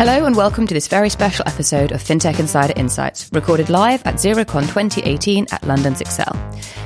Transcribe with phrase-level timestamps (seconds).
[0.00, 4.14] Hello and welcome to this very special episode of FinTech Insider Insights, recorded live at
[4.14, 6.32] Xerocon 2018 at London's Excel.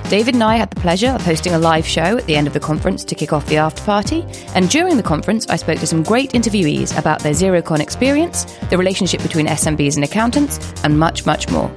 [0.08, 2.54] David and I had the pleasure of hosting a live show at the end of
[2.54, 4.26] the conference to kick off the after party,
[4.56, 8.78] and during the conference, I spoke to some great interviewees about their Xerocon experience, the
[8.78, 11.72] relationship between SMBs and accountants, and much, much more.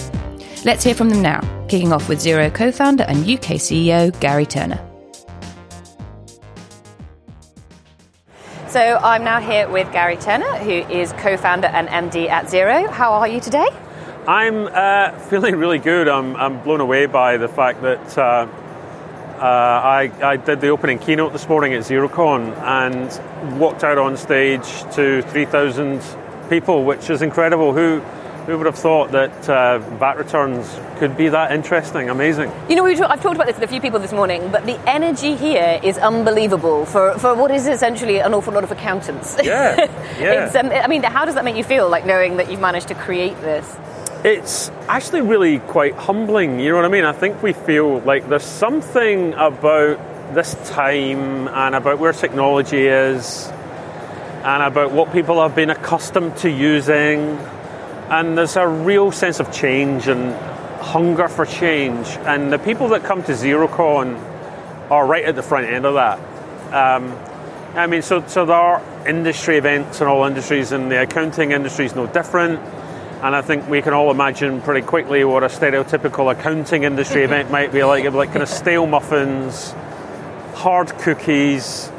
[0.66, 4.48] Let's hear from them now, kicking off with Xero co founder and UK CEO Gary
[4.48, 4.87] Turner.
[8.70, 12.90] So I'm now here with Gary Turner, who is co-founder and MD at Xero.
[12.90, 13.66] How are you today?
[14.28, 16.10] I'm uh, feeling really good.
[16.10, 21.00] I'm, I'm, blown away by the fact that uh, uh, I, I, did the opening
[21.00, 26.02] keynote this morning at Xerocon and walked out on stage to 3,000
[26.50, 27.72] people, which is incredible.
[27.72, 28.02] Who
[28.48, 32.50] who would have thought that uh, VAT returns could be that interesting, amazing?
[32.70, 35.36] You know, I've talked about this with a few people this morning, but the energy
[35.36, 39.38] here is unbelievable for, for what is essentially an awful lot of accountants.
[39.44, 39.76] Yeah,
[40.20, 40.46] yeah.
[40.58, 42.96] um, I mean, how does that make you feel, like knowing that you've managed to
[42.96, 43.78] create this?
[44.24, 47.04] It's actually really quite humbling, you know what I mean?
[47.04, 50.00] I think we feel like there's something about
[50.34, 53.52] this time and about where technology is
[54.44, 57.38] and about what people have been accustomed to using
[58.10, 60.34] and there's a real sense of change and
[60.82, 62.08] hunger for change.
[62.26, 64.18] And the people that come to Xerocon
[64.90, 66.20] are right at the front end of that.
[66.74, 67.12] Um,
[67.76, 71.86] I mean, so, so there are industry events in all industries, and the accounting industry
[71.86, 72.60] is no different.
[73.22, 77.52] And I think we can all imagine pretty quickly what a stereotypical accounting industry event
[77.52, 78.02] might be like.
[78.02, 79.72] It'd be like kind of stale muffins,
[80.54, 81.92] hard cookies,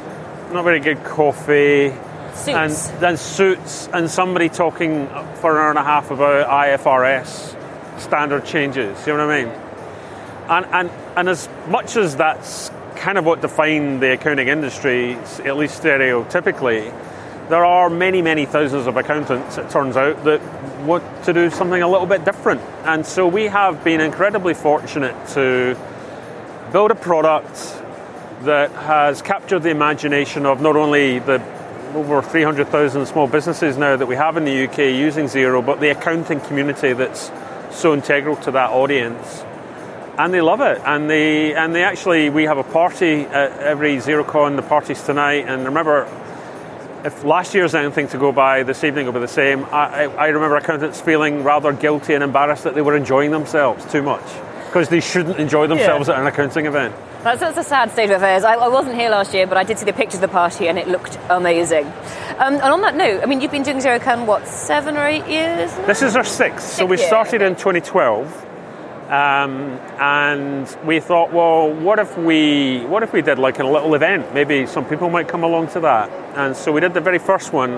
[0.51, 1.93] not very good coffee,
[2.39, 2.89] Suits.
[2.89, 5.07] And then suits and somebody talking
[5.41, 7.55] for an hour and a half about IFRS
[7.99, 9.05] standard changes.
[9.05, 9.53] You know what I mean?
[10.49, 15.57] And, and, and as much as that's kind of what defined the accounting industry, at
[15.57, 16.93] least stereotypically,
[17.49, 20.41] there are many, many thousands of accountants, it turns out, that
[20.83, 22.61] want to do something a little bit different.
[22.85, 25.77] And so we have been incredibly fortunate to
[26.71, 27.55] build a product
[28.43, 31.39] that has captured the imagination of not only the
[31.95, 35.89] over 300,000 small businesses now that we have in the UK using Xero, but the
[35.89, 37.31] accounting community that's
[37.71, 39.43] so integral to that audience.
[40.17, 40.81] And they love it.
[40.85, 45.45] And they, and they actually, we have a party at every Xerocon, the party's tonight.
[45.47, 46.07] And remember,
[47.05, 49.65] if last year's anything to go by, this evening will be the same.
[49.65, 54.01] I, I remember accountants feeling rather guilty and embarrassed that they were enjoying themselves too
[54.01, 54.23] much
[54.69, 56.13] because they shouldn't enjoy themselves yeah.
[56.13, 56.93] at an accounting event.
[57.23, 58.43] That's, that's, a sad state of affairs.
[58.43, 60.67] I, I, wasn't here last year, but I did see the pictures of the party
[60.69, 61.85] and it looked amazing.
[62.37, 65.27] Um, and on that note, I mean, you've been doing Xerocon, what, seven or eight
[65.27, 65.75] years?
[65.79, 65.87] Now?
[65.87, 66.67] This is our sixth.
[66.67, 68.45] Sixth so we started in 2012.
[69.09, 73.95] Um, and we thought, well, what if we what if we did like a little
[73.95, 74.35] event?
[74.35, 76.11] Maybe some people might come along to that.
[76.37, 77.71] And so we did the very first one,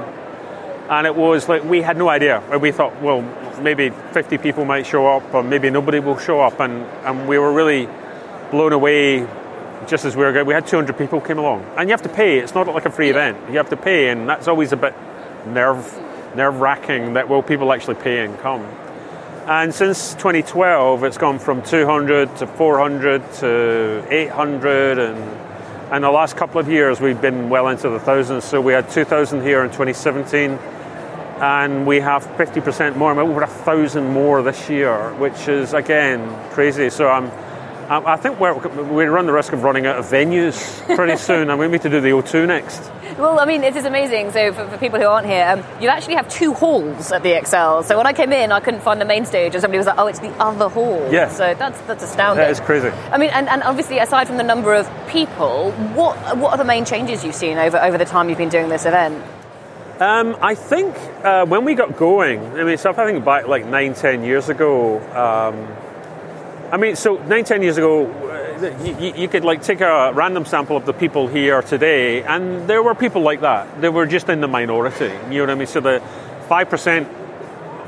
[0.91, 2.43] and it was like we had no idea.
[2.59, 3.21] We thought, well,
[3.61, 7.39] maybe 50 people might show up, or maybe nobody will show up, and, and we
[7.39, 7.87] were really
[8.51, 9.25] blown away
[9.87, 10.45] just as we were going.
[10.45, 12.39] We had 200 people came along, and you have to pay.
[12.39, 13.37] It's not like a free event.
[13.49, 14.93] You have to pay, and that's always a bit
[15.47, 15.97] nerve
[16.35, 17.13] nerve wracking.
[17.13, 18.61] That will people actually pay and come?
[19.47, 25.41] And since 2012, it's gone from 200 to 400 to 800, and
[25.91, 28.43] and the last couple of years we've been well into the thousands.
[28.43, 30.59] So we had 2,000 here in 2017
[31.41, 36.21] and we have 50% more, over a thousand more this year, which is again
[36.51, 36.89] crazy.
[36.89, 37.31] So I'm
[37.91, 40.55] I, think we're, we run the risk of running out of venues
[40.95, 42.89] pretty soon, and we need to do the O2 next.
[43.17, 44.31] Well, I mean, it is amazing.
[44.31, 47.37] So, for, for people who aren't here, um, you actually have two halls at the
[47.37, 47.83] Excel.
[47.83, 49.97] So, when I came in, I couldn't find the main stage, and somebody was like,
[49.97, 51.27] "Oh, it's the other hall." Yeah.
[51.27, 52.41] So that's that's astounding.
[52.41, 52.87] That is crazy.
[52.87, 56.63] I mean, and, and obviously, aside from the number of people, what what are the
[56.63, 59.21] main changes you've seen over over the time you've been doing this event?
[60.01, 63.67] Um, I think uh, when we got going, I mean, so I think back like
[63.67, 65.67] nine, ten years ago, um,
[66.73, 70.45] I mean, so nine, ten years ago, uh, you, you, could like take a random
[70.45, 73.79] sample of the people here today, and there were people like that.
[73.79, 75.13] They were just in the minority.
[75.29, 75.67] You know what I mean?
[75.67, 76.01] So the
[76.49, 77.07] five percent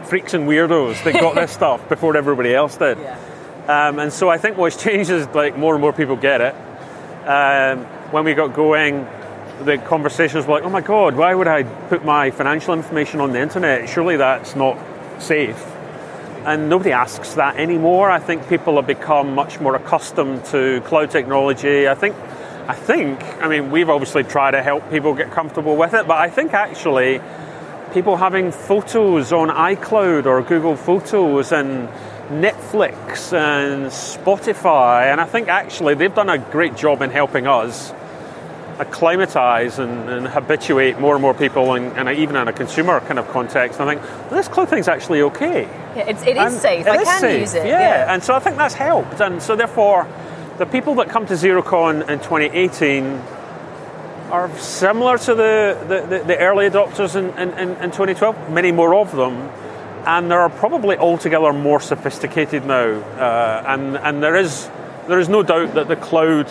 [0.06, 3.00] freaks and weirdos that got this stuff before everybody else did.
[3.00, 3.18] Yeah.
[3.68, 6.54] Um, and so I think what's changed is like more and more people get it.
[7.28, 9.08] Um, when we got going,
[9.62, 13.32] the conversations were like, "Oh my God, why would I put my financial information on
[13.32, 13.90] the internet?
[13.90, 14.78] Surely that's not
[15.20, 15.74] safe."
[16.46, 18.12] and nobody asks that anymore.
[18.12, 21.88] I think people have become much more accustomed to cloud technology.
[21.88, 22.16] I think,
[22.68, 26.18] I think, I mean, we've obviously tried to help people get comfortable with it, but
[26.18, 27.22] I think actually
[27.94, 31.88] people having photos on iCloud or Google Photos and
[32.30, 37.94] Netflix and Spotify, and I think actually they've done a great job in helping us
[38.80, 43.20] acclimatize and, and, habituate more and more people, and, and, even in a consumer kind
[43.20, 43.80] of context.
[43.80, 45.64] I think this cloud thing's actually okay.
[45.96, 46.86] Yeah, it's, it is safe.
[46.86, 47.42] It I is can safe.
[47.42, 47.68] use it.
[47.68, 47.80] Yeah.
[47.80, 49.22] yeah, and so I think that's helped.
[49.22, 50.08] And so therefore,
[50.58, 53.04] the people that come to XeroCon in 2018
[54.32, 58.96] are similar to the, the, the, the early adopters in, in, in 2012, many more
[58.96, 59.34] of them,
[60.06, 62.88] and they're probably altogether more sophisticated now.
[62.88, 64.70] Uh, and, and there, is,
[65.08, 66.48] there is no doubt that the cloud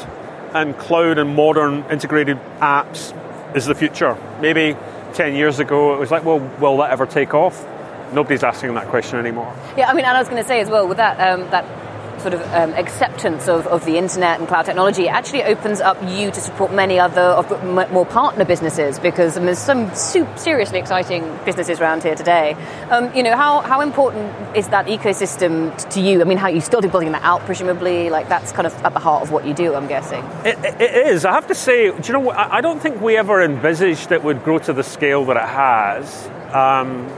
[0.55, 3.17] and cloud and modern integrated apps
[3.57, 4.17] is the future.
[4.41, 4.77] Maybe
[5.15, 7.67] 10 years ago it was like, well, will that ever take off?
[8.13, 9.55] Nobody's asking that question anymore.
[9.77, 11.65] Yeah, I mean, and I was going to say as well, with that, um, that
[12.23, 16.31] sort of um, acceptance of, of the internet and cloud technology actually opens up you
[16.31, 21.39] to support many other of more partner businesses because I mean, there's some seriously exciting
[21.45, 22.55] businesses around here today.
[22.91, 26.21] Um, you know, how, how important is that ecosystem to you?
[26.21, 28.11] I mean, how you still do building that out, presumably?
[28.11, 30.25] Like that's kind of at the heart of what you do, I'm guessing.
[30.45, 31.25] it, it is.
[31.25, 32.31] I have to say, do you know?
[32.31, 36.27] I don't think we ever envisaged it would grow to the scale that it has.
[36.55, 37.09] Um,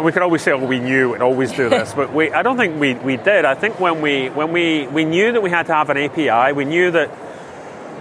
[0.00, 2.56] we could always say, "Oh, we knew and always do this," but we, I don't
[2.56, 3.44] think we, we did.
[3.44, 6.52] I think when we when we we knew that we had to have an API,
[6.52, 7.10] we knew that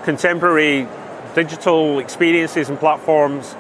[0.04, 0.88] contemporary
[1.36, 3.56] digital experiences and platforms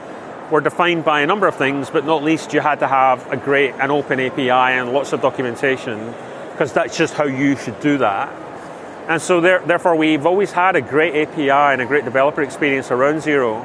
[0.51, 3.37] were defined by a number of things, but not least you had to have a
[3.37, 6.13] great and open API and lots of documentation
[6.51, 8.29] because that's just how you should do that.
[9.07, 12.91] And so there, therefore, we've always had a great API and a great developer experience
[12.91, 13.63] around Xero.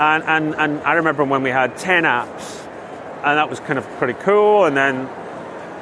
[0.00, 2.61] And, and, and I remember when we had 10 apps
[3.24, 4.64] and that was kind of pretty cool.
[4.64, 5.08] And then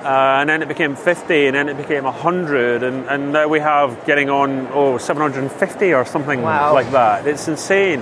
[0.03, 3.61] uh, and then it became 50, and then it became 100, and, and now we
[3.61, 6.73] have getting on oh 750 or something wow.
[6.73, 7.27] like that.
[7.27, 8.01] It's insane.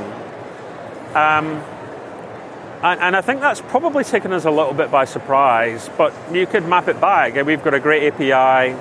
[1.15, 1.61] Um,
[2.85, 6.47] and, and, I think that's probably taken us a little bit by surprise, but you
[6.47, 7.35] could map it back.
[7.45, 8.77] We've got a great API.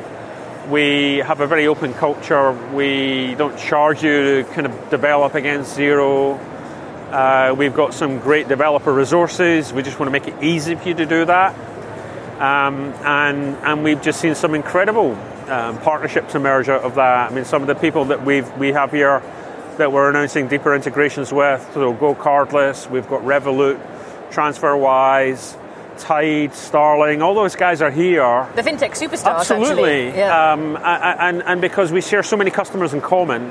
[0.70, 2.52] We have a very open culture.
[2.76, 6.38] We don't charge you to kind of develop against Xero.
[7.12, 9.72] Uh, we've got some great developer resources.
[9.72, 11.56] We just want to make it easy for you to do that.
[12.40, 15.14] Um, and, and we've just seen some incredible
[15.50, 17.32] um, partnerships emerge out of that.
[17.32, 19.24] I mean, some of the people that we've, we have here
[19.78, 23.80] that we're announcing deeper integrations with, so GoCardless, we've got Revolut,
[24.32, 25.58] TransferWise,
[26.00, 28.48] Tide, Starling, all those guys are here.
[28.56, 30.08] The fintech superstars, Absolutely.
[30.08, 30.18] Actually.
[30.20, 30.52] Yeah.
[30.52, 33.50] Um, and, and because we share so many customers in common,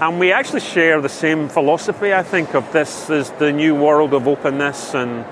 [0.00, 4.14] and we actually share the same philosophy, I think, of this is the new world
[4.14, 5.26] of openness and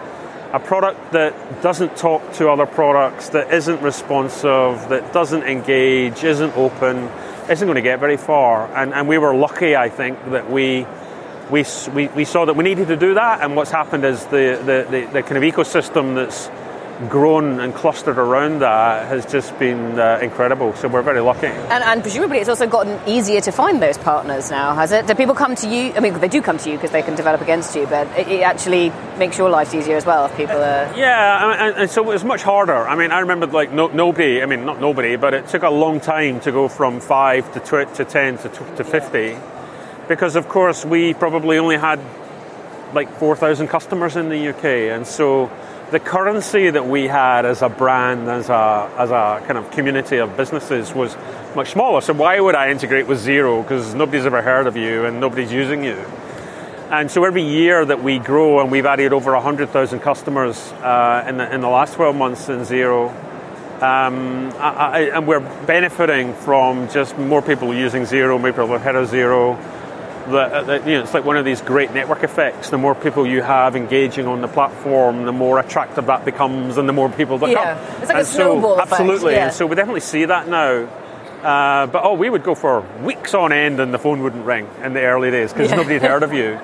[0.52, 6.54] a product that doesn't talk to other products, that isn't responsive, that doesn't engage, isn't
[6.54, 7.08] open,
[7.50, 8.66] isn't going to get very far.
[8.76, 10.86] And, and we were lucky, I think, that we,
[11.50, 11.64] we,
[11.94, 13.40] we, we saw that we needed to do that.
[13.40, 16.48] And what's happened is the, the, the, the kind of ecosystem that's
[17.08, 20.74] grown and clustered around that has just been uh, incredible.
[20.74, 21.46] So we're very lucky.
[21.46, 25.06] And, and, presumably it's also gotten easier to find those partners now, has it?
[25.06, 25.92] Do people come to you?
[25.94, 28.28] I mean, they do come to you because they can develop against you, but it,
[28.28, 30.92] it, actually makes your life easier as well if people are.
[30.96, 32.88] Yeah, and, and so it was much harder.
[32.88, 35.70] I mean, I remember like no, nobody, I mean, not nobody, but it took a
[35.70, 39.18] long time to go from five to, tw- to 10 to, to 50.
[39.18, 40.04] Yeah.
[40.08, 42.00] Because, of course, we probably only had
[42.94, 45.50] like 4,000 customers in the UK, and so
[45.90, 50.18] the currency that we had as a brand, as a, as a kind of community
[50.18, 51.16] of businesses was
[51.54, 52.00] much smaller.
[52.02, 53.62] So why would I integrate with Xero?
[53.62, 55.96] Because nobody's ever heard of you and nobody's using you.
[56.90, 61.38] And so every year that we grow, and we've added over 100,000 customers uh, in,
[61.38, 63.10] the, in the last 12 months in Xero,
[63.82, 68.82] um, I, I, and we're benefiting from just more people using Xero, more people have
[68.82, 69.56] heard of Xero,
[70.32, 72.70] that, that, you know, it's like one of these great network effects.
[72.70, 76.88] The more people you have engaging on the platform, the more attractive that becomes, and
[76.88, 77.74] the more people that yeah.
[77.74, 78.02] come.
[78.02, 79.46] It's like and a snowball so, Absolutely, yeah.
[79.46, 80.88] and so we definitely see that now.
[81.42, 84.68] Uh, but oh, we would go for weeks on end, and the phone wouldn't ring
[84.82, 85.76] in the early days because yeah.
[85.76, 86.60] nobody had heard of you.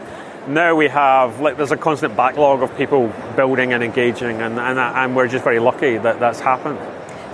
[0.49, 4.79] Now we have like there's a constant backlog of people building and engaging, and, and,
[4.79, 6.79] and we're just very lucky that that's happened.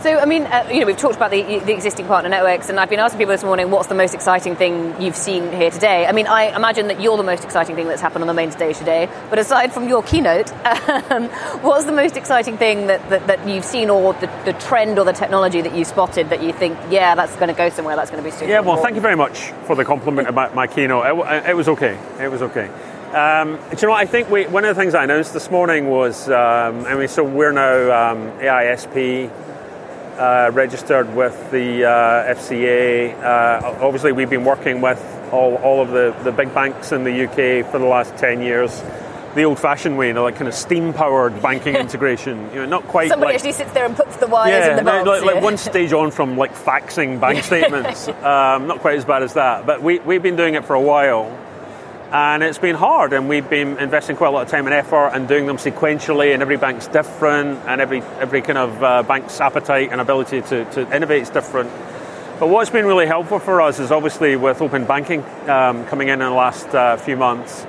[0.02, 2.80] So, I mean, uh, you know, we've talked about the, the, existing partner networks, and
[2.80, 6.06] I've been asking people this morning, what's the most exciting thing you've seen here today?
[6.06, 8.50] I mean, I imagine that you're the most exciting thing that's happened on the main
[8.50, 9.10] stage today.
[9.28, 10.50] But aside from your keynote,
[11.10, 11.28] um,
[11.60, 15.04] what's the most exciting thing that, that, that you've seen, or the, the, trend or
[15.04, 18.10] the technology that you spotted that you think, yeah, that's going to go somewhere, that's
[18.10, 18.46] going to be super?
[18.46, 18.84] Yeah, well, important?
[18.84, 21.04] thank you very much for the compliment about my keynote.
[21.04, 21.98] It, it was okay.
[22.18, 22.70] It was okay.
[23.12, 24.00] Um, do you know what?
[24.00, 27.08] I think we, one of the things I announced this morning was, um, I mean,
[27.08, 29.30] so we're now um, AISP
[30.18, 33.14] uh, registered with the uh, FCA.
[33.22, 35.00] Uh, obviously, we've been working with
[35.32, 38.82] all, all of the, the big banks in the UK for the last 10 years.
[39.34, 42.50] The old-fashioned way, you know, like kind of steam-powered banking integration.
[42.52, 43.10] You know, not quite.
[43.10, 45.06] Somebody like, actually sits there and puts the wires yeah, in the box.
[45.06, 48.08] Like, like one stage on from like faxing bank statements.
[48.08, 50.80] um, not quite as bad as that, but we we've been doing it for a
[50.80, 51.30] while.
[52.12, 55.10] And it's been hard, and we've been investing quite a lot of time and effort
[55.14, 59.40] and doing them sequentially, and every bank's different, and every, every kind of uh, bank's
[59.40, 61.70] appetite and ability to, to innovate is different.
[62.40, 66.14] But what's been really helpful for us is obviously with open banking um, coming in
[66.14, 67.64] in the last uh, few months,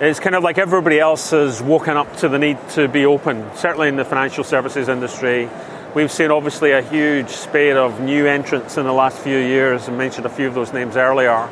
[0.00, 3.44] it's kind of like everybody else has woken up to the need to be open,
[3.56, 5.50] certainly in the financial services industry.
[5.96, 9.98] We've seen obviously a huge spate of new entrants in the last few years, and
[9.98, 11.50] mentioned a few of those names earlier.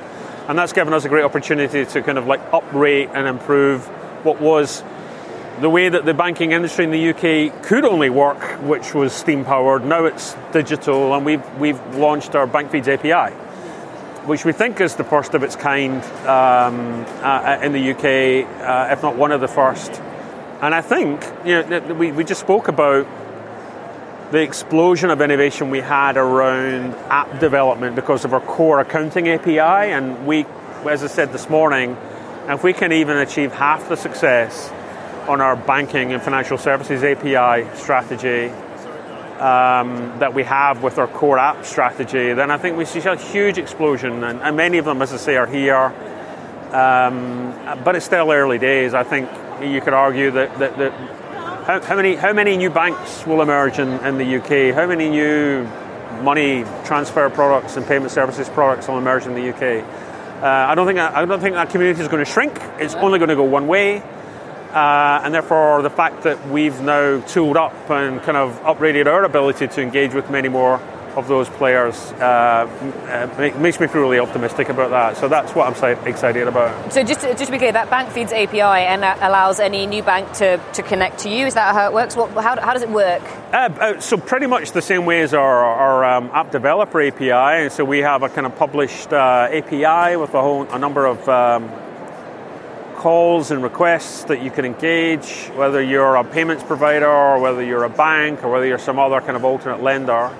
[0.48, 3.84] And that's given us a great opportunity to kind of like uprate and improve
[4.24, 4.82] what was
[5.60, 9.44] the way that the banking industry in the UK could only work, which was steam
[9.44, 9.84] powered.
[9.84, 13.34] Now it's digital, and we've, we've launched our BankFeeds API,
[14.26, 18.92] which we think is the first of its kind um, uh, in the UK, uh,
[18.92, 19.90] if not one of the first.
[20.60, 23.06] And I think, you know, we, we just spoke about
[24.30, 29.60] the explosion of innovation we had around app development because of our core accounting API.
[29.60, 30.44] And we,
[30.88, 31.96] as I said this morning,
[32.48, 34.70] if we can even achieve half the success
[35.28, 38.48] on our banking and financial services API strategy
[39.38, 43.16] um, that we have with our core app strategy, then I think we see a
[43.16, 44.24] huge explosion.
[44.24, 45.92] And, and many of them, as I say, are here.
[46.72, 47.54] Um,
[47.84, 48.92] but it's still early days.
[48.92, 49.30] I think
[49.62, 51.15] you could argue that, that, that
[51.66, 54.72] how, how, many how many new banks will emerge in, in the UK?
[54.72, 55.64] How many new
[56.22, 59.84] money transfer products and payment services products will emerge in the UK?
[60.40, 62.56] Uh, I don't think I don't think that community is going to shrink.
[62.78, 67.20] It's only going to go one way, uh, and therefore the fact that we've now
[67.22, 70.80] tooled up and kind of upgraded our ability to engage with many more
[71.16, 72.68] of those players uh,
[73.40, 75.16] uh makes me feel really optimistic about that.
[75.16, 76.92] So that's what I'm excited about.
[76.92, 79.86] So just to, just to be clear, that bank feeds API and that allows any
[79.86, 81.46] new bank to, to connect to you.
[81.46, 82.16] Is that how it works?
[82.16, 83.22] What, how, how does it work?
[83.52, 87.30] Uh, uh, so pretty much the same way as our, our um, app developer API.
[87.30, 91.06] And so we have a kind of published uh, API with a whole a number
[91.06, 91.70] of um,
[92.96, 97.84] calls and requests that you can engage, whether you're a payments provider or whether you're
[97.84, 100.30] a bank or whether you're some other kind of alternate lender.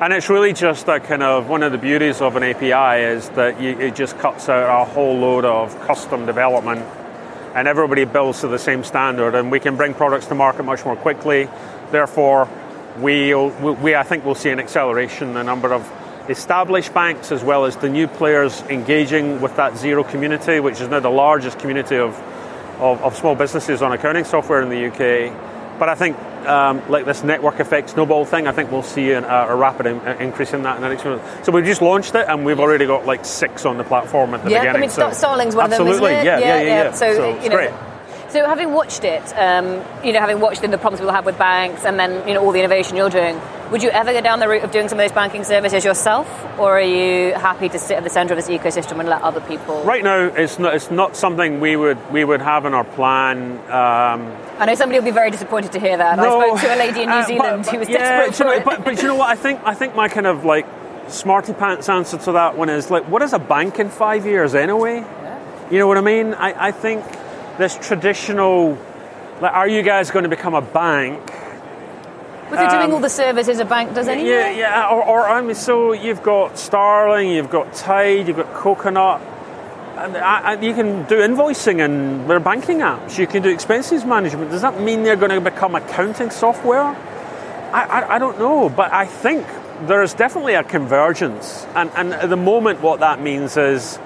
[0.00, 3.28] And it's really just a kind of one of the beauties of an API is
[3.30, 6.80] that you, it just cuts out a whole load of custom development
[7.54, 10.86] and everybody builds to the same standard and we can bring products to market much
[10.86, 11.50] more quickly.
[11.90, 12.48] Therefore,
[12.98, 15.86] we, we I think we'll see an acceleration in the number of
[16.30, 20.88] established banks as well as the new players engaging with that Xero community, which is
[20.88, 22.18] now the largest community of,
[22.78, 25.49] of, of small businesses on accounting software in the UK.
[25.80, 29.24] But I think um, like this network effect snowball thing, I think we'll see an,
[29.24, 31.44] a rapid in, increase in that in the next month.
[31.46, 34.44] So we've just launched it, and we've already got like six on the platform at
[34.44, 34.76] the yeah, beginning.
[34.76, 36.92] I mean, so Starling's one absolutely, of them, yeah, yeah, yeah, yeah, yeah.
[36.92, 37.72] So, so you know, great.
[38.30, 41.84] So having watched it, um, you know, having watched the problems we'll have with banks,
[41.84, 43.40] and then you know all the innovation you're doing,
[43.72, 46.28] would you ever go down the route of doing some of those banking services yourself,
[46.56, 49.40] or are you happy to sit at the centre of this ecosystem and let other
[49.40, 49.82] people?
[49.82, 50.76] Right now, it's not.
[50.76, 53.58] It's not something we would we would have in our plan.
[53.68, 56.16] Um, I know somebody will be very disappointed to hear that.
[56.16, 58.26] No, I spoke to a lady in New uh, Zealand but, but, who was yeah,
[58.26, 58.64] desperate.
[58.64, 59.28] But, but you know what?
[59.28, 60.66] I think I think my kind of like
[61.08, 64.54] smarty pants answer to that one is like, what is a bank in five years
[64.54, 65.00] anyway?
[65.00, 65.70] Yeah.
[65.70, 66.34] You know what I mean?
[66.34, 67.04] I, I think
[67.58, 68.78] this traditional
[69.40, 71.18] like, are you guys going to become a bank?
[72.50, 74.28] You're doing um, all the services a bank does anyway.
[74.28, 74.88] Yeah, yeah.
[74.90, 79.20] Or, or, I mean, so you've got Starling, you've got Tide, you've got Coconut,
[79.96, 83.18] and, and you can do invoicing and their banking apps.
[83.18, 84.50] You can do expenses management.
[84.50, 86.82] Does that mean they're going to become accounting software?
[86.82, 89.46] I, I, I don't know, but I think
[89.86, 93.98] there's definitely a convergence, and, and at the moment, what that means is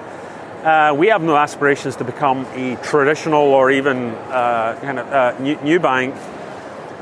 [0.65, 5.39] uh, we have no aspirations to become a traditional or even uh, kind of uh,
[5.39, 6.15] new, new, bank,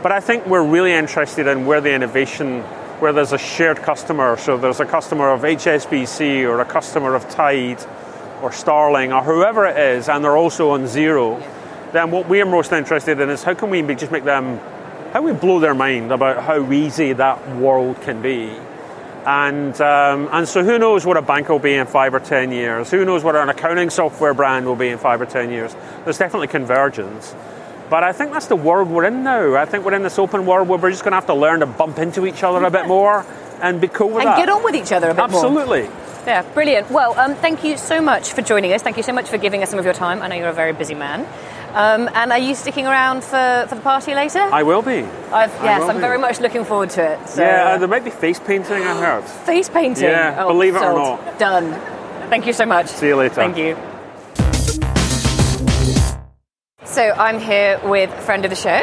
[0.02, 2.60] but I think we're really interested in where the innovation,
[3.00, 4.36] where there's a shared customer.
[4.36, 7.82] So there's a customer of HSBC or a customer of Tide
[8.42, 11.42] or Starling or whoever it is, and they're also on Xero.
[11.94, 14.58] Then what we are most interested in is how can we just make them,
[15.14, 18.60] how we blow their mind about how easy that world can be
[19.26, 22.52] and, um, and so who knows what a bank will be in five or ten
[22.52, 22.92] years?
[22.92, 25.76] Who knows what an accounting software brand will be in five or ten years?
[26.04, 27.36] There's definitely convergence.
[27.90, 29.56] But I think that's the world we're in now.
[29.56, 31.60] I think we're in this open world where we're just going to have to learn
[31.60, 33.26] to bump into each other a bit more
[33.62, 34.40] and be cool with and that.
[34.40, 35.84] And get on with each other a bit Absolutely.
[35.84, 35.92] more.
[35.92, 36.04] Absolutely.
[36.26, 36.90] Yeah, brilliant.
[36.90, 38.82] Well, um, thank you so much for joining us.
[38.82, 40.22] Thank you so much for giving us some of your time.
[40.22, 41.28] I know you're a very busy man.
[41.74, 44.40] Um, and are you sticking around for, for the party later?
[44.40, 45.00] I will be.
[45.32, 46.02] I've, yes, I'm be.
[46.02, 47.30] very much looking forward to it.
[47.30, 47.42] So.
[47.42, 49.24] Yeah, uh, there might be face painting, I heard.
[49.24, 50.04] Face painting?
[50.04, 51.00] Yeah, oh, believe it sold.
[51.00, 51.40] or not.
[51.40, 51.72] Done.
[52.30, 52.88] Thank you so much.
[52.88, 53.34] See you later.
[53.34, 53.76] Thank you.
[56.86, 58.80] So I'm here with a friend of the show,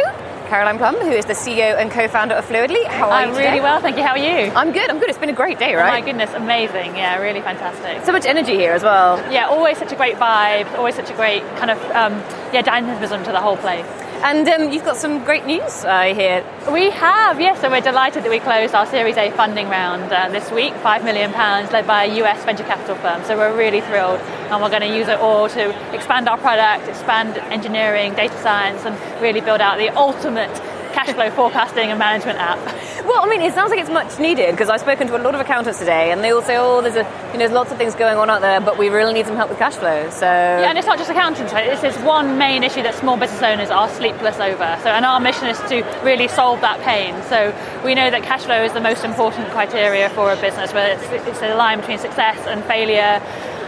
[0.51, 2.85] Caroline Plumb, who is the CEO and co-founder of Fluidly.
[2.87, 3.49] How are I'm you today?
[3.51, 4.03] really well, thank you.
[4.03, 4.51] How are you?
[4.57, 4.91] I'm good.
[4.91, 5.09] I'm good.
[5.09, 5.93] It's been a great day, Oh right?
[5.93, 6.97] my goodness, amazing.
[6.97, 8.05] Yeah, really fantastic.
[8.05, 9.19] So much energy here as well.
[9.33, 12.15] Yeah, always such a great vibe, always such a great kind of um,
[12.53, 13.87] yeah dynamism to the whole place.
[14.23, 16.45] And um, you've got some great news uh, here.
[16.71, 20.29] We have, yes, so we're delighted that we closed our Series A funding round uh,
[20.29, 23.25] this week, £5 million, led by a US venture capital firm.
[23.25, 26.87] So we're really thrilled, and we're going to use it all to expand our product,
[26.87, 30.55] expand engineering, data science, and really build out the ultimate
[30.93, 32.59] cash flow forecasting and management app.
[33.05, 35.35] Well, I mean, it sounds like it's much needed because I've spoken to a lot
[35.35, 37.79] of accountants today, and they all say, "Oh, there's a, you know, there's lots of
[37.79, 40.27] things going on out there, but we really need some help with cash flow." So,
[40.27, 41.53] Yeah, and it's not just accountants.
[41.53, 41.69] right?
[41.69, 44.79] This is one main issue that small business owners are sleepless over.
[44.83, 47.15] So, and our mission is to really solve that pain.
[47.25, 47.53] So,
[47.85, 51.27] we know that cash flow is the most important criteria for a business, where it's,
[51.29, 53.21] it's a line between success and failure.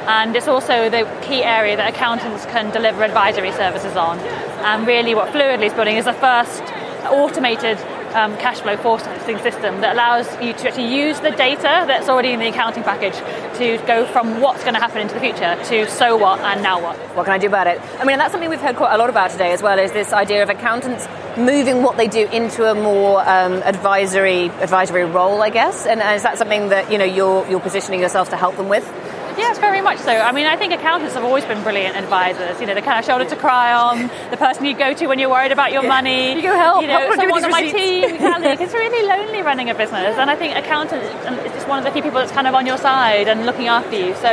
[0.04, 4.18] And it's also the key area that accountants can deliver advisory services on.
[4.18, 6.62] And really, what Fluidly is building is the first
[7.06, 7.78] automated
[8.14, 12.32] um, cash flow forecasting system that allows you to actually use the data that's already
[12.32, 13.16] in the accounting package
[13.58, 16.80] to go from what's going to happen into the future to so what and now
[16.82, 16.96] what.
[17.16, 17.80] what can I do about it?
[17.98, 19.78] I mean, that's something we've heard quite a lot about today as well.
[19.78, 21.06] Is this idea of accountants
[21.36, 25.86] moving what they do into a more um, advisory advisory role, I guess?
[25.86, 28.84] And is that something that you know you're you're positioning yourself to help them with?
[29.36, 30.12] Yes, very much so.
[30.12, 32.60] I mean, I think accountants have always been brilliant advisors.
[32.60, 35.18] You know, the kind of shoulder to cry on, the person you go to when
[35.18, 36.34] you're worried about your money.
[36.34, 38.04] You go, "Help, You know, help, give me someone on my receipts." team.
[38.14, 38.64] Exactly.
[38.64, 41.90] it's really lonely running a business, and I think accountants is just one of the
[41.90, 44.14] few people that's kind of on your side and looking after you.
[44.16, 44.28] So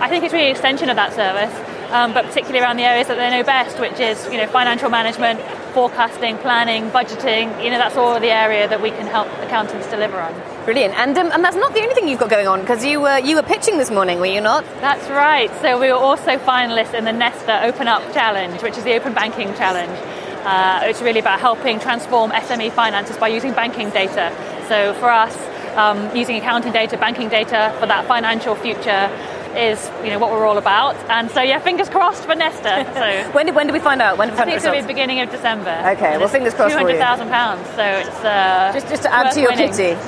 [0.00, 1.52] I think it's really an extension of that service.
[1.94, 4.90] Um, but particularly around the areas that they know best, which is you know financial
[4.90, 5.40] management,
[5.74, 7.62] forecasting, planning, budgeting.
[7.62, 10.34] You know that's all the area that we can help accountants deliver on.
[10.64, 10.94] Brilliant.
[10.94, 13.20] And um, and that's not the only thing you've got going on because you were
[13.20, 14.64] you were pitching this morning, were you not?
[14.80, 15.48] That's right.
[15.60, 19.14] So we were also finalists in the Nesta Open Up Challenge, which is the open
[19.14, 19.96] banking challenge.
[20.44, 24.34] Uh, it's really about helping transform SME finances by using banking data.
[24.66, 25.36] So for us,
[25.76, 29.10] um, using accounting data, banking data for that financial future
[29.56, 30.96] is you know what we're all about.
[31.10, 32.84] And so yeah, fingers crossed for Nesta.
[32.94, 34.18] So When did when did we find out?
[34.18, 35.70] When did we I think it's going to be the beginning of December.
[35.96, 36.72] Okay, well, fingers crossed.
[36.72, 37.66] Two hundred thousand pounds.
[37.70, 39.70] So it's uh, Just, just to add to your winning.
[39.70, 39.92] pity.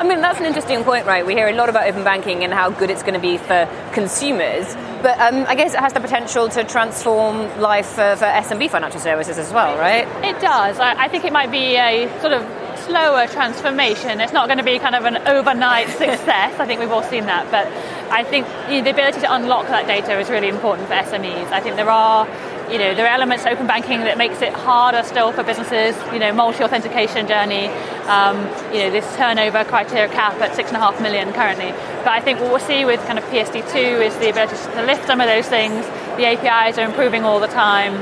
[0.00, 1.24] I mean, that's an interesting point, right?
[1.26, 3.68] We hear a lot about open banking and how good it's going to be for
[3.92, 4.66] consumers,
[5.02, 9.00] but um, I guess it has the potential to transform life for, for SMB financial
[9.00, 10.06] services as well, right?
[10.24, 10.78] It does.
[10.78, 12.42] I, I think it might be a sort of
[12.90, 14.20] slower transformation.
[14.20, 16.58] It's not going to be kind of an overnight success.
[16.58, 17.50] I think we've all seen that.
[17.50, 17.66] But
[18.12, 21.52] I think you know, the ability to unlock that data is really important for SMEs.
[21.52, 22.28] I think there are.
[22.70, 25.96] You know, there are elements open banking that makes it harder still for businesses.
[26.12, 27.66] You know, multi-authentication journey.
[28.06, 28.38] Um,
[28.72, 31.72] you know, this turnover criteria cap at six and a half million currently.
[32.04, 35.06] But I think what we'll see with kind of PSD2 is the ability to lift
[35.06, 35.84] some of those things.
[36.16, 37.94] The APIs are improving all the time,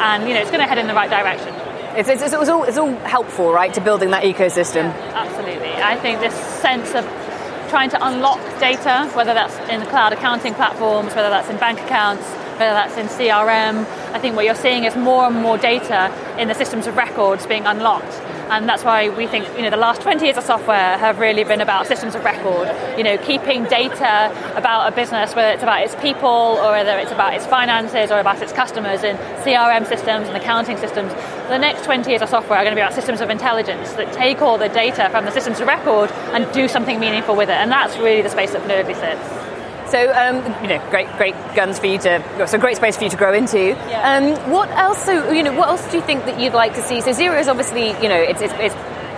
[0.00, 1.63] and you know, it's going to head in the right direction.
[1.96, 4.92] It's, it's, it's, all, it's all helpful, right, to building that ecosystem.
[5.12, 5.72] Absolutely.
[5.74, 7.04] I think this sense of
[7.68, 11.80] trying to unlock data, whether that's in the cloud accounting platforms, whether that's in bank
[11.80, 12.24] accounts,
[12.58, 16.48] whether that's in CRM, I think what you're seeing is more and more data in
[16.48, 18.12] the systems of records being unlocked.
[18.50, 21.44] And that's why we think, you know, the last 20 years of software have really
[21.44, 22.68] been about systems of record.
[22.98, 27.12] You know, keeping data about a business, whether it's about its people or whether it's
[27.12, 31.12] about its finances or about its customers in CRM systems and accounting systems.
[31.48, 34.12] The next 20 years of software are going to be about systems of intelligence that
[34.12, 37.56] take all the data from the systems of record and do something meaningful with it.
[37.56, 39.43] And that's really the space that Fluidly sits.
[39.90, 43.10] So, um, you know, great, great guns for you to, so great space for you
[43.10, 43.68] to grow into.
[43.68, 44.16] Yeah.
[44.16, 45.04] Um, what else?
[45.04, 47.00] So, you know, what else do you think that you'd like to see?
[47.00, 48.74] So, Xero is obviously, you know, its its its,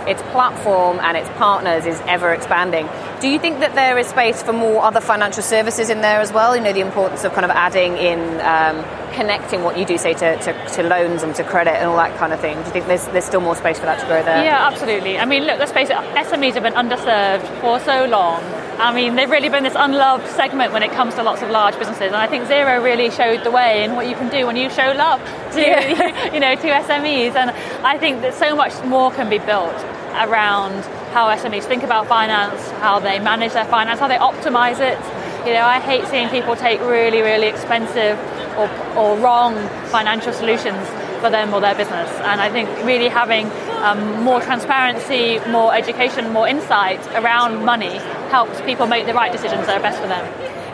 [0.06, 2.88] its platform and its partners is ever expanding.
[3.20, 6.32] Do you think that there is space for more other financial services in there as
[6.32, 6.54] well?
[6.56, 10.12] You know, the importance of kind of adding in, um, connecting what you do, say,
[10.14, 12.58] to, to, to loans and to credit and all that kind of thing.
[12.58, 14.44] Do you think there's there's still more space for that to grow there?
[14.44, 15.18] Yeah, absolutely.
[15.18, 18.42] I mean, look, let's face it, SMEs have been underserved for so long.
[18.78, 21.78] I mean, they've really been this unloved segment when it comes to lots of large
[21.78, 24.56] businesses, and I think Xero really showed the way in what you can do when
[24.56, 25.20] you show love
[25.52, 25.60] to,
[26.34, 27.34] you know, to SMEs.
[27.34, 27.50] And
[27.86, 29.74] I think that so much more can be built
[30.12, 34.98] around how SMEs think about finance, how they manage their finance, how they optimize it.
[35.46, 38.18] You know, I hate seeing people take really, really expensive
[38.58, 39.54] or, or wrong
[39.88, 40.86] financial solutions
[41.20, 42.10] for them or their business.
[42.28, 43.48] And I think really having
[43.84, 47.98] um, more transparency, more education, more insight around money
[48.30, 50.24] helps people make the right decisions that are best for them.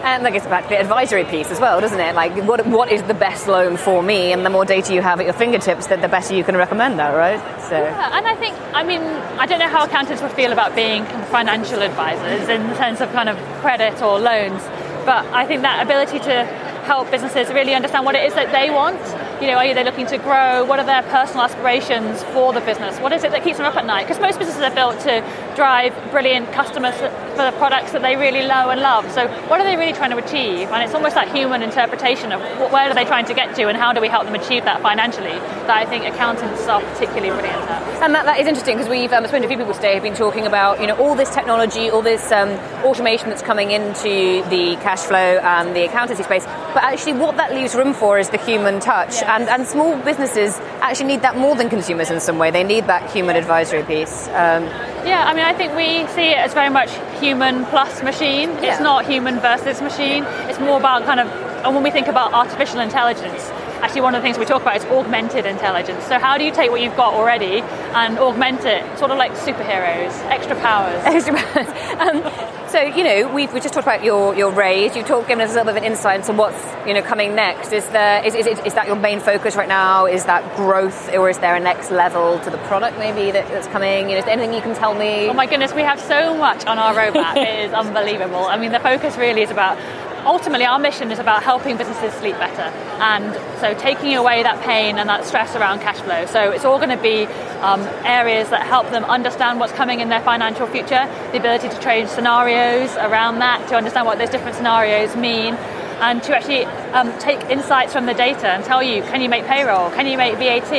[0.04, 2.16] And that guess back to the advisory piece as well, doesn't it?
[2.16, 4.32] Like, what, what is the best loan for me?
[4.32, 6.98] And the more data you have at your fingertips, the, the better you can recommend
[6.98, 7.38] that, right?
[7.68, 9.00] So, Yeah, and I think, I mean,
[9.38, 13.12] I don't know how accountants would feel about being financial advisors in the sense of
[13.12, 14.60] kind of credit or loans,
[15.06, 16.44] but I think that ability to
[16.82, 18.98] help businesses really understand what it is that they want
[19.42, 20.64] You know, are they looking to grow?
[20.64, 22.96] What are their personal aspirations for the business?
[23.00, 24.06] What is it that keeps them up at night?
[24.06, 25.18] Because most businesses are built to
[25.56, 27.10] drive brilliant customers for
[27.42, 29.10] the products that they really know and love.
[29.10, 30.70] So, what are they really trying to achieve?
[30.70, 33.76] And it's almost that human interpretation of where are they trying to get to and
[33.76, 35.34] how do we help them achieve that financially
[35.66, 37.82] that I think accountants are particularly brilliant at.
[38.00, 40.04] And that, that is interesting because we've um, spoken to a few people today who've
[40.04, 42.50] been talking about you know all this technology, all this um,
[42.84, 47.52] automation that's coming into the cash flow and the accountancy space, but actually what that
[47.52, 49.14] leaves room for is the human touch.
[49.14, 49.31] Yes.
[49.32, 52.50] And, and small businesses actually need that more than consumers in some way.
[52.50, 54.28] They need that human advisory piece.
[54.28, 54.64] Um,
[55.08, 58.50] yeah, I mean, I think we see it as very much human plus machine.
[58.50, 58.78] It's yeah.
[58.80, 60.24] not human versus machine.
[60.50, 61.28] It's more about kind of,
[61.64, 63.48] and when we think about artificial intelligence,
[63.80, 66.04] actually one of the things we talk about is augmented intelligence.
[66.04, 67.62] So how do you take what you've got already
[67.94, 71.02] and augment it, sort of like superheroes, extra powers?
[71.06, 71.68] Extra powers.
[72.02, 74.96] Um, so you know, we've we just talked about your your raise.
[74.96, 77.34] You talked, given us a little bit of an insight into what's you know coming
[77.34, 77.70] next.
[77.70, 80.06] Is there is, is, is that your main focus right now?
[80.06, 83.66] Is that growth, or is there a next level to the product maybe that, that's
[83.68, 84.08] coming?
[84.08, 85.28] You know, is there anything you can tell me?
[85.28, 87.36] Oh my goodness, we have so much on our roadmap.
[87.36, 88.46] it is unbelievable.
[88.46, 89.76] I mean, the focus really is about
[90.24, 92.62] ultimately our mission is about helping businesses sleep better.
[93.02, 96.26] And so taking away that pain and that stress around cash flow.
[96.26, 97.26] So it's all going to be
[97.62, 101.78] um, areas that help them understand what's coming in their financial future the ability to
[101.80, 105.56] trade scenarios around that to understand what those different scenarios mean
[106.02, 109.46] and to actually um, take insights from the data and tell you can you make
[109.46, 110.72] payroll, can you make VAT,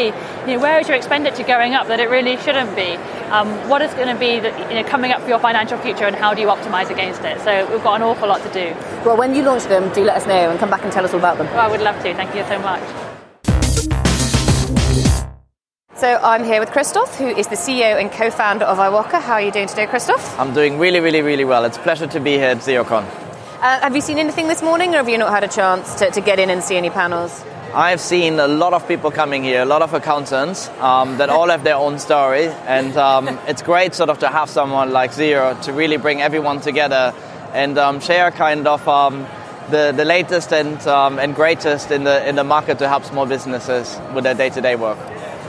[0.46, 2.96] you know, where is your expenditure going up that it really shouldn't be,
[3.32, 6.06] um, what is going to be the, you know, coming up for your financial future
[6.06, 7.40] and how do you optimize against it.
[7.40, 8.76] So we've got an awful lot to do.
[9.06, 11.14] Well, when you launch them, do let us know and come back and tell us
[11.14, 11.48] all about them.
[11.48, 12.14] Well, I would love to.
[12.14, 12.84] Thank you so much.
[15.96, 19.22] So I'm here with Christoph, who is the CEO and co-founder of iwoca.
[19.22, 20.38] How are you doing today, Christoph?
[20.38, 21.64] I'm doing really, really, really well.
[21.64, 23.23] It's a pleasure to be here at Xerocon.
[23.64, 26.12] Uh, have you seen anything this morning, or have you not had a chance to,
[26.12, 27.46] to get in and see any panels?
[27.74, 31.48] I've seen a lot of people coming here, a lot of accountants um, that all
[31.48, 35.62] have their own story, and um, it's great sort of to have someone like Xero
[35.62, 37.14] to really bring everyone together
[37.54, 39.26] and um, share kind of um,
[39.70, 43.26] the, the latest and, um, and greatest in the, in the market to help small
[43.26, 44.98] businesses with their day-to-day work.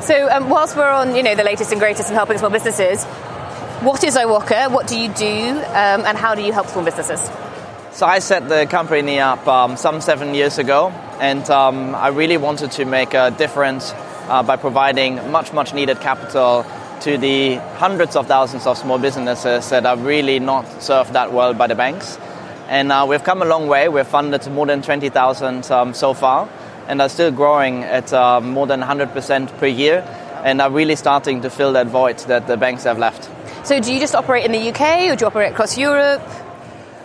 [0.03, 3.03] So um, whilst we're on, you know, the latest and greatest in helping small businesses,
[3.83, 4.71] what is iwoca?
[4.71, 7.29] What do you do, and how do you help small businesses?
[7.95, 10.89] So I set the company up um, some seven years ago,
[11.21, 13.93] and um, I really wanted to make a difference
[14.27, 16.67] uh, by providing much, much needed capital
[17.03, 21.55] to the hundreds of thousands of small businesses that are really not served that well
[21.55, 22.19] by the banks.
[22.67, 23.89] And uh, we've come a long way.
[23.89, 26.49] We've funded more than 20,000 um, so far,
[26.89, 30.01] and are still growing at uh, more than 100% per year,
[30.43, 33.31] and are really starting to fill that void that the banks have left.
[33.65, 36.21] So, do you just operate in the UK, or do you operate across Europe?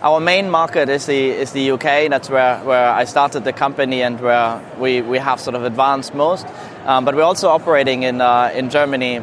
[0.02, 2.08] Our main market is the is the UK.
[2.08, 6.14] That's where, where I started the company and where we, we have sort of advanced
[6.14, 6.46] most.
[6.86, 9.20] Um, but we're also operating in uh, in Germany,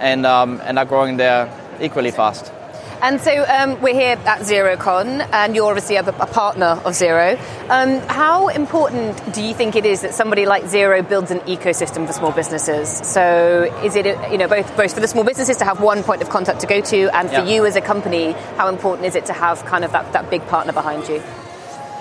[0.00, 1.48] and um, and are growing there
[1.80, 2.52] equally fast.
[3.00, 7.38] And so um, we're here at Xerocon, and you're obviously a, a partner of Xero.
[7.70, 12.08] Um, how important do you think it is that somebody like Xero builds an ecosystem
[12.08, 12.88] for small businesses?
[12.88, 16.22] So is it, you know, both both for the small businesses to have one point
[16.22, 17.48] of contact to go to, and for yeah.
[17.48, 20.44] you as a company, how important is it to have kind of that, that big
[20.48, 21.22] partner behind you?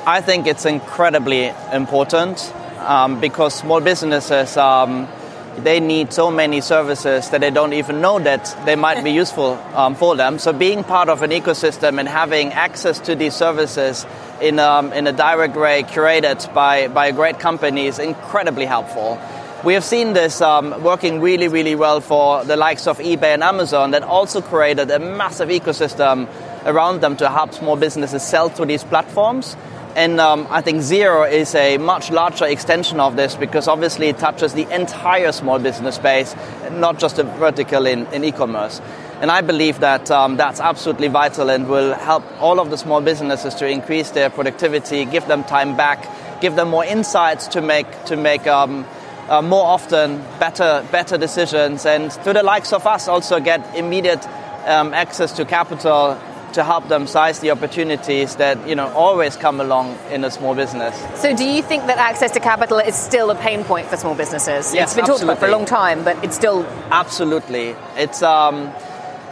[0.08, 5.08] I think it's incredibly important um, because small businesses um,
[5.58, 9.54] they need so many services that they don't even know that they might be useful
[9.74, 10.40] um, for them.
[10.40, 14.06] So being part of an ecosystem and having access to these services
[14.42, 19.20] in, um, in a direct way curated by, by a great company is incredibly helpful.
[19.64, 23.44] We have seen this um, working really, really well for the likes of eBay and
[23.44, 26.28] Amazon that also created a massive ecosystem
[26.66, 29.56] around them to help small businesses sell to these platforms
[29.98, 34.20] and um, I think Xero is a much larger extension of this because obviously it
[34.20, 36.36] touches the entire small business space,
[36.72, 38.80] not just a vertical in, in e-commerce.
[39.22, 43.02] And I believe that um, that's absolutely vital and will help all of the small
[43.02, 46.08] businesses to increase their productivity, give them time back,
[46.42, 48.86] give them more insights to make to make um,
[49.28, 54.24] uh, more often better better decisions, and to the likes of us also get immediate
[54.68, 56.20] um, access to capital
[56.58, 60.56] to help them size the opportunities that you know always come along in a small
[60.56, 60.94] business.
[61.22, 64.16] So, do you think that access to capital is still a pain point for small
[64.16, 64.74] businesses?
[64.74, 65.06] Yes, it's been absolutely.
[65.06, 67.76] talked about for a long time, but it's still absolutely.
[67.96, 68.22] It's.
[68.22, 68.74] Um,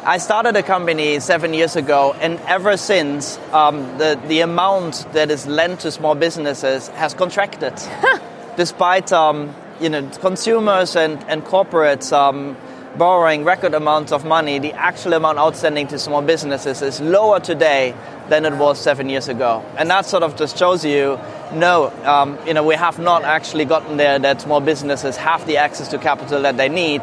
[0.08, 5.32] I started a company seven years ago, and ever since, um, the the amount that
[5.32, 7.74] is lent to small businesses has contracted,
[8.56, 12.56] despite um, you know consumers and and corporates um,
[12.98, 17.96] borrowing record amounts of money, the actual amount outstanding to small businesses is lower today
[18.30, 19.64] than it was seven years ago.
[19.78, 21.20] And that sort of just shows you
[21.54, 25.58] no, um, you know, we have not actually gotten there that small businesses have the
[25.58, 27.02] access to capital that they need.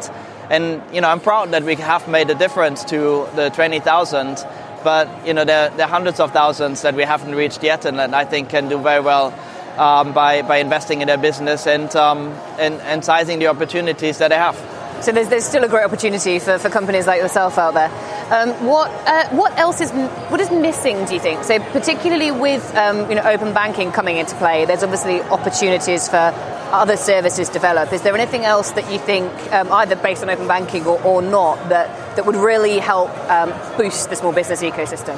[0.49, 4.37] And you know, I'm proud that we have made a difference to the 20,000,
[4.83, 7.97] but you know, there, there, are hundreds of thousands that we haven't reached yet, and
[7.99, 9.33] that I think can do very well
[9.77, 12.27] um, by, by investing in their business and, um,
[12.59, 14.72] and, and sizing the opportunities that they have.
[15.03, 17.89] So there's, there's still a great opportunity for, for companies like yourself out there.
[18.31, 21.03] Um, what uh, what else is what is missing?
[21.03, 21.43] Do you think?
[21.43, 26.31] So particularly with um, you know open banking coming into play, there's obviously opportunities for
[26.71, 27.91] other services develop.
[27.91, 31.21] Is there anything else that you think, um, either based on open banking or, or
[31.21, 35.17] not, that that would really help um, boost the small business ecosystem?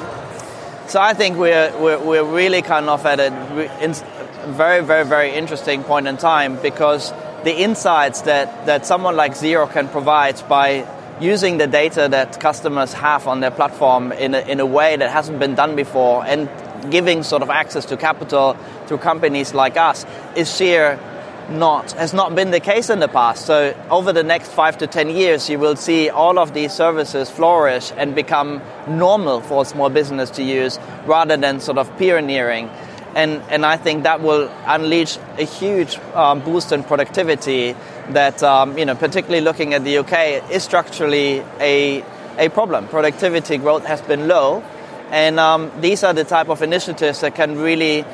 [0.88, 3.30] So I think we're, we're, we're really kind of at a
[4.48, 7.12] very, very, very interesting point in time because
[7.46, 10.84] the insights that, that someone like Xero can provide by
[11.20, 15.10] using the data that customers have on their platform in a, in a way that
[15.10, 16.50] hasn't been done before and
[16.90, 18.56] giving sort of access to capital
[18.88, 20.04] to companies like us
[20.34, 20.98] is sheer
[21.48, 23.46] not has not been the case in the past.
[23.46, 27.30] So over the next five to ten years, you will see all of these services
[27.30, 32.68] flourish and become normal for small business to use, rather than sort of pioneering.
[33.16, 37.74] And and I think that will unleash a huge um, boost in productivity.
[38.10, 42.04] That um, you know, particularly looking at the UK, is structurally a
[42.38, 42.88] a problem.
[42.88, 44.62] Productivity growth has been low,
[45.10, 48.04] and um, these are the type of initiatives that can really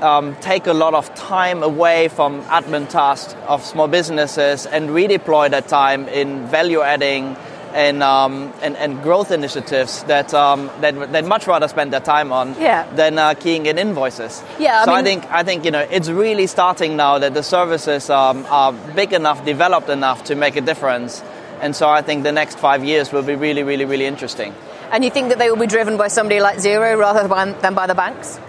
[0.00, 5.50] um, take a lot of time away from admin tasks of small businesses and redeploy
[5.50, 7.36] that time in value adding
[7.78, 12.32] and, um, and, and, growth initiatives that, um, that they'd much rather spend their time
[12.32, 12.92] on yeah.
[12.96, 14.42] than uh, keying in invoices.
[14.58, 17.34] Yeah, I so mean, I think I think you know it's really starting now that
[17.34, 21.22] the services um, are big enough, developed enough to make a difference,
[21.60, 24.52] and so I think the next five years will be really, really, really interesting.
[24.90, 27.86] And you think that they will be driven by somebody like Xero rather than by
[27.86, 28.40] the banks?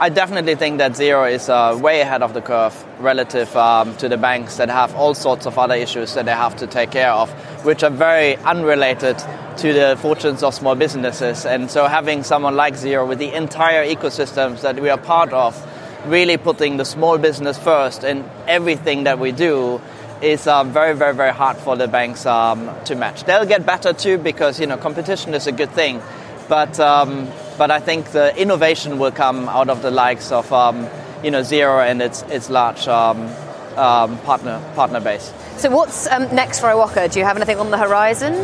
[0.00, 4.08] I definitely think that Xero is uh, way ahead of the curve relative um, to
[4.08, 7.10] the banks that have all sorts of other issues that they have to take care
[7.10, 7.28] of,
[7.64, 9.18] which are very unrelated
[9.56, 11.44] to the fortunes of small businesses.
[11.44, 15.60] And so, having someone like Xero with the entire ecosystems that we are part of,
[16.06, 19.80] really putting the small business first in everything that we do
[20.22, 23.24] is uh, very, very, very hard for the banks um, to match.
[23.24, 26.00] They'll get better too because you know competition is a good thing,
[26.48, 30.88] but um, but I think the innovation will come out of the likes of um,
[31.22, 33.28] you know Xero and its its large um,
[33.76, 35.32] um, partner partner base.
[35.56, 37.12] So what's um, next for Iwoca?
[37.12, 38.34] Do you have anything on the horizon?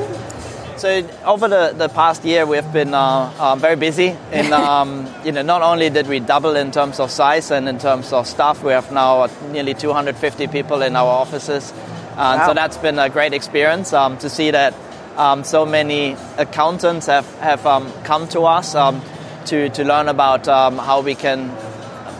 [0.77, 4.17] So over the, the past year, we've been uh, uh, very busy.
[4.33, 7.79] In um, you know, not only did we double in terms of size and in
[7.79, 11.73] terms of staff, we have now nearly 250 people in our offices.
[11.73, 12.47] Uh, wow.
[12.49, 14.75] So that's been a great experience um, to see that
[15.17, 19.03] um, so many accountants have, have um, come to us um,
[19.47, 21.51] to, to learn about um, how we can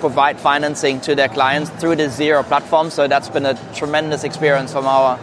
[0.01, 2.91] provide financing to their clients through the Xero platform.
[2.91, 5.19] So that's been a tremendous experience from our,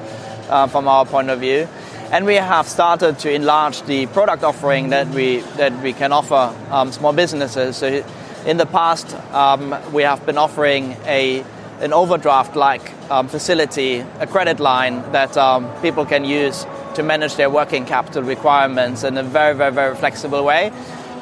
[0.50, 1.68] uh, from our point of view.
[2.12, 6.54] And we have started to enlarge the product offering that we, that we can offer
[6.70, 7.78] um, small businesses.
[7.78, 8.04] So
[8.46, 11.46] in the past, um, we have been offering a
[11.82, 16.64] an overdraft like um, facility, a credit line that um, people can use
[16.96, 20.72] to manage their working capital requirements in a very, very, very flexible way.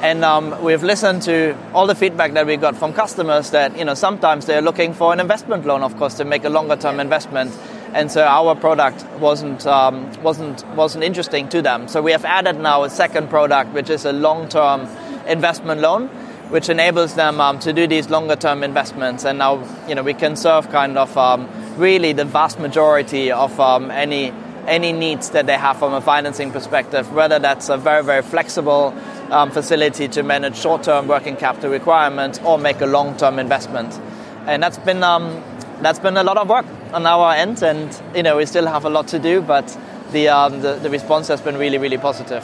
[0.02, 3.84] And um, we've listened to all the feedback that we got from customers that you
[3.84, 7.02] know sometimes they're looking for an investment loan, of course, to make a longer term
[7.02, 7.52] investment.
[7.94, 11.90] And so our product wasn't um, wasn't wasn't interesting to them.
[11.90, 14.88] So we have added now a second product, which is a long term
[15.28, 16.08] investment loan,
[16.48, 19.26] which enables them um, to do these longer term investments.
[19.26, 23.60] And now you know we can serve kind of um, really the vast majority of
[23.60, 24.32] um, any
[24.70, 28.94] any needs that they have from a financing perspective, whether that's a very, very flexible
[29.32, 34.00] um, facility to manage short term working capital requirements or make a long term investment.
[34.46, 35.44] And that's been, um,
[35.82, 38.86] that's been a lot of work on our end, and you know, we still have
[38.86, 39.78] a lot to do, but
[40.12, 42.44] the, um, the, the response has been really, really positive.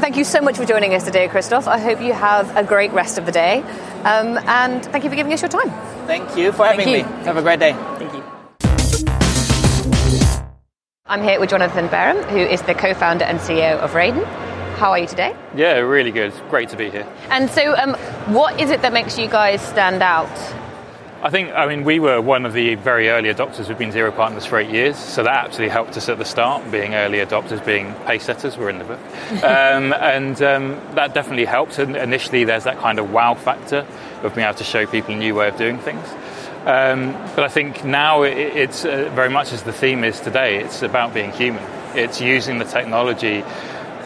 [0.00, 1.68] Thank you so much for joining us today, Christoph.
[1.68, 3.60] I hope you have a great rest of the day.
[4.02, 5.70] Um, and thank you for giving us your time.
[6.06, 7.00] Thank you for having me.
[7.24, 7.72] Have a great day.
[11.08, 14.24] I'm here with Jonathan Bareham, who is the co founder and CEO of Raedan.
[14.74, 15.36] How are you today?
[15.54, 16.32] Yeah, really good.
[16.50, 17.06] Great to be here.
[17.30, 17.94] And so, um,
[18.34, 20.28] what is it that makes you guys stand out?
[21.22, 23.68] I think, I mean, we were one of the very early adopters.
[23.68, 26.68] We've been Xero partners for eight years, so that actually helped us at the start,
[26.72, 29.00] being early adopters, being pace setters, we're in the book.
[29.44, 31.78] um, and um, that definitely helped.
[31.78, 33.86] And initially, there's that kind of wow factor
[34.24, 36.04] of being able to show people a new way of doing things.
[36.66, 40.82] Um, but I think now it's uh, very much as the theme is today, it's
[40.82, 41.62] about being human.
[41.94, 43.44] It's using the technology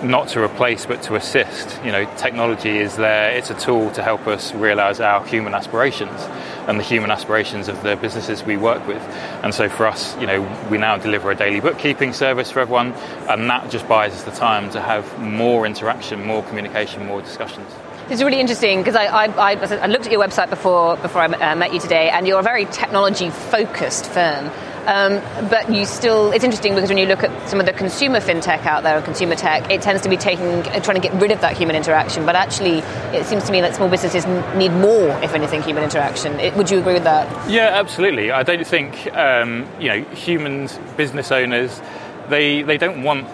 [0.03, 1.83] not to replace but to assist.
[1.83, 6.20] You know, technology is there, it's a tool to help us realize our human aspirations
[6.68, 9.03] and the human aspirations of the businesses we work with.
[9.42, 12.92] And so for us, you know, we now deliver a daily bookkeeping service for everyone,
[13.29, 17.73] and that just buys us the time to have more interaction, more communication, more discussions.
[18.11, 21.55] It's really interesting because I, I, I, looked at your website before before I uh,
[21.55, 24.51] met you today, and you're a very technology focused firm.
[24.87, 28.18] Um, but you still, it's interesting because when you look at some of the consumer
[28.18, 31.14] fintech out there, and consumer tech, it tends to be taking, uh, trying to get
[31.23, 32.27] rid of that human interaction.
[32.27, 32.79] But actually,
[33.16, 36.40] it seems to me that small businesses need more, if anything, human interaction.
[36.40, 37.49] It, would you agree with that?
[37.49, 38.33] Yeah, absolutely.
[38.33, 41.81] I don't think um, you know humans, business owners,
[42.29, 43.29] they they don't want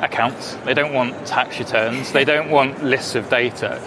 [0.00, 3.82] accounts, they don't want tax returns, they don't want lists of data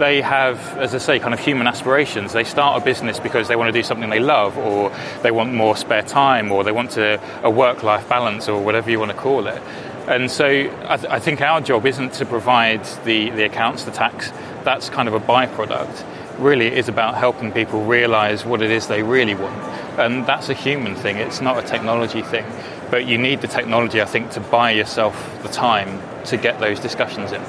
[0.00, 2.32] they have, as I say, kind of human aspirations.
[2.32, 4.90] They start a business because they want to do something they love, or
[5.22, 8.90] they want more spare time, or they want to, a work life balance, or whatever
[8.90, 9.62] you want to call it.
[10.08, 13.92] And so I, th- I think our job isn't to provide the, the accounts, the
[13.92, 14.32] tax,
[14.64, 16.04] that's kind of a byproduct.
[16.38, 19.62] Really, it is about helping people realize what it is they really want.
[19.98, 22.46] And that's a human thing, it's not a technology thing.
[22.90, 26.80] But you need the technology, I think, to buy yourself the time to get those
[26.80, 27.42] discussions in.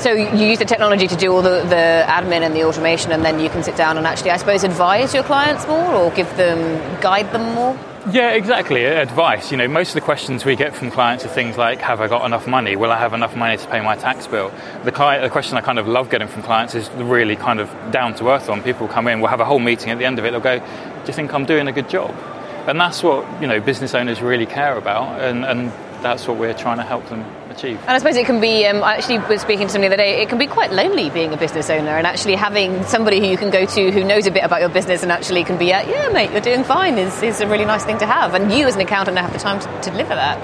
[0.00, 3.24] So you use the technology to do all the, the admin and the automation, and
[3.24, 6.36] then you can sit down and actually, I suppose, advise your clients more or give
[6.36, 7.78] them, guide them more?
[8.10, 8.84] Yeah, exactly.
[8.84, 9.50] Advice.
[9.50, 12.08] You know, most of the questions we get from clients are things like, "Have I
[12.08, 12.74] got enough money?
[12.74, 14.50] Will I have enough money to pay my tax bill?"
[14.84, 17.68] The, client, the question I kind of love getting from clients is really kind of
[17.90, 18.62] down to earth one.
[18.62, 20.30] People come in, we'll have a whole meeting at the end of it.
[20.30, 20.64] They'll go, "Do
[21.06, 22.14] you think I'm doing a good job?"
[22.68, 26.54] And that's what you know business owners really care about, and, and that's what we're
[26.54, 27.78] trying to help them achieve.
[27.80, 30.02] And I suppose it can be, um, I actually was speaking to somebody the other
[30.02, 33.26] day, it can be quite lonely being a business owner and actually having somebody who
[33.26, 35.72] you can go to who knows a bit about your business and actually can be,
[35.72, 38.34] uh, yeah, mate, you're doing fine is, is a really nice thing to have.
[38.34, 40.38] And you as an accountant have the time to, to deliver that.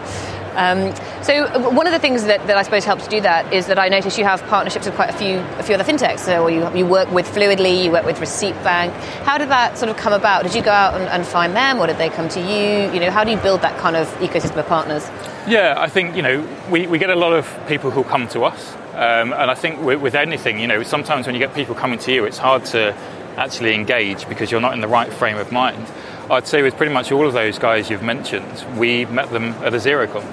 [0.57, 3.67] Um, so uh, one of the things that, that I suppose helps do that is
[3.67, 6.21] that I notice you have partnerships with quite a few a few other fintechs.
[6.21, 8.93] So you, you work with Fluidly, you work with Receipt Bank.
[9.25, 10.43] How did that sort of come about?
[10.45, 12.93] Did you go out and, and find them, or did they come to you?
[12.93, 15.09] You know, how do you build that kind of ecosystem of partners?
[15.47, 18.45] Yeah, I think you know we, we get a lot of people who come to
[18.45, 21.75] us, um, and I think with, with anything, you know, sometimes when you get people
[21.75, 22.95] coming to you, it's hard to
[23.37, 25.87] actually engage because you're not in the right frame of mind.
[26.31, 29.75] I'd say with pretty much all of those guys you've mentioned, we met them at
[29.75, 30.25] a Xerocon.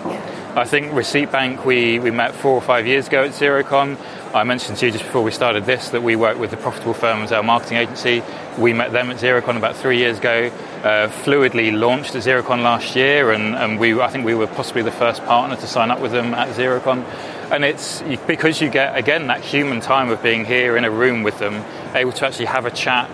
[0.56, 3.97] I think Receipt Bank we, we met four or five years ago at Xerocon.
[4.34, 6.93] I mentioned to you just before we started this that we work with the Profitable
[6.93, 8.23] Firms, our marketing agency.
[8.58, 10.49] We met them at Xerocon about three years ago.
[10.82, 14.84] Uh, Fluidly launched at Xerocon last year, and, and we I think we were possibly
[14.84, 17.04] the first partner to sign up with them at Xerocon.
[17.51, 21.23] And it's because you get again that human time of being here in a room
[21.23, 23.10] with them, able to actually have a chat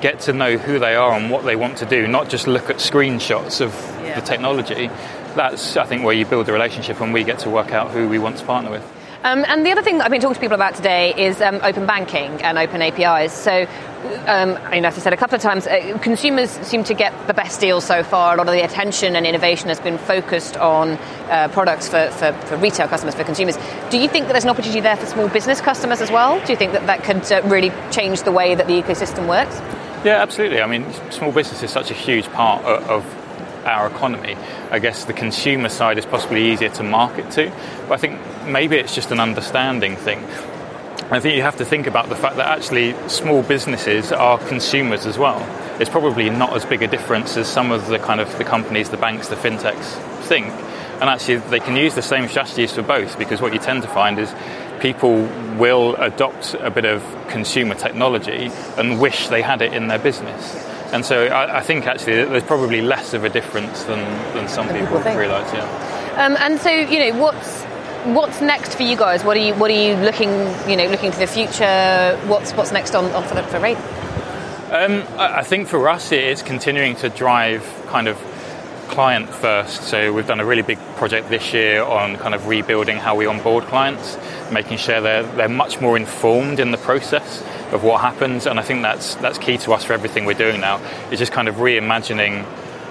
[0.00, 2.70] get to know who they are and what they want to do, not just look
[2.70, 4.18] at screenshots of yeah.
[4.18, 4.88] the technology.
[5.34, 8.08] That's, I think, where you build a relationship and we get to work out who
[8.08, 8.84] we want to partner with.
[9.24, 11.58] Um, and the other thing that I've been talking to people about today is um,
[11.64, 13.32] open banking and open APIs.
[13.32, 13.66] So,
[14.26, 17.26] um, I mean, as I said a couple of times, uh, consumers seem to get
[17.26, 18.34] the best deals so far.
[18.34, 20.90] A lot of the attention and innovation has been focused on
[21.30, 23.58] uh, products for, for, for, retail customers, for consumers.
[23.90, 26.38] Do you think that there's an opportunity there for small business customers as well?
[26.46, 29.60] Do you think that that could uh, really change the way that the ecosystem works?
[30.04, 30.60] Yeah, absolutely.
[30.60, 33.04] I mean, small business is such a huge part of,
[33.64, 34.34] our economy.
[34.70, 37.52] I guess the consumer side is possibly easier to market to,
[37.86, 40.24] but I think maybe it's just an understanding thing.
[41.10, 45.04] I think you have to think about the fact that actually small businesses are consumers
[45.04, 45.40] as well.
[45.80, 48.88] It's probably not as big a difference as some of the kind of the companies,
[48.88, 50.46] the banks, the fintechs think.
[51.00, 53.88] And actually, they can use the same strategies for both because what you tend to
[53.88, 54.32] find is
[54.80, 55.22] people
[55.58, 60.54] will adopt a bit of consumer technology and wish they had it in their business.
[60.92, 64.00] And so I, I think actually there's probably less of a difference than,
[64.34, 65.52] than some people, people realise.
[65.52, 66.24] Yeah.
[66.24, 67.62] Um, and so you know what's
[68.04, 69.22] what's next for you guys?
[69.22, 70.30] What are you what are you looking
[70.68, 72.18] you know looking to the future?
[72.26, 73.76] What's what's next on, on for the, for Raid?
[74.70, 78.16] Um, I think for us it's continuing to drive kind of
[78.88, 79.84] client first.
[79.84, 83.26] So we've done a really big project this year on kind of rebuilding how we
[83.26, 84.16] onboard clients,
[84.50, 88.46] making sure they're, they're much more informed in the process of what happens.
[88.46, 90.78] And I think that's, that's key to us for everything we're doing now,
[91.10, 92.46] is just kind of reimagining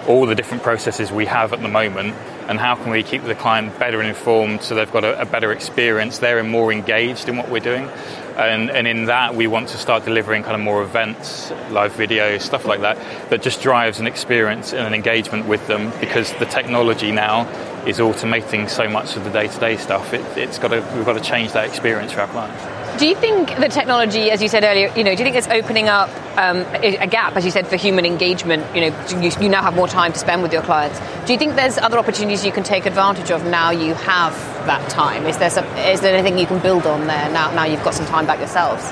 [0.08, 2.16] all the different processes we have at the moment
[2.48, 5.52] and how can we keep the client better informed so they've got a, a better
[5.52, 7.90] experience, they're more engaged in what we're doing.
[8.38, 12.38] And, and, in that, we want to start delivering kind of more events, live video,
[12.38, 12.96] stuff like that,
[13.32, 17.48] that just drives an experience and an engagement with them because the technology now
[17.88, 20.14] is automating so much of the day to day stuff.
[20.14, 22.77] It, has got to, we've got to change that experience for our clients.
[22.98, 25.48] Do you think the technology, as you said earlier, you know, do you think it's
[25.48, 28.66] opening up um, a gap, as you said, for human engagement?
[28.76, 31.00] You know, you, you, now have more time to spend with your clients.
[31.26, 34.34] Do you think there's other opportunities you can take advantage of now you have
[34.66, 35.26] that time?
[35.26, 37.54] Is there some, is there anything you can build on there now?
[37.54, 38.84] Now you've got some time back yourselves.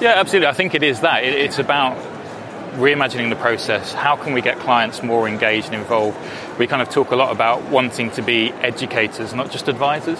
[0.00, 0.48] Yeah, absolutely.
[0.48, 1.24] I think it is that.
[1.24, 1.96] It, it's about
[2.74, 3.92] reimagining the process.
[3.92, 6.18] How can we get clients more engaged and involved?
[6.58, 10.18] We kind of talk a lot about wanting to be educators, not just advisors.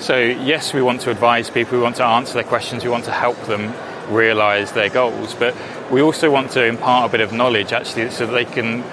[0.00, 3.06] So, yes, we want to advise people, we want to answer their questions, we want
[3.06, 3.74] to help them
[4.08, 5.56] realize their goals, but
[5.90, 8.84] we also want to impart a bit of knowledge actually so that they can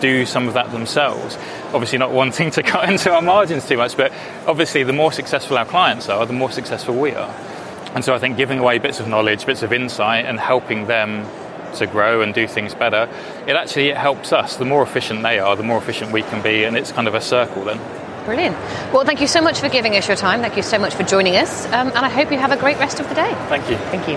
[0.00, 1.36] do some of that themselves.
[1.72, 4.12] Obviously, not wanting to cut into our margins too much, but
[4.46, 7.30] obviously, the more successful our clients are, the more successful we are.
[7.94, 11.26] And so, I think giving away bits of knowledge, bits of insight, and helping them
[11.74, 13.08] to grow and do things better,
[13.48, 14.56] it actually it helps us.
[14.56, 17.14] The more efficient they are, the more efficient we can be, and it's kind of
[17.14, 17.80] a circle then.
[18.24, 18.56] Brilliant.
[18.92, 20.40] Well, thank you so much for giving us your time.
[20.40, 22.78] Thank you so much for joining us, um, and I hope you have a great
[22.78, 23.32] rest of the day.
[23.48, 23.76] Thank you.
[23.90, 24.16] Thank you.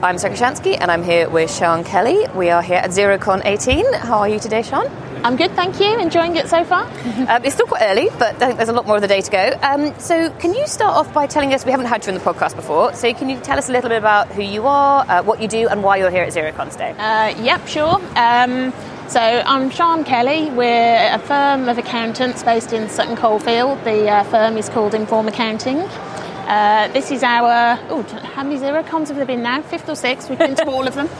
[0.00, 2.24] I'm Sarah Kocianski, and I'm here with Sian Kelly.
[2.36, 3.94] We are here at Xerocon 18.
[3.94, 4.86] How are you today, Sian?
[5.24, 5.98] I'm good, thank you.
[5.98, 6.84] Enjoying it so far.
[7.28, 9.20] um, it's still quite early, but I think there's a lot more of the day
[9.20, 9.58] to go.
[9.60, 11.64] Um, so, can you start off by telling us?
[11.64, 13.88] We haven't had you in the podcast before, so can you tell us a little
[13.88, 16.70] bit about who you are, uh, what you do, and why you're here at Xerocon
[16.70, 16.90] today?
[16.92, 18.00] Uh, yep, sure.
[18.14, 18.72] Um,
[19.08, 20.50] so I'm Sian Kelly.
[20.50, 23.82] We're a firm of accountants based in Sutton Coldfield.
[23.84, 25.78] The uh, firm is called Inform Accounting.
[25.78, 28.02] Uh, this is our, oh,
[28.34, 29.62] how many Xerocons have there been now?
[29.62, 30.28] Fifth or sixth?
[30.28, 31.08] We've been to all of them.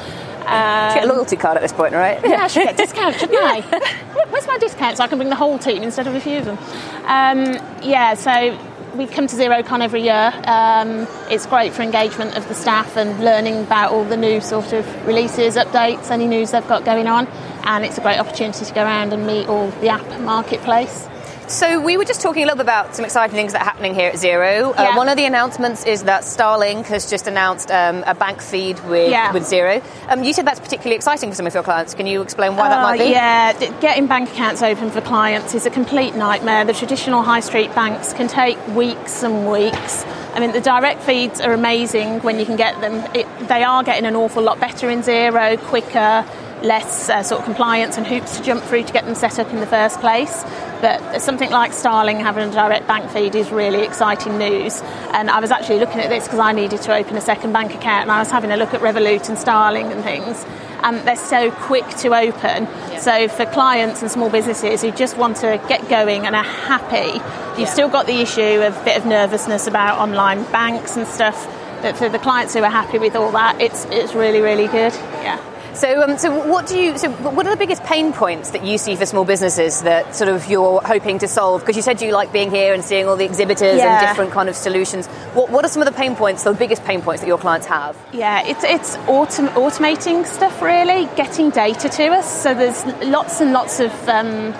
[0.48, 2.18] Um, get a loyalty card at this point, right?
[2.24, 3.60] Yeah, I should get a discount, shouldn't I?
[4.30, 6.46] Where's my discount so I can bring the whole team instead of a few of
[6.46, 6.56] them?
[7.04, 8.58] Um, yeah, so
[8.96, 10.32] we come to XeroCon every year.
[10.44, 14.72] Um, it's great for engagement of the staff and learning about all the new sort
[14.72, 17.26] of releases, updates, any news they've got going on.
[17.68, 21.06] And it's a great opportunity to go around and meet all the app marketplace.
[21.48, 23.94] So we were just talking a little bit about some exciting things that are happening
[23.94, 24.70] here at Xero.
[24.70, 24.88] Uh, yeah.
[24.90, 28.82] Uh, one of the announcements is that Starling has just announced um, a bank feed
[28.86, 29.32] with, yeah.
[29.32, 29.82] with Xero.
[30.08, 31.92] Um, you said that's particularly exciting for some of your clients.
[31.92, 33.10] Can you explain why uh, that might be?
[33.10, 36.64] Yeah, getting bank accounts open for clients is a complete nightmare.
[36.64, 40.04] The traditional high street banks can take weeks and weeks.
[40.34, 42.94] I mean, the direct feeds are amazing when you can get them.
[43.14, 46.26] It, they are getting an awful lot better in Xero, quicker
[46.62, 49.50] less uh, sort of compliance and hoops to jump through to get them set up
[49.50, 50.44] in the first place.
[50.80, 54.80] But something like Starling having a direct bank feed is really exciting news.
[55.12, 57.74] And I was actually looking at this because I needed to open a second bank
[57.74, 60.44] account, and I was having a look at Revolut and Starling and things.
[60.82, 62.64] And they're so quick to open.
[62.64, 62.98] Yeah.
[63.00, 67.14] So for clients and small businesses who just want to get going and are happy,
[67.58, 67.72] you've yeah.
[67.72, 71.46] still got the issue of a bit of nervousness about online banks and stuff.
[71.82, 74.92] But for the clients who are happy with all that, it's it's really really good.
[75.22, 75.40] Yeah.
[75.78, 76.98] So, um, so what do you?
[76.98, 80.28] So, what are the biggest pain points that you see for small businesses that sort
[80.28, 81.60] of you're hoping to solve?
[81.60, 84.00] Because you said you like being here and seeing all the exhibitors yeah.
[84.00, 85.06] and different kind of solutions.
[85.34, 87.68] What, what are some of the pain points, the biggest pain points that your clients
[87.68, 87.96] have?
[88.12, 92.42] Yeah, it's it's autom- automating stuff really, getting data to us.
[92.42, 94.08] So there's lots and lots of.
[94.08, 94.54] Um,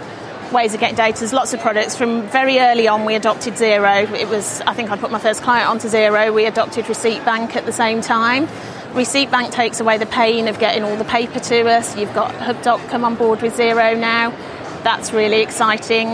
[0.53, 1.19] ways of getting data.
[1.19, 1.95] There's lots of products.
[1.95, 4.11] From very early on, we adopted Xero.
[4.15, 6.33] It was, I think I put my first client onto Xero.
[6.33, 8.49] We adopted Receipt Bank at the same time.
[8.95, 11.97] Receipt Bank takes away the pain of getting all the paper to us.
[11.97, 14.31] You've got HubDoc come on board with Xero now.
[14.83, 16.09] That's really exciting.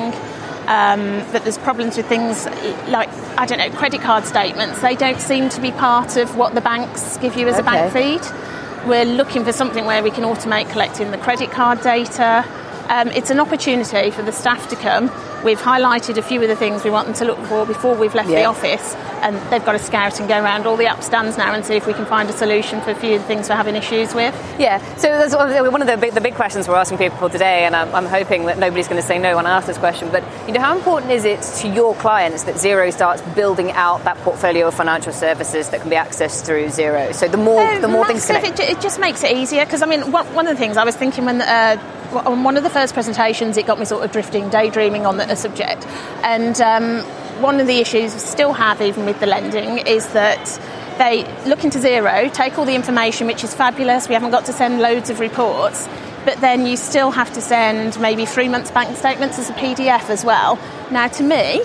[0.67, 2.47] Um, but there's problems with things
[2.89, 4.81] like I don't know credit card statements.
[4.81, 7.61] They don't seem to be part of what the banks give you as okay.
[7.61, 8.89] a bank feed.
[8.89, 12.45] We're looking for something where we can automate collecting the credit card data.
[12.89, 15.11] Um, it's an opportunity for the staff to come.
[15.45, 18.15] We've highlighted a few of the things we want them to look for before we've
[18.15, 18.41] left yeah.
[18.41, 21.67] the office, and they've got to scout and go around all the upstands now and
[21.67, 23.77] see if we can find a solution for a few of the things we're having
[23.77, 24.35] issues with.
[24.59, 27.77] Yeah, so that's one of the big, the big questions we're asking people today, and
[27.77, 30.09] I'm, I'm hoping that nobody's going to say no when I ask this question.
[30.11, 34.03] But you know, how important is it to your clients that Xero starts building out
[34.05, 37.15] that portfolio of financial services that can be accessed through Xero?
[37.15, 38.61] So the more oh, the more things connect.
[38.61, 40.85] It, it, just makes it easier because I mean, one, one, of the things I
[40.85, 41.43] was thinking when.
[41.43, 45.17] Uh, on one of the first presentations, it got me sort of drifting, daydreaming on
[45.17, 45.87] the subject.
[46.23, 47.01] And um,
[47.43, 50.61] one of the issues we still have, even with the lending, is that
[50.99, 54.09] they look into Xero, take all the information, which is fabulous.
[54.09, 55.89] We haven't got to send loads of reports,
[56.25, 60.09] but then you still have to send maybe three months' bank statements as a PDF
[60.11, 60.59] as well.
[60.91, 61.63] Now, to me,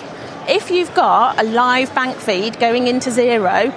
[0.48, 3.72] if you've got a live bank feed going into Xero,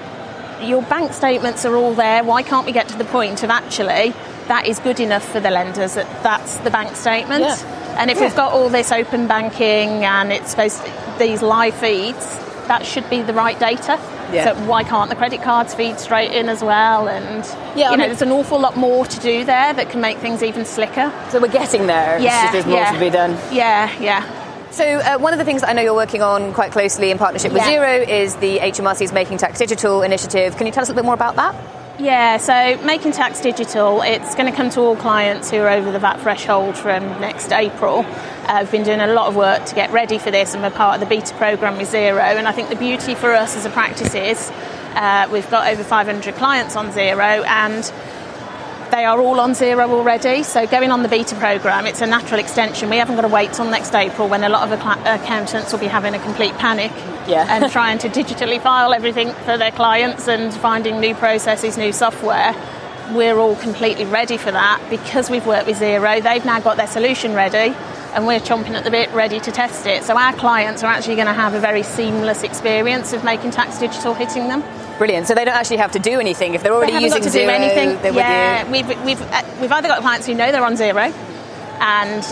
[0.68, 2.24] your bank statements are all there.
[2.24, 4.14] Why can't we get to the point of actually
[4.48, 7.44] that is good enough for the lenders that that's the bank statement?
[7.44, 7.98] Yeah.
[7.98, 8.24] And if yeah.
[8.24, 12.26] we've got all this open banking and it's supposed to, these live feeds,
[12.68, 14.00] that should be the right data.
[14.32, 14.54] Yeah.
[14.54, 17.08] So why can't the credit cards feed straight in as well?
[17.08, 17.46] And
[17.78, 20.42] yeah, you know, there's an awful lot more to do there that can make things
[20.42, 21.12] even slicker.
[21.30, 22.20] So we're getting there.
[22.20, 22.92] Yeah, there's more yeah.
[22.94, 23.32] to be done.
[23.52, 24.42] Yeah, yeah.
[24.72, 27.20] So, uh, one of the things that I know you're working on quite closely in
[27.20, 27.74] partnership with Yeah.
[27.74, 30.58] Xero is the HMRC's Making Tax Digital initiative.
[30.58, 31.54] Can you tell us a little bit more about that?
[32.04, 35.90] Yeah, so making tax digital, it's going to come to all clients who are over
[35.90, 38.00] the VAT threshold from next April.
[38.00, 40.70] Uh, I've been doing a lot of work to get ready for this, and we're
[40.70, 42.20] part of the beta program with Xero.
[42.20, 44.52] And I think the beauty for us as a practice is
[44.96, 47.86] uh, we've got over 500 clients on Xero, and
[48.94, 50.44] they are all on Xero already.
[50.44, 52.92] So going on the beta program, it's a natural extension.
[52.92, 55.88] We haven't got to wait till next April when a lot of accountants will be
[55.88, 56.92] having a complete panic
[57.28, 57.48] Yeah.
[57.50, 62.54] and trying to digitally file everything for their clients and finding new processes, new software.
[63.14, 66.22] We're all completely ready for that because we've worked with Xero.
[66.22, 67.76] They've now got their solution ready
[68.14, 70.04] and we're chomping at the bit ready to test it.
[70.04, 73.80] So our clients are actually going to have a very seamless experience of making tax
[73.80, 74.62] digital hitting them.
[74.98, 75.28] Brilliant.
[75.28, 77.32] So they don't actually have to do anything if they're They already haven't using got
[77.32, 77.44] to Xero.
[77.44, 78.16] do anything.
[78.16, 81.12] Yeah, we've we've uh, we've either got clients who know they're on Xero
[81.80, 82.24] and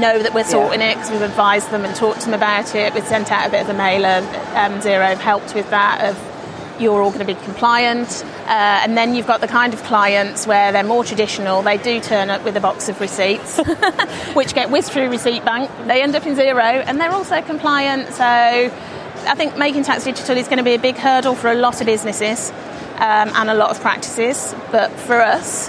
[0.00, 2.94] know that we're sorting it because we've advised them and talked to them about it.
[2.94, 4.18] We've sent out a bit of a mailer.
[4.54, 6.02] Um, Xero have helped with that.
[6.04, 6.32] Of
[6.80, 8.48] you're all going to be compliant, uh,
[8.84, 11.62] and then you've got the kind of clients where they're more traditional.
[11.62, 13.58] They do turn up with a box of receipts,
[14.34, 15.70] which get whizzed through Receipt Bank.
[15.86, 18.12] They end up in Xero, and they're also compliant.
[18.14, 18.70] So.
[19.26, 21.80] I think making tax digital is going to be a big hurdle for a lot
[21.80, 22.50] of businesses
[22.96, 24.54] um, and a lot of practices.
[24.70, 25.68] But for us,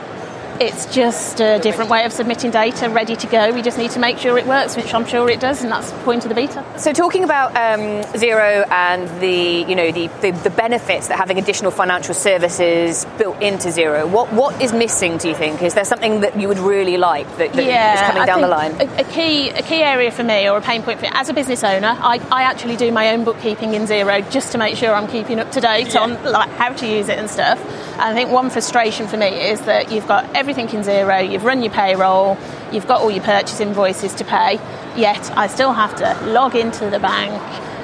[0.60, 3.52] it's just a different way of submitting data, ready to go.
[3.54, 5.92] We just need to make sure it works, which I'm sure it does, and that's
[5.92, 6.64] the point of the beta.
[6.78, 11.38] So talking about um, Xero and the you know the, the, the benefits that having
[11.38, 15.18] additional financial services built into Xero, what what is missing?
[15.18, 15.62] Do you think?
[15.62, 18.48] Is there something that you would really like that, that is coming I down the
[18.48, 18.72] line?
[18.82, 21.30] A, a key a key area for me, or a pain point for me, as
[21.30, 24.76] a business owner, I, I actually do my own bookkeeping in Xero just to make
[24.76, 27.60] sure I'm keeping up to date on like how to use it and stuff.
[27.94, 31.44] And I think one frustration for me is that you've got everything in Xero, you've
[31.44, 32.38] run your payroll,
[32.72, 34.54] you've got all your purchase invoices to pay,
[34.96, 37.34] yet I still have to log into the bank,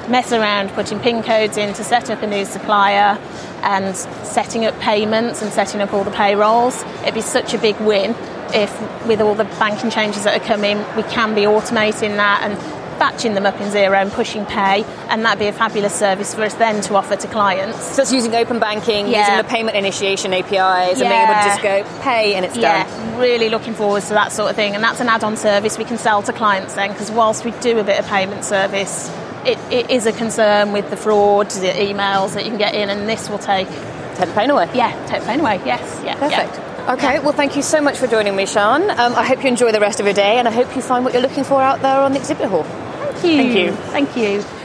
[0.10, 3.20] mess around putting PIN codes in to set up a new supplier
[3.64, 6.84] and setting up payments and setting up all the payrolls.
[7.02, 8.16] It'd be such a big win
[8.54, 12.58] if, with all the banking changes that are coming, we can be automating that and
[13.00, 16.44] batching them up in Xero and pushing pay, and that'd be a fabulous service for
[16.44, 17.82] us then to offer to clients.
[17.96, 19.20] So it's using open banking, Yeah.
[19.22, 22.84] using the payment initiation APIs, and being able to just go pay and it's Yeah,
[22.86, 23.18] done.
[23.20, 25.98] really looking forward to that sort of thing, and that's an add-on service we can
[25.98, 26.92] sell to clients then.
[26.92, 29.10] Because whilst we do a bit of payment service,
[29.46, 32.90] it, it is a concern with the fraud, the emails that you can get in,
[32.90, 33.68] and this will take
[34.16, 34.70] Take the pain away.
[34.74, 35.60] yeah, take the pain away.
[35.66, 36.56] Yes, yeah, Perfect.
[36.58, 36.73] yeah.
[36.88, 38.90] Okay, well, thank you so much for joining me, Sian.
[38.90, 41.06] Um, I hope you enjoy the rest of your day, and I hope you find
[41.06, 42.64] what you're looking for out there on the exhibit hall.
[42.64, 43.38] Thank you.
[43.38, 43.72] Thank you.
[43.72, 44.63] Thank you.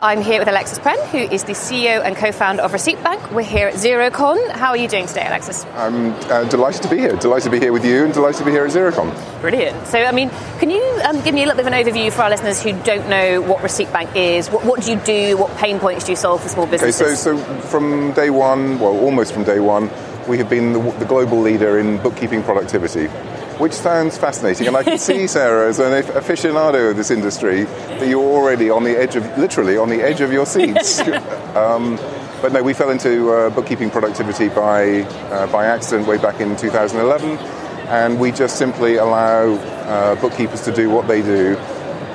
[0.00, 3.30] I'm here with Alexis Prenn, who is the CEO and co-founder of Receipt Bank.
[3.30, 4.50] We're here at Xerocon.
[4.50, 5.64] How are you doing today, Alexis?
[5.66, 7.14] I'm uh, delighted to be here.
[7.14, 9.14] Delighted to be here with you, and delighted to be here at Xerocon.
[9.40, 9.86] Brilliant.
[9.86, 12.22] So, I mean, can you um, give me a little bit of an overview for
[12.22, 14.50] our listeners who don't know what Receipt Bank is?
[14.50, 15.36] What, what do you do?
[15.38, 17.20] What pain points do you solve for small Okay, businesses?
[17.20, 19.88] so so from day one, well, almost from day one,
[20.28, 23.06] we have been the, the global leader in bookkeeping productivity.
[23.58, 28.08] Which sounds fascinating, and I can see Sarah as an aficionado of this industry that
[28.08, 31.00] you're already on the edge of, literally on the edge of your seats.
[31.54, 31.96] um,
[32.42, 36.56] but no, we fell into uh, bookkeeping productivity by uh, by accident way back in
[36.56, 37.38] 2011,
[37.88, 41.54] and we just simply allow uh, bookkeepers to do what they do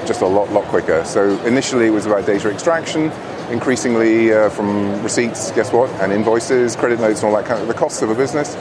[0.05, 1.03] just a lot, lot quicker.
[1.05, 3.11] So initially it was about data extraction,
[3.49, 7.67] increasingly uh, from receipts, guess what, and invoices, credit notes, and all that kind of
[7.67, 8.55] the costs of a business.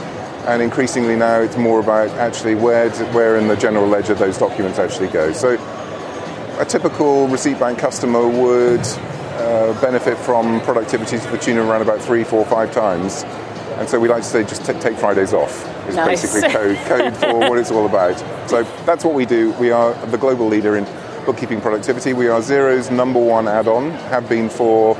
[0.47, 4.39] And increasingly now it's more about actually where, to, where in the general ledger those
[4.39, 5.33] documents actually go.
[5.33, 5.57] So
[6.59, 11.83] a typical receipt bank customer would uh, benefit from productivity to the tune of around
[11.83, 13.25] about three, four, five times.
[13.77, 15.53] And so we like to say just t- take Fridays off.
[15.89, 16.23] Is Nice.
[16.23, 18.19] basically code, code for what it's all about.
[18.49, 19.53] So that's what we do.
[19.53, 20.85] We are the global leader in
[21.27, 22.13] bookkeeping productivity.
[22.15, 24.97] We are Xero's number one add-on, have been for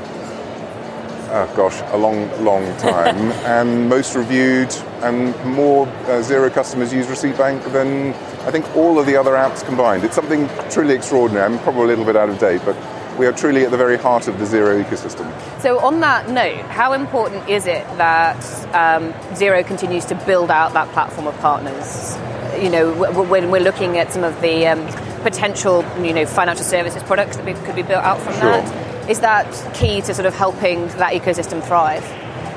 [1.31, 4.71] oh gosh, a long, long time, and most reviewed,
[5.03, 8.13] and more uh, Xero customers use Receipt Bank than
[8.45, 10.03] I think all of the other apps combined.
[10.03, 11.45] It's something truly extraordinary.
[11.45, 12.75] I'm probably a little bit out of date, but
[13.17, 15.29] we are truly at the very heart of the Xero ecosystem.
[15.61, 18.37] So, on that note, how important is it that
[18.73, 22.17] um, Xero continues to build out that platform of partners?
[22.61, 22.93] You know,
[23.23, 24.85] when we're looking at some of the um,
[25.21, 28.51] potential, you know, financial services products that could be built out from Sure.
[28.51, 32.03] that, is that key to sort of helping that ecosystem thrive?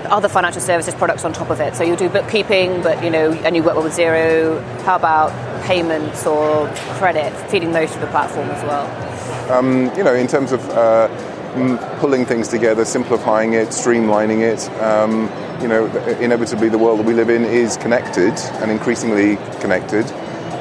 [0.06, 1.74] Other financial services products on top of it.
[1.74, 4.62] So you do bookkeeping, but you know, and you work with Xero.
[4.82, 5.32] How about
[5.64, 8.86] payments or credit, feeding those to the platform as well?
[9.96, 11.08] you know, in terms of uh,
[11.98, 14.70] pulling things together, simplifying it, streamlining it.
[14.82, 15.30] Um,
[15.60, 15.86] you know,
[16.18, 20.04] inevitably the world that we live in is connected and increasingly connected.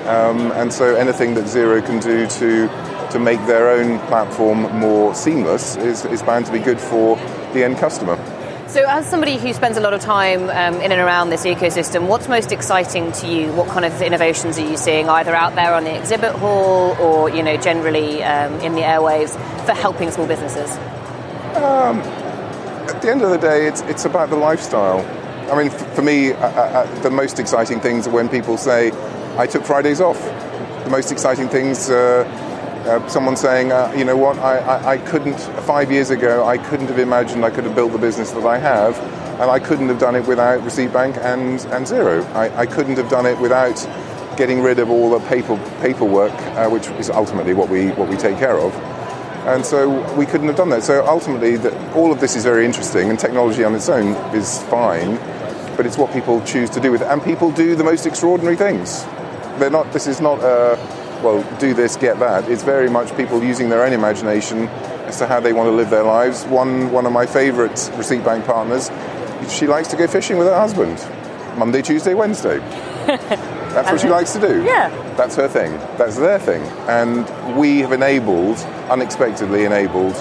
[0.07, 2.67] Um, and so anything that Xero can do to
[3.11, 7.17] to make their own platform more seamless is, is bound to be good for
[7.53, 8.15] the end customer.
[8.71, 12.07] So, as somebody who spends a lot of time um, in and around this ecosystem,
[12.07, 13.51] what's most exciting to you?
[13.51, 17.29] What kind of innovations are you seeing, either out there on the exhibit hall or,
[17.29, 19.31] you know, generally um, in the airwaves
[19.65, 20.71] for helping small businesses?
[21.57, 21.99] Um,
[22.87, 25.01] at the end of the day, it's it's about the lifestyle.
[25.51, 28.93] I mean, f- for me, uh, uh, the most exciting things are when people say,
[29.37, 30.17] "I took Fridays off."
[30.85, 31.89] The most exciting things.
[31.89, 32.23] Uh,
[32.85, 36.57] uh, someone saying, uh, you know what, I, I, I, couldn't, five years ago, I
[36.57, 38.97] couldn't have imagined I could have built the business that I have,
[39.39, 42.25] and I couldn't have done it without Receipt Bank and, and Xero.
[42.33, 43.77] I, I couldn't have done it without
[44.37, 48.17] getting rid of all the paper, paperwork, uh, which is ultimately what we, what we
[48.17, 48.73] take care of.
[49.45, 50.83] And so we couldn't have done that.
[50.83, 54.61] So ultimately, the, all of this is very interesting, and technology on its own is
[54.63, 55.15] fine,
[55.75, 57.07] but it's what people choose to do with it.
[57.07, 59.03] And people do the most extraordinary things.
[59.59, 62.49] They're not, this is not a well, do this, get that.
[62.49, 64.67] It's very much people using their own imagination
[65.07, 66.45] as to how they want to live their lives.
[66.45, 68.89] One, one of my favourite receipt bank partners,
[69.49, 70.97] she likes to go fishing with her husband
[71.57, 72.57] Monday, Tuesday, Wednesday.
[73.07, 74.63] That's what she likes to do.
[74.63, 74.89] Yeah.
[75.15, 75.71] That's her thing.
[75.97, 76.61] That's their thing.
[76.89, 78.57] And we have enabled,
[78.89, 80.15] unexpectedly enabled,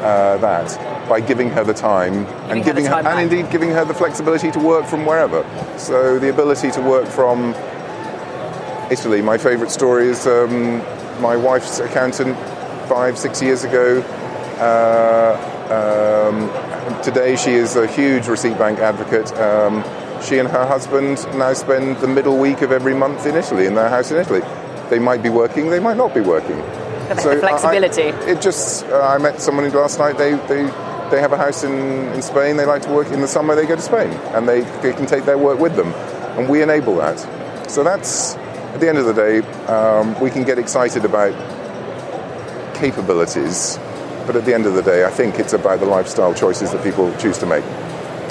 [0.00, 3.70] uh, that by giving her the time giving and giving her, her, and indeed giving
[3.70, 5.44] her the flexibility to work from wherever.
[5.76, 7.54] So the ability to work from
[8.90, 9.22] Italy.
[9.22, 10.78] My favourite story is um,
[11.20, 12.36] my wife's accountant
[12.88, 14.00] five, six years ago.
[14.58, 15.36] Uh,
[15.70, 19.32] um, today she is a huge receipt bank advocate.
[19.38, 19.84] Um,
[20.22, 23.74] she and her husband now spend the middle week of every month in Italy, in
[23.74, 24.42] their house in Italy.
[24.90, 26.60] They might be working, they might not be working.
[27.18, 28.12] So flexibility.
[28.12, 30.64] I, it just, uh, I met someone last night, they, they,
[31.10, 31.72] they have a house in,
[32.12, 34.60] in Spain, they like to work in the summer, they go to Spain, and they,
[34.82, 35.92] they can take their work with them.
[36.38, 37.18] And we enable that.
[37.70, 38.34] So that's,
[38.72, 41.32] at the end of the day, um, we can get excited about
[42.74, 43.78] capabilities,
[44.26, 46.82] but at the end of the day, I think it's about the lifestyle choices that
[46.82, 47.64] people choose to make.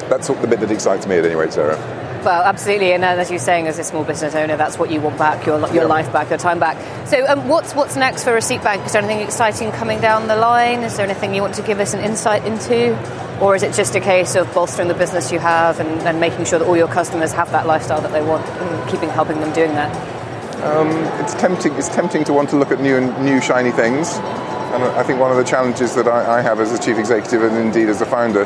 [0.10, 1.78] That's the bit that excites me at any rate, Sarah.
[2.24, 5.18] Well, absolutely, and as you're saying, as a small business owner, that's what you want
[5.18, 5.88] back your your yep.
[5.88, 7.08] life back, your time back.
[7.08, 8.86] So, um, what's what's next for Receipt Bank?
[8.86, 10.82] Is there anything exciting coming down the line?
[10.82, 12.92] Is there anything you want to give us an insight into,
[13.40, 16.44] or is it just a case of bolstering the business you have and, and making
[16.44, 19.54] sure that all your customers have that lifestyle that they want, and keeping helping them
[19.54, 20.19] doing that?
[20.62, 20.90] Um,
[21.24, 21.74] it's tempting.
[21.76, 25.20] It's tempting to want to look at new and new shiny things, and I think
[25.20, 28.02] one of the challenges that I, I have as a chief executive and indeed as
[28.02, 28.44] a founder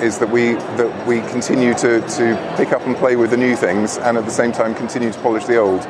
[0.00, 3.56] is that we that we continue to, to pick up and play with the new
[3.56, 5.80] things, and at the same time continue to polish the old.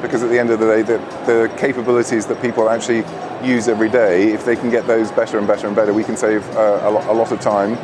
[0.00, 3.04] Because at the end of the day, the, the capabilities that people actually
[3.46, 6.16] use every day, if they can get those better and better and better, we can
[6.16, 7.76] save uh, a, lot, a lot of time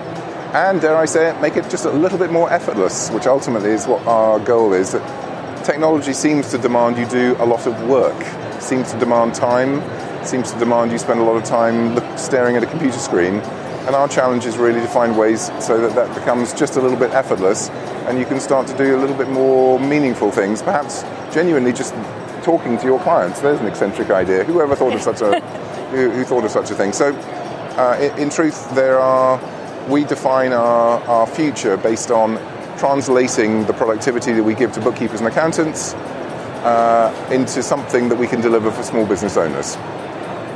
[0.52, 3.70] and dare I say it, make it just a little bit more effortless, which ultimately
[3.70, 4.94] is what our goal is.
[5.64, 8.16] Technology seems to demand you do a lot of work,
[8.60, 9.82] seems to demand time,
[10.24, 13.34] seems to demand you spend a lot of time staring at a computer screen.
[13.86, 16.98] And our challenge is really to find ways so that that becomes just a little
[16.98, 17.68] bit effortless
[18.08, 21.02] and you can start to do a little bit more meaningful things, perhaps
[21.34, 21.94] genuinely just
[22.42, 23.40] talking to your clients.
[23.40, 24.44] There's an eccentric idea.
[24.44, 25.40] Whoever thought of such a
[25.90, 26.92] who, who thought of such a thing?
[26.92, 27.14] So,
[27.76, 29.38] uh, in, in truth, there are
[29.88, 32.36] we define our, our future based on
[32.80, 35.92] translating the productivity that we give to bookkeepers and accountants
[36.64, 39.76] uh, into something that we can deliver for small business owners.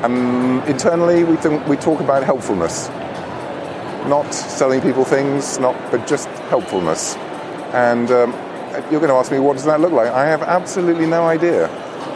[0.02, 1.36] Um, internally, we,
[1.68, 2.88] we talk about helpfulness,
[4.08, 7.14] not selling people things, not but just helpfulness.
[7.74, 8.32] And um,
[8.90, 10.10] you're going to ask me, what does that look like?
[10.10, 11.68] I have absolutely no idea.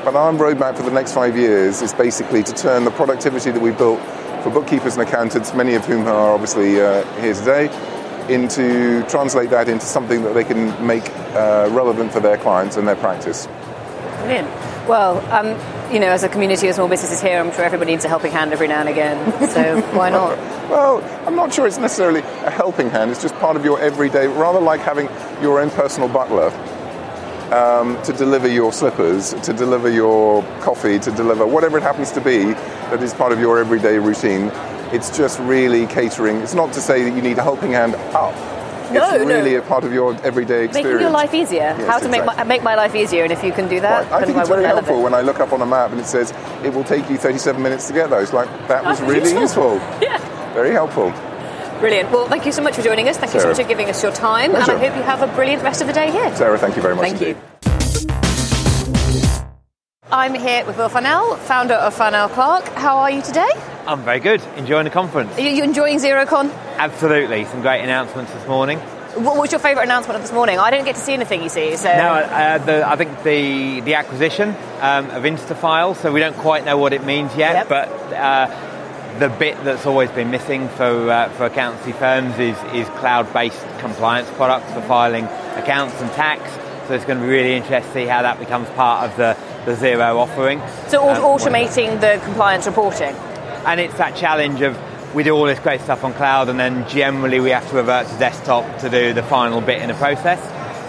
[0.05, 3.61] But our roadmap for the next five years is basically to turn the productivity that
[3.61, 4.01] we built
[4.43, 7.69] for bookkeepers and accountants, many of whom are obviously uh, here today,
[8.31, 12.87] into translate that into something that they can make uh, relevant for their clients and
[12.87, 13.47] their practice.
[14.19, 14.49] Brilliant.
[14.89, 15.49] Well, um,
[15.93, 18.33] you know, as a community of small businesses here, I'm sure everybody needs a helping
[18.33, 19.49] hand every now and again.
[19.49, 20.37] So why not?
[20.71, 23.11] well, I'm not sure it's necessarily a helping hand.
[23.11, 25.09] It's just part of your everyday, rather like having
[25.43, 26.53] your own personal butler.
[27.49, 32.21] Um, to deliver your slippers, to deliver your coffee, to deliver whatever it happens to
[32.21, 34.51] be that is part of your everyday routine
[34.93, 36.37] it's just really catering.
[36.39, 38.35] It's not to say that you need a helping hand up.
[38.93, 39.59] No, it's really no.
[39.59, 40.75] a part of your everyday experience.
[40.75, 41.59] Making your life easier.
[41.59, 42.11] Yes, How to exactly.
[42.11, 44.23] make my, make my life easier, and if you can do that, right.
[44.23, 46.33] I think it's very helpful when I look up on a map and it says
[46.65, 48.23] it will take you 37 minutes to get there.
[48.23, 49.75] It's like that was That's really useful.
[49.75, 49.99] useful.
[50.09, 50.55] Yeah.
[50.55, 51.13] Very helpful.
[51.81, 52.11] Brilliant.
[52.11, 53.17] Well, thank you so much for joining us.
[53.19, 53.45] Thank Sarah.
[53.49, 54.73] you so much for giving us your time, Pleasure.
[54.73, 56.35] and I hope you have a brilliant rest of the day here.
[56.35, 57.11] Sarah, thank you very much.
[57.11, 57.37] Thank indeed.
[57.37, 57.49] you.
[60.11, 62.67] I'm here with Will Farnell, founder of Farnell Clarke.
[62.69, 63.51] How are you today?
[63.89, 64.43] I'm very good.
[64.57, 65.37] Enjoying the conference.
[65.39, 66.53] Are you enjoying Xerocon?
[66.77, 67.47] Absolutely.
[67.47, 68.79] Some great announcements this morning.
[69.15, 70.59] What was your favourite announcement of this morning?
[70.59, 71.43] I didn't get to see anything.
[71.43, 72.11] You see, so no.
[72.13, 75.97] Uh, the, I think the the acquisition um, of Instafile.
[75.97, 77.69] So we don't quite know what it means yet, Yep.
[77.69, 77.89] but.
[78.15, 78.65] Uh,
[79.19, 84.31] the bit that's always been missing for, uh, for accountancy firms is, is cloud-based compliance
[84.37, 85.25] products for filing
[85.57, 86.43] accounts and tax.
[86.87, 89.37] So it's going to be really interesting to see how that becomes part of the,
[89.65, 90.61] the Xero offering.
[90.87, 93.17] so Um, automating the compliance reporting.
[93.67, 94.77] And it's that challenge of
[95.15, 98.07] we do all this great stuff on cloud and then generally we have to revert
[98.09, 100.41] to desktop to do the final bit in the process.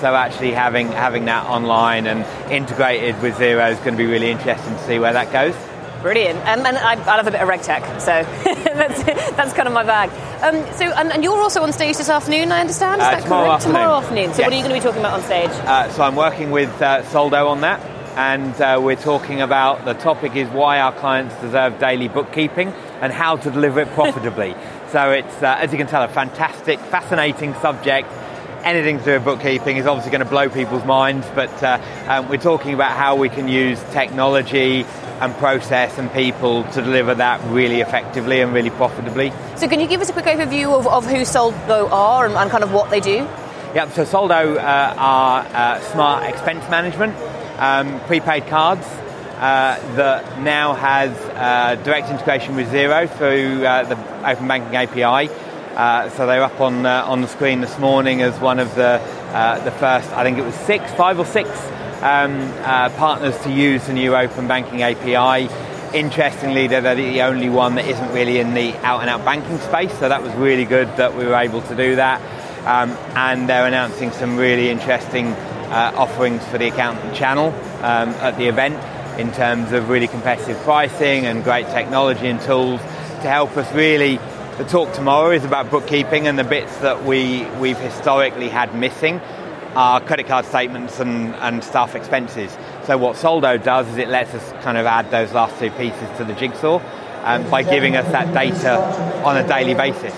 [0.01, 4.29] So actually having having that online and integrated with Xero is going to be really
[4.31, 5.55] interesting to see where that goes.
[6.01, 8.23] Brilliant, um, and I, I love a bit of regtech, so
[8.73, 9.03] that's
[9.35, 10.09] that's kind of my bag.
[10.41, 13.01] Um, so, and, and you're also on stage this afternoon, I understand.
[13.01, 13.55] Is Uh, that tomorrow correct?
[13.65, 13.75] afternoon.
[13.81, 14.33] Tomorrow afternoon.
[14.33, 15.49] So, what are you going to be talking about on stage?
[15.51, 17.81] Uh, so I'm working with uh, Soldo on that,
[18.19, 22.67] and uh, we're talking about the topic is why our clients deserve daily bookkeeping
[22.99, 24.53] and how to deliver it profitably.
[24.91, 28.09] so it's, uh, as you can tell, a fantastic, fascinating subject.
[28.65, 32.27] Anything to do with bookkeeping is obviously going to blow people's minds, but uh, um,
[32.27, 34.83] we're talking about how we can use technology
[35.21, 39.31] and process and people to deliver that really effectively and really profitably.
[39.55, 42.51] So, can you give us a quick overview of, of who Soldo are and, and
[42.51, 43.25] kind of what they do?
[43.75, 47.15] Yep, so Soldo uh, are uh, smart expense management,
[47.59, 48.85] um, prepaid cards
[49.39, 55.31] uh, that now has uh, direct integration with Xero through uh, the Open Banking API.
[55.75, 58.99] Uh, so they're up on uh, on the screen this morning as one of the
[59.31, 61.49] uh, the first, I think it was six, five or six
[62.01, 62.51] um,
[62.97, 65.47] partners to use the new Open Banking API.
[65.93, 69.97] Interestingly, they're the only one that isn't really in the out and out banking space,
[69.99, 72.21] so that was really good that we were able to do that.
[72.65, 75.33] Um, and they're announcing some really interesting
[75.69, 77.47] uh, offerings for the accountant channel
[77.83, 78.75] um, at the event
[79.19, 84.17] in terms of really competitive pricing and great technology and tools to help us really.
[84.57, 89.21] The talk tomorrow is about bookkeeping and the bits that we, we've historically had missing
[89.75, 92.57] are credit card statements and, and staff expenses.
[92.85, 96.09] So what Soldo does is it lets us kind of add those last two pieces
[96.17, 96.81] to the jigsaw
[97.23, 98.77] um, by giving us that data
[99.23, 100.13] on a daily basis.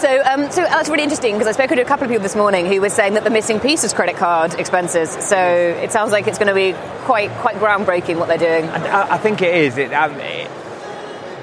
[0.00, 2.36] So, um, so that's really interesting because I spoke to a couple of people this
[2.36, 5.10] morning who were saying that the missing piece is credit card expenses.
[5.10, 6.74] So it sounds like it's going to be
[7.04, 8.70] quite quite groundbreaking what they're doing.
[8.70, 9.76] I, I think it is.
[9.76, 10.48] It, um, it,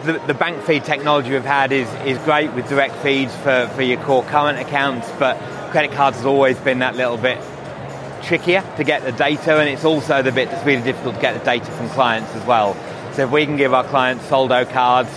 [0.06, 3.82] the, the bank feed technology we've had is, is great with direct feeds for, for
[3.82, 5.38] your core current accounts, but
[5.72, 7.42] credit cards has always been that little bit
[8.24, 11.38] trickier to get the data, and it's also the bit that's really difficult to get
[11.38, 12.76] the data from clients as well.
[13.14, 15.10] So if we can give our clients Soldo cards,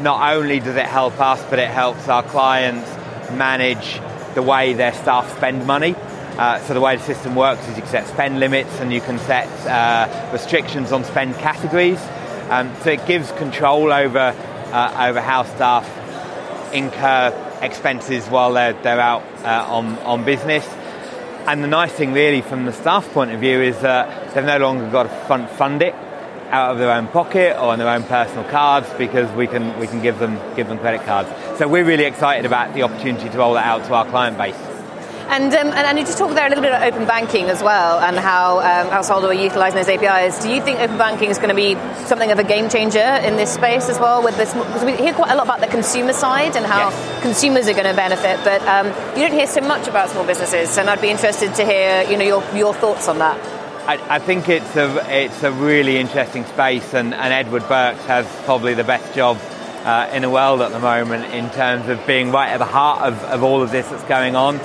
[0.00, 2.88] not only does it help us, but it helps our clients
[3.32, 4.00] manage
[4.34, 5.94] the way their staff spend money.
[6.36, 9.00] Uh, so the way the system works is you can set spend limits and you
[9.00, 12.00] can set uh, restrictions on spend categories.
[12.50, 14.34] Um, so it gives control over
[14.74, 15.88] uh, over how staff
[16.74, 20.66] incur expenses while they're, they're out uh, on, on business.
[21.46, 24.58] And the nice thing, really, from the staff point of view, is that they've no
[24.58, 25.94] longer got to fund it
[26.50, 29.86] out of their own pocket or on their own personal cards because we can we
[29.86, 31.28] can give them give them credit cards.
[31.58, 34.56] So we're really excited about the opportunity to roll that out to our client base.
[35.26, 37.62] And, um, and and you just talked there a little bit about open banking as
[37.62, 40.42] well, and how um, how Soldo are utilising those APIs.
[40.42, 43.36] Do you think open banking is going to be something of a game changer in
[43.36, 44.22] this space as well?
[44.22, 47.22] With this, because we hear quite a lot about the consumer side and how Yes.
[47.22, 50.76] consumers are going to benefit, but um, you don't hear so much about small businesses.
[50.76, 53.38] And I'd be interested to hear you know your your thoughts on that.
[53.86, 58.26] I, I think it's a it's a really interesting space, and, and Edward Burks has
[58.46, 59.36] probably the best job
[59.84, 63.02] uh, in the world at the moment in terms of being right at the heart
[63.02, 64.58] of, of all of this that's going on.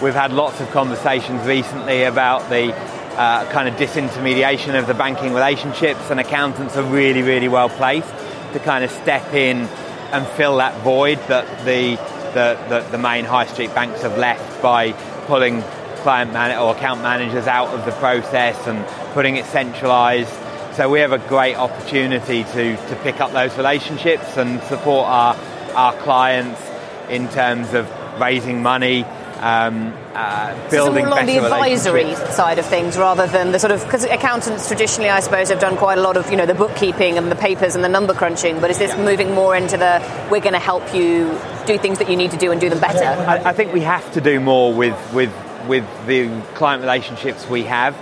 [0.00, 5.34] We've had lots of conversations recently about the uh, kind of disintermediation of the banking
[5.34, 8.08] relationships, and accountants are really, really well placed
[8.54, 9.68] to kind of step in
[10.12, 11.96] and fill that void that the
[12.32, 14.92] the, the, the main high street banks have left by
[15.26, 15.62] pulling
[16.02, 18.84] client man- or account managers out of the process and
[19.14, 20.32] putting it centralized.
[20.74, 25.36] So we have a great opportunity to, to pick up those relationships and support our,
[25.74, 26.60] our clients
[27.08, 29.04] in terms of raising money,
[29.42, 33.72] um, uh, So building more along the advisory side of things rather than the sort
[33.72, 36.54] of because accountants traditionally, I suppose, have done quite a lot of you know the
[36.54, 38.60] bookkeeping and the papers and the number crunching.
[38.60, 40.00] But is this moving more into the
[40.30, 41.36] we're going to help you
[41.66, 43.04] do things that you need to do and do them better?
[43.04, 45.32] I, I think we have to do more with, with,
[45.66, 47.96] with the client relationships we have.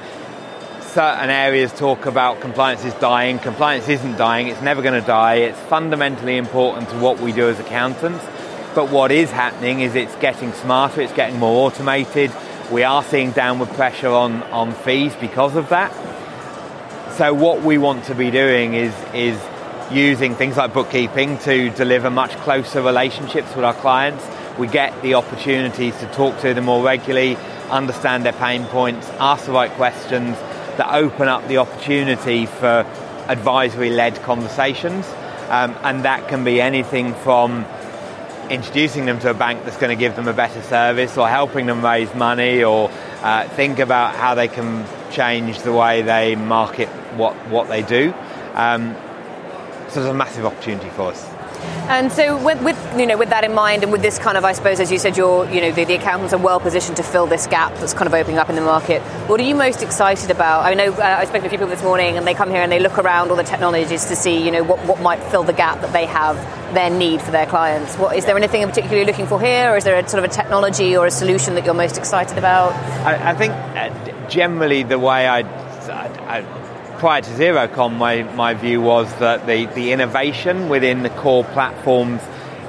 [0.82, 3.38] Certain areas talk about compliance is dying.
[3.38, 5.36] Compliance isn't dying, it's never going to die.
[5.36, 8.24] It's fundamentally important to what we do as accountants.
[8.74, 12.32] But what is happening is it's getting smarter, it's getting more automated.
[12.70, 15.92] We are seeing downward pressure on, on fees because of that.
[17.16, 19.38] So what we want to be doing is is
[19.90, 24.24] using things like bookkeeping to deliver much closer relationships with our clients,
[24.58, 27.36] we get the opportunities to talk to them more regularly,
[27.70, 30.36] understand their pain points, ask the right questions
[30.76, 32.86] that open up the opportunity for
[33.28, 35.06] advisory led conversations.
[35.48, 37.64] Um, and that can be anything from
[38.50, 41.66] introducing them to a bank that's going to give them a better service or helping
[41.66, 42.90] them raise money or
[43.22, 48.12] uh, think about how they can change the way they market what, what they do.
[48.54, 48.96] Um,
[49.88, 51.39] so there's a massive opportunity for us.
[51.90, 54.44] And so, with, with, you know, with that in mind, and with this kind of,
[54.44, 57.02] I suppose, as you said, you're, you know, the, the, accountants are well positioned to
[57.02, 59.02] fill this gap that's kind of opening up in the market.
[59.28, 60.64] What are you most excited about?
[60.64, 62.62] I know uh, I spoke to a few people this morning, and they come here
[62.62, 65.42] and they look around all the technologies to see, you know, what, what might fill
[65.42, 66.36] the gap that they have
[66.74, 67.96] their need for their clients.
[67.96, 70.24] What is there anything in particular you're looking for here, or is there a sort
[70.24, 72.72] of a technology or a solution that you're most excited about?
[73.04, 76.69] I, I think uh, generally the way I, I, I
[77.00, 82.20] prior to Xerocon, my, my view was that the, the innovation within the core platforms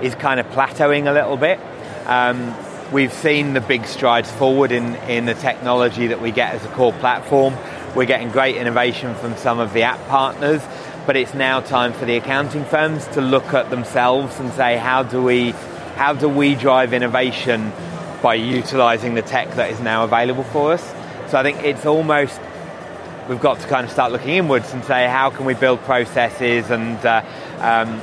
[0.02, 1.60] is kind of plateauing a little bit.
[2.06, 2.56] Um,
[2.94, 6.70] we've seen the big strides forward in, in the technology that we get as a
[6.70, 7.58] core platform.
[7.94, 10.62] We're getting great innovation from some of the app partners,
[11.06, 15.04] but it's now time for the accounting firms to look at themselves and say, how
[15.04, 15.52] do we,
[15.98, 17.74] how do we drive innovation
[18.24, 20.94] by utilizing the tech that is now available for us?
[21.30, 22.40] So I think it's almost
[23.32, 26.70] we've got to kind of start looking inwards and say how can we build processes
[26.70, 27.24] and uh,
[27.60, 28.02] um,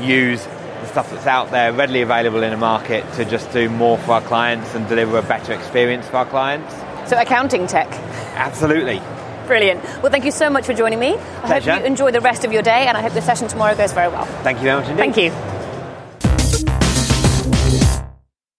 [0.00, 3.98] use the stuff that's out there readily available in the market to just do more
[3.98, 6.72] for our clients and deliver a better experience for our clients.
[7.10, 7.88] So accounting tech.
[8.36, 9.02] Absolutely.
[9.48, 9.82] Brilliant.
[10.00, 11.14] Well, thank you so much for joining me.
[11.14, 11.72] I Pleasure.
[11.72, 13.92] hope you enjoy the rest of your day, and I hope the session tomorrow goes
[13.92, 14.26] very well.
[14.44, 15.02] Thank you very much indeed.
[15.02, 15.30] Thank you.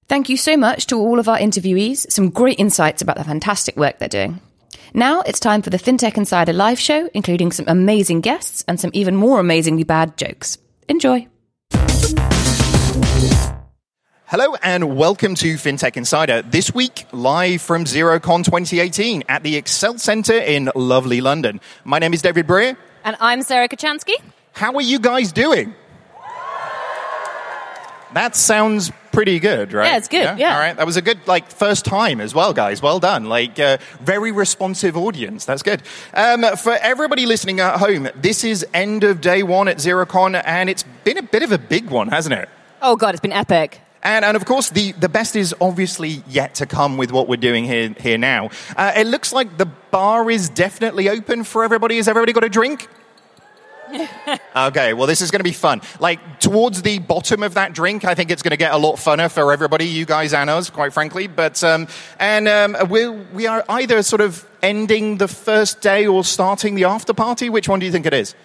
[0.08, 2.12] Thank you so much to all of our interviewees.
[2.12, 4.42] Some great insights about the fantastic work they're doing.
[4.94, 8.90] Now it's time for the FinTech Insider live show, including some amazing guests and some
[8.94, 10.58] even more amazingly bad jokes.
[10.88, 11.28] Enjoy.
[14.26, 16.42] Hello and welcome to FinTech Insider.
[16.42, 21.60] This week, live from Xerocon 2018 at the Excel Centre in lovely London.
[21.84, 22.76] My name is David Brear.
[23.04, 24.16] And I'm Sarah Kocianski.
[24.54, 25.76] How are you guys doing?
[28.14, 29.88] That sounds pretty good, right?
[29.88, 30.24] Yeah, it's good.
[30.24, 30.38] Yeah.
[30.38, 30.54] yeah.
[30.54, 30.78] All right.
[30.78, 32.82] That was a good, like, first time as well, guys.
[32.82, 33.26] Well done.
[33.26, 35.44] Like, uh, very responsive audience.
[35.44, 35.84] That's good.
[36.14, 40.70] Um, for everybody listening at home, this is end of day one at Xerocon, and
[40.70, 42.48] it's been a bit of a big one, hasn't it?
[42.82, 43.82] Oh, God, it's been epic.
[44.04, 47.36] And, and of course, the, the best is obviously yet to come with what we're
[47.36, 48.52] doing here, here now.
[48.78, 51.98] Uh, it looks like the bar is definitely open for everybody.
[51.98, 52.88] Has everybody got a drink?
[54.56, 55.82] okay, well, this is going to be fun.
[56.00, 58.96] Like, towards the bottom of that drink, I think it's going to get a lot
[58.96, 61.28] funner for everybody, you guys and us, quite frankly.
[61.28, 61.88] But, um,
[62.20, 66.86] and um, we we are either sort of ending the first day or starting the
[66.86, 67.50] after party.
[67.50, 68.36] Which one do you think it is?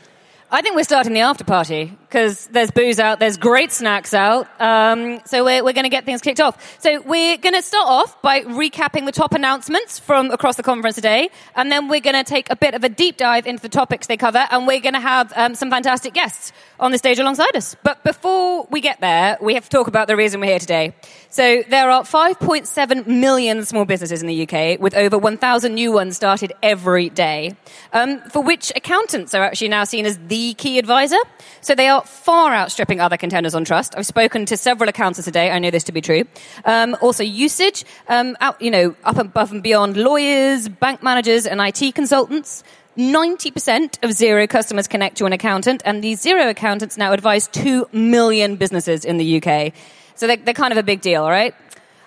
[0.55, 4.47] I think we're starting the after party because there's booze out, there's great snacks out.
[4.61, 6.81] Um, so we're, we're going to get things kicked off.
[6.81, 10.95] So we're going to start off by recapping the top announcements from across the conference
[10.95, 13.69] today, and then we're going to take a bit of a deep dive into the
[13.69, 17.19] topics they cover, and we're going to have um, some fantastic guests on the stage
[17.19, 17.75] alongside us.
[17.83, 20.95] But before we get there, we have to talk about the reason we're here today.
[21.35, 26.15] So there are 5.7 million small businesses in the UK, with over 1,000 new ones
[26.15, 27.57] started every day,
[27.93, 31.19] um, for which accountants are actually now seen as the key advisor.
[31.61, 33.99] So they are far outstripping other contenders on trust.
[33.99, 35.51] I've spoken to several accountants today.
[35.51, 36.23] I know this to be true.
[36.65, 41.61] Um, also, usage, um, out, you know, up above and beyond lawyers, bank managers, and
[41.61, 42.63] IT consultants.
[42.97, 47.89] 90% of Xero customers connect to an accountant, and these Xero accountants now advise 2
[47.91, 49.73] million businesses in the UK.
[50.15, 51.55] So they're, they're kind of a big deal, right?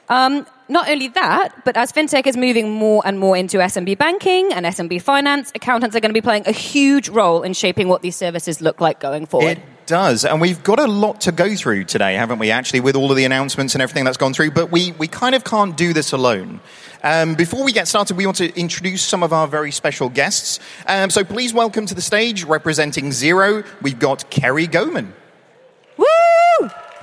[0.09, 4.51] Um, not only that, but as fintech is moving more and more into SMB banking
[4.51, 8.01] and SMB finance, accountants are going to be playing a huge role in shaping what
[8.01, 9.57] these services look like going forward.
[9.57, 10.25] It does.
[10.25, 13.17] And we've got a lot to go through today, haven't we, actually, with all of
[13.17, 14.51] the announcements and everything that's gone through.
[14.51, 16.59] But we, we kind of can't do this alone.
[17.03, 20.59] Um, before we get started, we want to introduce some of our very special guests.
[20.85, 25.13] Um, so please welcome to the stage, representing Xero, we've got Keri Gohman.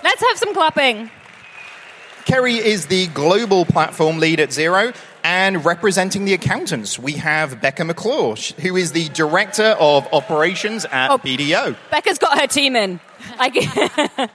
[0.05, 0.11] Woo!
[0.11, 1.11] Let's have some clapping.
[2.27, 4.95] Keri is the global platform lead at Xero.
[5.27, 11.11] And representing the accountants, we have Becca McClure, who is the director of operations at
[11.11, 11.77] oh, BDO.
[11.91, 13.01] Becca's got her team in.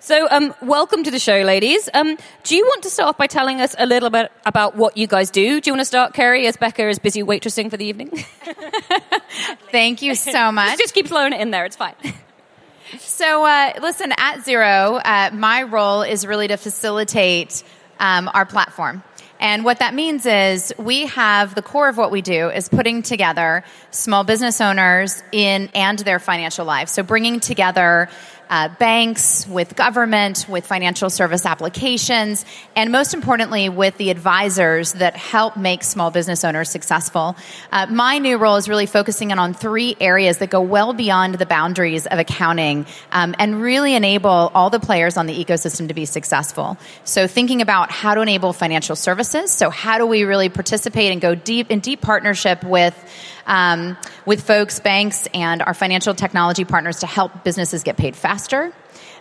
[0.00, 1.88] so, um, welcome to the show, ladies.
[1.94, 4.96] Um, do you want to start off by telling us a little bit about what
[4.96, 5.60] you guys do?
[5.60, 8.10] Do you want to start, Keri, as Becca is busy waitressing for the evening?
[9.70, 10.70] Thank you so much.
[10.70, 11.64] just, just keep throwing it in there.
[11.66, 11.94] It's fine.
[12.98, 17.62] So, uh, listen, at Xero, uh, my role is really to facilitate
[17.98, 19.02] um, our platform.
[19.38, 23.02] And what that means is we have the core of what we do is putting
[23.02, 26.92] together small business owners in and their financial lives.
[26.92, 28.10] So bringing together
[28.50, 32.44] uh, banks, with government, with financial service applications,
[32.76, 37.36] and most importantly, with the advisors that help make small business owners successful.
[37.70, 41.36] Uh, my new role is really focusing in on three areas that go well beyond
[41.36, 45.94] the boundaries of accounting um, and really enable all the players on the ecosystem to
[45.94, 46.76] be successful.
[47.04, 49.52] So, thinking about how to enable financial services.
[49.52, 52.96] So, how do we really participate and go deep in deep partnership with
[53.50, 58.72] um, with folks, banks, and our financial technology partners to help businesses get paid faster,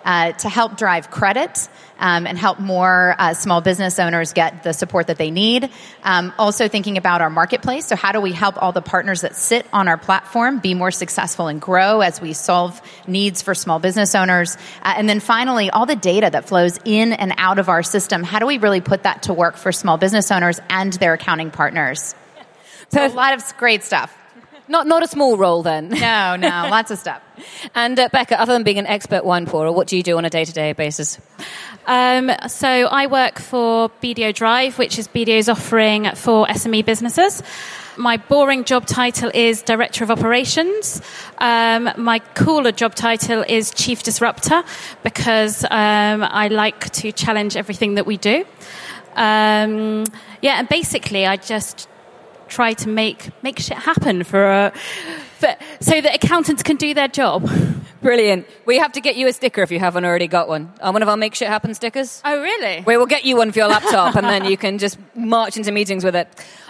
[0.06, 1.68] uh, to help drive credit.
[2.02, 5.70] Um, and help more uh, small business owners get the support that they need.
[6.02, 7.88] Um, also, thinking about our marketplace.
[7.88, 10.92] So, how do we help all the partners that sit on our platform be more
[10.92, 14.56] successful and grow as we solve needs for small business owners?
[14.82, 18.24] Uh, and then finally, all the data that flows in and out of our system.
[18.24, 21.52] How do we really put that to work for small business owners and their accounting
[21.52, 22.16] partners?
[22.92, 24.16] So, a lot of great stuff.
[24.70, 25.90] Not, not a small role then.
[26.00, 27.22] No, no, lots of stuff.
[27.76, 30.26] And uh, Becca, other than being an expert wine pourer, what do you do on
[30.26, 31.20] a day to day basis?
[31.88, 37.42] Um, so I work for BDO Drive, which is BDO's offering for SME businesses.
[37.98, 41.02] My boring job title is Director of Operations.
[41.40, 44.64] Um, my cooler job title is Chief Disruptor
[45.04, 48.46] because um, I like to challenge everything that we do.
[49.16, 50.06] Um,
[50.42, 51.89] yeah, and basically, I just
[52.50, 54.70] try to make make shit happen for, uh,
[55.38, 57.50] for so that accountants can do their job.
[58.02, 58.48] Brilliant.
[58.66, 60.72] We have to get you a sticker if you haven't already got one.
[60.80, 62.22] Uh, one of our make shit happen stickers.
[62.24, 62.82] Oh, really?
[62.86, 65.72] We will get you one for your laptop, and then you can just march into
[65.72, 66.28] meetings with it.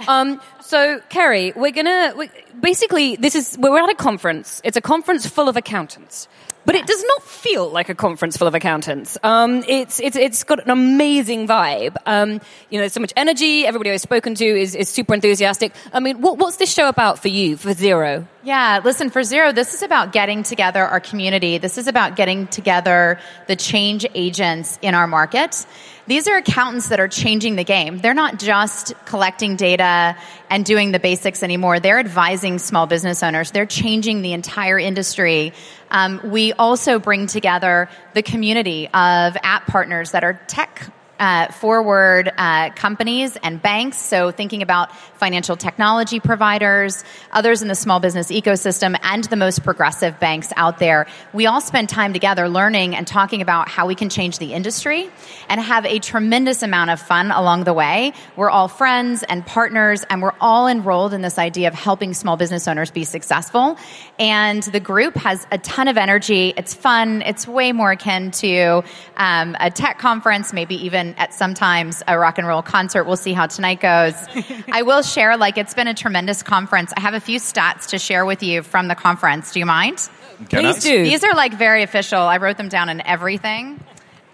[0.08, 4.62] Um, so, Keri, we're gonna we, basically this is we're at a conference.
[4.64, 6.28] It's a conference full of accountants.
[6.70, 9.18] But it does not feel like a conference full of accountants.
[9.24, 11.98] Um, it's, it's, it's got an amazing vibe.
[12.06, 12.34] Um,
[12.70, 13.66] you know, there's so much energy.
[13.66, 15.74] Everybody I've spoken to is, is super enthusiastic.
[15.92, 18.28] I mean, what, what's this show about for you, for Xero?
[18.44, 21.58] Yeah, listen, for Xero, this is about getting together our community.
[21.58, 25.66] This is about getting together the change agents in our market.
[26.10, 28.00] These are accountants that are changing the game.
[28.00, 30.18] They're not just collecting data
[30.50, 31.80] and doing the basics anymore.
[31.80, 33.52] They're advising small business owners.
[33.52, 35.54] They're changing the entire industry.
[35.92, 42.32] Um, we also bring together the community of app partners that are tech uh, forward
[42.38, 43.98] uh, companies and banks.
[43.98, 49.64] So, thinking about financial technology providers, others in the small business ecosystem, and the most
[49.64, 51.08] progressive banks out there.
[51.34, 55.10] We all spend time together learning and talking about how we can change the industry
[55.50, 58.14] and have a tremendous amount of fun along the way.
[58.36, 62.38] We're all friends and partners, and we're all enrolled in this idea of helping small
[62.38, 63.78] business owners be successful.
[64.18, 66.54] And the group has a ton of energy.
[66.56, 67.22] It's fun.
[67.24, 68.84] It's way more akin to
[69.18, 73.06] um, a tech conference, maybe even at sometimes a rock and roll concert.
[73.06, 74.14] We'll see how tonight goes.
[74.72, 76.94] I will share, like, it's been a tremendous conference.
[76.96, 79.52] I have a few stats to share with you from the conference.
[79.52, 80.10] Do you mind?
[80.48, 81.04] Can Please do.
[81.04, 82.20] These are like very official.
[82.20, 83.80] I wrote them down in everything.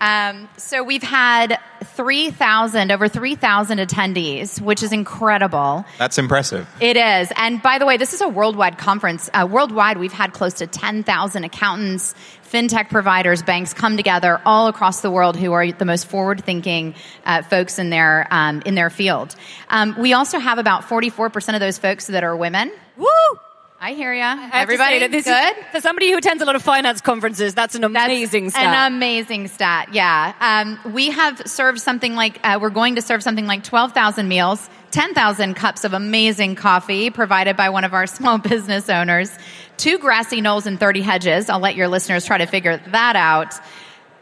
[0.05, 5.83] Um, so we've had 3,000, over 3,000 attendees, which is incredible.
[5.97, 6.67] That's impressive.
[6.79, 7.33] It is.
[7.35, 9.31] And by the way, this is a worldwide conference.
[9.33, 15.01] Uh, worldwide, we've had close to 10,000 accountants, fintech providers, banks come together all across
[15.01, 16.93] the world who are the most forward-thinking
[17.25, 19.35] uh, folks in their um, in their field.
[19.69, 22.71] Um, we also have about 44% of those folks that are women.
[22.95, 23.07] Woo!
[23.85, 24.49] I hear ya.
[24.51, 25.57] Everybody say this good?
[25.59, 28.73] Is, for somebody who attends a lot of finance conferences, that's an amazing That's stat.
[28.73, 30.33] An amazing stat, yeah.
[30.39, 34.71] Um, we have served something like, uh, we're going to serve something like 12,000 meals,
[34.89, 39.29] 10,000 cups of amazing coffee provided by one of our small business owners,
[39.77, 41.47] two grassy knolls and 30 hedges.
[41.47, 43.53] I'll let your listeners try to figure that out.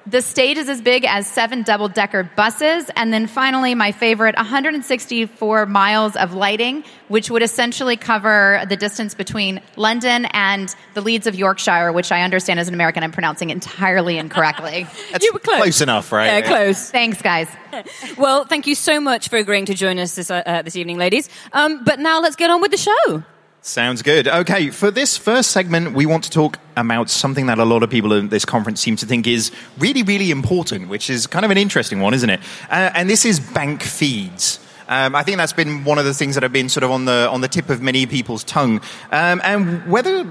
[0.06, 2.92] The stage is as big as seven double decker buses.
[2.98, 9.14] And then finally, my favorite 164 miles of lighting, which would essentially cover the distance
[9.14, 13.50] between London and the Leeds of Yorkshire, which I understand as an American, I'm pronouncing
[13.50, 14.88] entirely incorrectly.
[15.14, 15.58] That's You were close.
[15.58, 16.26] close enough, right?
[16.26, 16.90] yeah, close.
[16.92, 17.48] Thanks, guys.
[18.20, 20.98] Well, thank you so much for agreeing to join us this, uh, uh, this evening,
[20.98, 21.28] ladies.
[21.54, 23.24] Um, but now let's get on with the show.
[23.66, 24.28] Sounds good.
[24.28, 27.90] Okay, for this first segment, we want to talk about something that a lot of
[27.90, 31.52] people at this conference seem to think is really, really important, which is kind of
[31.52, 32.42] an interesting one, isn't it?
[32.70, 34.60] Uh, and this is bank feeds.
[34.90, 37.06] Um, I think that's been one of the things that have been sort of on
[37.06, 38.82] the on the tip of many people's tongue.
[39.14, 40.26] Um, and whether,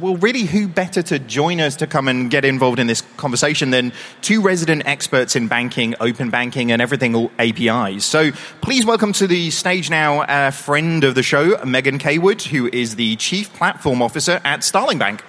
[0.00, 3.70] well, really, who better to join us to come and get involved in this conversation
[3.70, 3.92] than
[4.22, 8.04] two resident experts in banking, open banking, and everything all APIs.
[8.04, 12.68] So please welcome to the stage now a friend of the show, Megan Caywood, who
[12.72, 15.22] is the Chief Platform Officer at Starling Bank.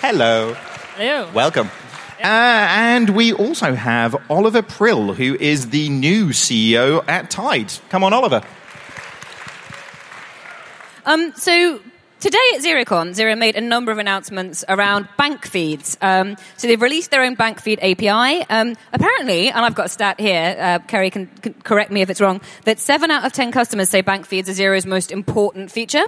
[0.00, 0.54] Hello.
[0.96, 1.30] Hello.
[1.32, 1.70] Welcome.
[2.18, 7.72] Uh, and we also have Oliver Prill, who is the new CEO at Tide.
[7.90, 8.42] Come on, Oliver.
[11.06, 11.80] Um, so
[12.24, 15.98] Today at Xerocon, Xero made a number of announcements around bank feeds.
[16.00, 18.46] Um, so they've released their own bank feed API.
[18.48, 22.08] Um, apparently, and I've got a stat here, uh, Keri can, can, correct me if
[22.08, 25.70] it's wrong, that seven out of ten customers say bank feeds are Xero's most important
[25.70, 26.06] feature.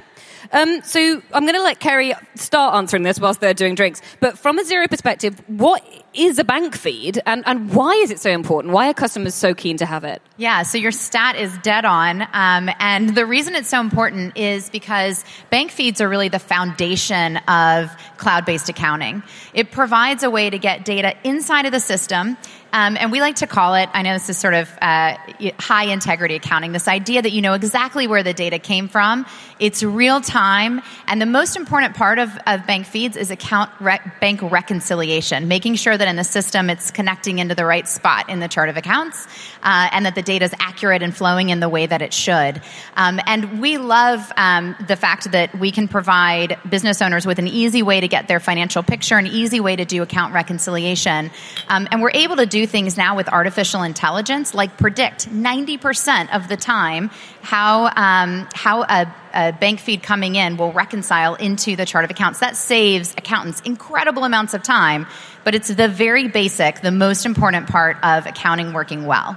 [0.52, 4.00] Um, so I'm going to let Keri start answering this whilst they're doing drinks.
[4.18, 5.84] But from a Xero perspective, what
[6.16, 8.72] is a bank feed and, and why is it so important?
[8.72, 10.22] Why are customers so keen to have it?
[10.36, 12.22] Yeah, so your stat is dead on.
[12.32, 17.36] Um, and the reason it's so important is because bank feeds are really the foundation
[17.48, 19.22] of cloud based accounting.
[19.54, 22.36] It provides a way to get data inside of the system
[22.72, 25.16] um, and we like to call it, I know this is sort of uh,
[25.58, 29.26] high integrity accounting, this idea that you know exactly where the data came from.
[29.58, 30.82] It's real time.
[31.06, 35.76] And the most important part of, of bank feeds is account rec- bank reconciliation, making
[35.76, 38.76] sure that in the system it's connecting into the right spot in the chart of
[38.76, 39.26] accounts
[39.62, 42.60] uh, and that the data is accurate and flowing in the way that it should.
[42.96, 47.48] Um, and we love um, the fact that we can provide business owners with an
[47.48, 51.30] easy way to get their financial picture, an easy way to do account reconciliation.
[51.68, 56.48] Um, and we're able to do things now with artificial intelligence, like predict 90% of
[56.48, 57.10] the time
[57.42, 62.10] how, um, how a, a, bank feed coming in will reconcile into the chart of
[62.10, 62.38] accounts.
[62.38, 65.06] That saves accountants incredible amounts of time,
[65.44, 69.36] but it's the very basic, the most important part of accounting working well.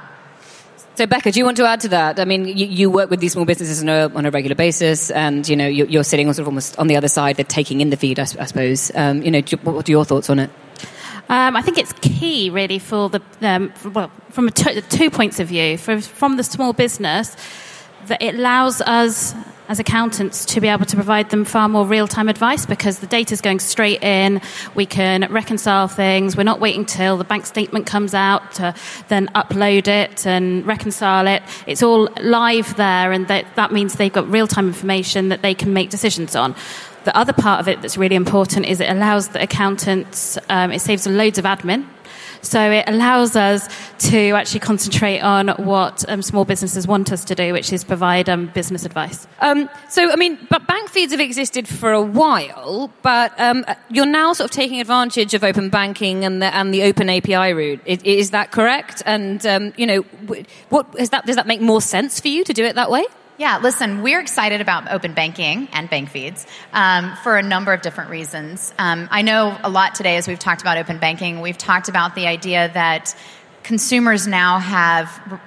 [0.99, 2.19] So, Becca, do you want to add to that?
[2.19, 5.09] I mean, you, you work with these small businesses on a, on a regular basis,
[5.09, 7.37] and you know you're, sitting sort of almost on the other side.
[7.37, 8.91] They're taking in the feed, I, I suppose.
[8.93, 10.49] Um, you know, do, what are your thoughts on it?
[11.29, 15.47] Um, I think it's key, really, for the um, for, well, from two points of
[15.47, 15.77] view.
[15.77, 17.35] For, from the small business,
[18.07, 19.35] that it allows us
[19.67, 23.07] as accountants to be able to provide them far more real time advice because the
[23.07, 24.41] data is going straight in.
[24.73, 26.35] We can reconcile things.
[26.35, 28.73] We're not waiting till the bank statement comes out to
[29.09, 31.43] then upload it and reconcile it.
[31.67, 35.53] It's all live there, and that, that means they've got real time information that they
[35.53, 36.55] can make decisions on.
[37.09, 40.79] The other part of it that's really important is it allows the accountants, um, it
[40.79, 41.87] saves loads of admin.
[42.43, 43.67] So it allows us
[44.09, 48.29] to actually concentrate on what um, small businesses want us to do, which is provide
[48.29, 49.25] um, business advice.
[49.39, 54.05] Um, so, I mean, but bank feeds have existed for a while, but um, you're
[54.05, 57.81] now sort of taking advantage of open banking and the, and the open API route.
[57.85, 59.01] Is, is that correct?
[59.07, 60.01] And um, you know,
[60.69, 63.03] what that, does that make more sense for you to do it that way?
[63.39, 67.81] Yeah, listen, we're excited about open banking and bank feeds um, for a number of
[67.81, 68.73] different reasons.
[68.77, 72.15] Um, I know a lot today as we've talked about open banking, we've talked about
[72.15, 73.15] the idea that
[73.63, 75.39] consumers now have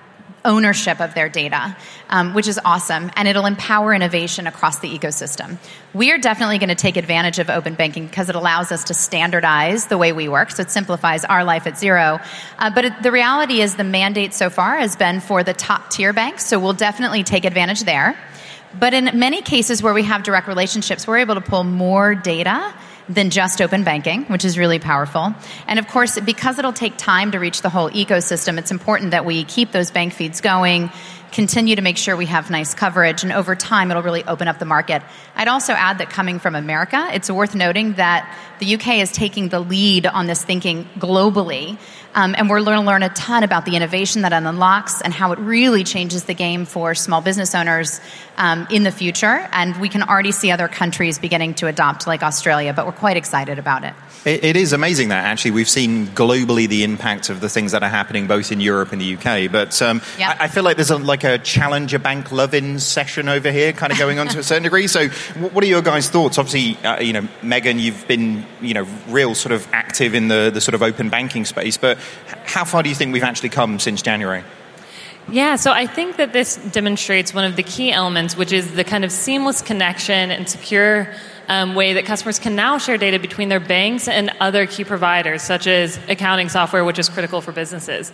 [0.44, 1.76] ownership of their data,
[2.10, 5.58] um, which is awesome, and it'll empower innovation across the ecosystem.
[5.94, 8.94] We are definitely going to take advantage of open banking because it allows us to
[8.94, 12.24] standardize the way we work, so it simplifies our life at Xero.
[12.58, 15.90] Uh, but it, the reality is, the mandate so far has been for the top
[15.90, 18.18] tier banks, so we'll definitely take advantage there.
[18.78, 22.74] But in many cases where we have direct relationships, we're able to pull more data
[23.14, 25.34] than just open banking, which is really powerful.
[25.66, 29.24] And of course, because it'll take time to reach the whole ecosystem, it's important that
[29.24, 30.90] we keep those bank feeds going,
[31.32, 34.58] continue to make sure we have nice coverage, and over time, it'll really open up
[34.58, 35.02] the market.
[35.34, 39.48] I'd also add that coming from America, it's worth noting that the UK is taking
[39.48, 41.78] the lead on this thinking globally.
[42.14, 45.12] Um, and we're going to learn a ton about the innovation that it unlocks and
[45.12, 48.00] how it really changes the game for small business owners
[48.36, 49.48] um, in the future.
[49.52, 53.16] And we can already see other countries beginning to adopt, like Australia, but we're quite
[53.16, 53.94] excited about it.
[54.24, 57.82] it, it is amazing that actually we've seen globally the impact of the things that
[57.82, 59.50] are happening both in Europe and the UK.
[59.50, 60.36] But um, yep.
[60.38, 63.92] I, I, feel like there's a, like a challenger bank love-in session over here, kind
[63.92, 64.86] of going on to a certain degree.
[64.86, 66.38] So, what are your guys' thoughts?
[66.38, 70.50] Obviously, uh, you know, Megan, you've been you know real sort of active in the
[70.52, 71.98] the sort of open banking space, but
[72.44, 74.44] how far do you think we've actually come since January?
[75.30, 78.84] Yeah, so I think that this demonstrates one of the key elements, which is the
[78.84, 81.08] kind of seamless connection and secure
[81.48, 85.42] um, way that customers can now share data between their banks and other key providers,
[85.42, 88.12] such as accounting software, which is critical for businesses.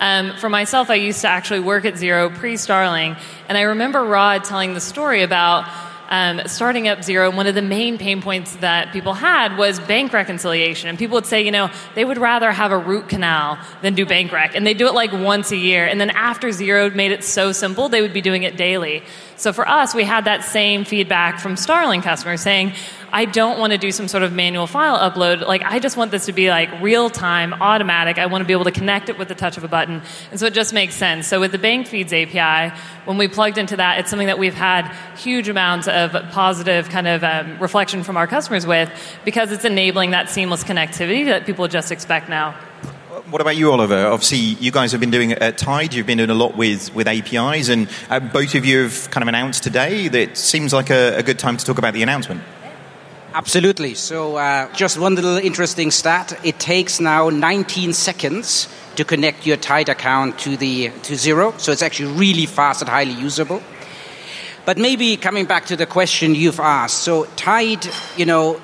[0.00, 3.16] Um, for myself, I used to actually work at Xero pre Starling,
[3.48, 5.64] and I remember Rod telling the story about
[6.10, 10.12] um, starting up Xero, one of the main pain points that people had was bank
[10.12, 10.88] reconciliation.
[10.88, 14.04] And people would say, you know, they would rather have a root canal than do
[14.04, 14.56] bank rec.
[14.56, 15.86] And they do it like once a year.
[15.86, 19.04] And then after Xero made it so simple, they would be doing it daily.
[19.40, 22.74] So for us, we had that same feedback from Starling customers saying,
[23.10, 25.46] I don't want to do some sort of manual file upload.
[25.46, 28.18] Like, I just want this to be like real time, automatic.
[28.18, 30.02] I want to be able to connect it with the touch of a button.
[30.30, 31.26] And so it just makes sense.
[31.26, 34.52] So with the Bank Feeds API, when we plugged into that, it's something that we've
[34.52, 38.90] had huge amounts of positive kind of um, reflection from our customers with
[39.24, 42.54] because it's enabling that seamless connectivity that people just expect now.
[43.30, 44.08] What about you, Oliver?
[44.08, 45.94] Obviously, you guys have been doing it at Tide.
[45.94, 49.22] You've been doing a lot with, with APIs, and uh, both of you have kind
[49.22, 52.42] of announced today that seems like a, a good time to talk about the announcement.
[53.32, 53.94] Absolutely.
[53.94, 59.58] So, uh, just one little interesting stat: it takes now 19 seconds to connect your
[59.58, 61.56] Tide account to the to Xero.
[61.60, 63.62] So it's actually really fast and highly usable.
[64.64, 67.86] But maybe coming back to the question you've asked, so Tide,
[68.16, 68.60] you know,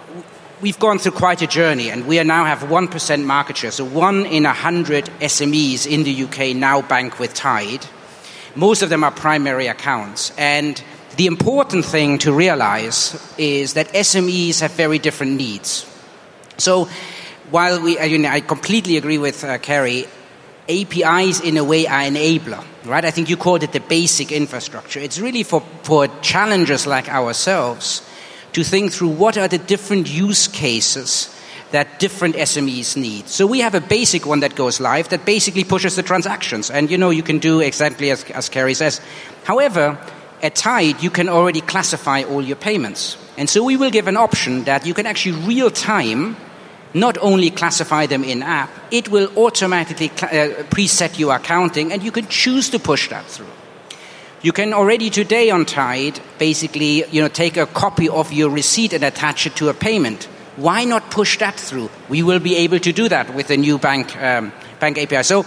[0.61, 3.71] we've gone through quite a journey, and we now have one percent market share.
[3.71, 7.87] So one in hundred SMEs in the UK now bank with Tide.
[8.55, 10.83] Most of them are primary accounts, and
[11.17, 15.87] the important thing to realize is that SMEs have very different needs.
[16.59, 16.89] So,
[17.51, 20.07] while we, you know, I completely agree with uh, Keri,
[20.69, 23.05] APIs in a way are enabler, right?
[23.05, 25.01] I think you called it the basic infrastructure.
[25.01, 28.03] It's really for, for challengers like ourselves
[28.57, 31.29] to think through what are the different use cases
[31.73, 33.29] that different SMEs need.
[33.29, 36.71] So we have a basic one that goes live that basically pushes the transactions.
[36.71, 39.03] And you know, you can do exactly as, as Keri says.
[39.45, 39.99] However,
[40.43, 43.19] at Tide, you can already classify all your payments.
[43.37, 46.39] And so we will give an option that you can actually real time
[46.95, 52.11] not only classify them in app, it will automatically uh, preset your accounting and you
[52.11, 53.56] can choose to push that through.
[54.47, 58.93] You can already today on Tide basically you know, take a copy of your receipt
[58.93, 60.29] and attach it to a payment.
[60.55, 61.91] Why not push that through?
[62.09, 65.25] We will be able to do that with the new bank, um, bank API.
[65.25, 65.45] So,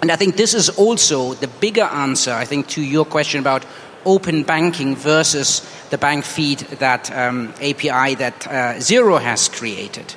[0.00, 3.66] and I think this is also the bigger answer, I think, to your question about
[4.06, 10.14] open banking versus the bank feed that um, API that uh, Xero has created.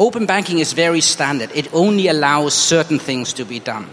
[0.00, 1.52] Open banking is very standard.
[1.54, 3.88] It only allows certain things to be done.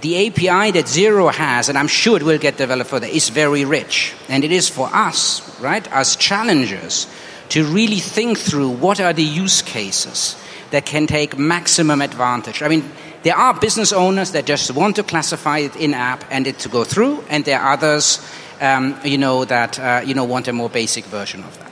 [0.00, 3.64] The, API that Xero has, and I'm sure it will get developed further, is very
[3.64, 4.14] rich.
[4.28, 7.06] And it is for us, right, as challengers,
[7.50, 10.36] to really think through what are the use cases
[10.70, 12.62] that can take maximum advantage.
[12.62, 12.90] I mean,
[13.22, 16.68] there are business owners that just want to classify it in app and it to
[16.68, 18.20] go through, and there are others,
[18.60, 21.64] um, you know, that uh, you know want a more basic version of that.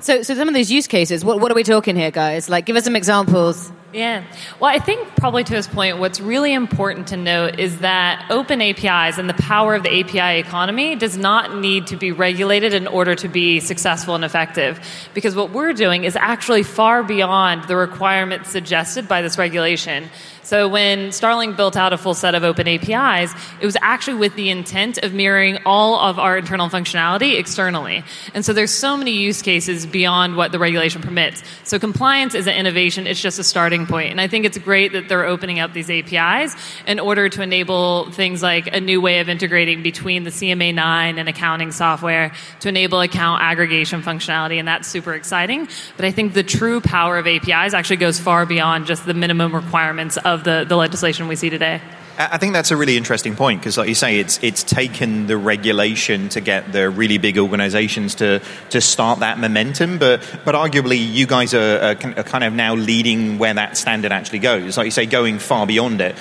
[0.00, 2.48] So, so some of these use cases, what, what are we talking here, guys?
[2.48, 3.72] Like, give us some examples.
[3.96, 4.24] Yeah.
[4.60, 8.60] Well, I think probably to this point, what's really important to note is that open
[8.60, 12.86] APIs and the power of the API economy does not need to be regulated in
[12.88, 14.78] order to be successful and effective.
[15.14, 20.10] Because what we're doing is actually far beyond the requirements suggested by this regulation.
[20.46, 24.36] So when Starling built out a full set of open APIs, it was actually with
[24.36, 28.04] the intent of mirroring all of our internal functionality externally.
[28.32, 31.42] And so there's so many use cases beyond what the regulation permits.
[31.64, 34.12] So compliance is an innovation, it's just a starting point.
[34.12, 36.54] And I think it's great that they're opening up these APIs
[36.86, 41.18] in order to enable things like a new way of integrating between the CMA 9
[41.18, 45.66] and accounting software to enable account aggregation functionality, and that's super exciting.
[45.96, 49.52] But I think the true power of APIs actually goes far beyond just the minimum
[49.52, 51.80] requirements of of the, the legislation we see today.
[52.18, 55.36] I think that's a really interesting point because, like you say, it's it's taken the
[55.36, 58.40] regulation to get the really big organisations to
[58.70, 63.36] to start that momentum, but but arguably you guys are, are, kind of now leading
[63.38, 64.78] where that standard actually goes.
[64.78, 66.16] Like you say, going far beyond it.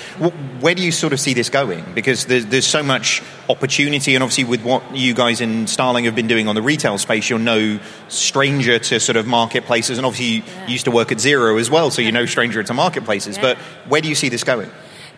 [0.59, 1.85] Where do you sort of see this going?
[1.93, 6.15] Because there's there's so much opportunity, and obviously with what you guys in Starling have
[6.15, 10.45] been doing on the retail space, you're no stranger to sort of marketplaces, and obviously
[10.45, 10.65] yeah.
[10.65, 13.37] you used to work at Xero as well, so you're no stranger to marketplaces.
[13.37, 13.43] Yeah.
[13.43, 13.57] But
[13.87, 14.69] where do you see this going?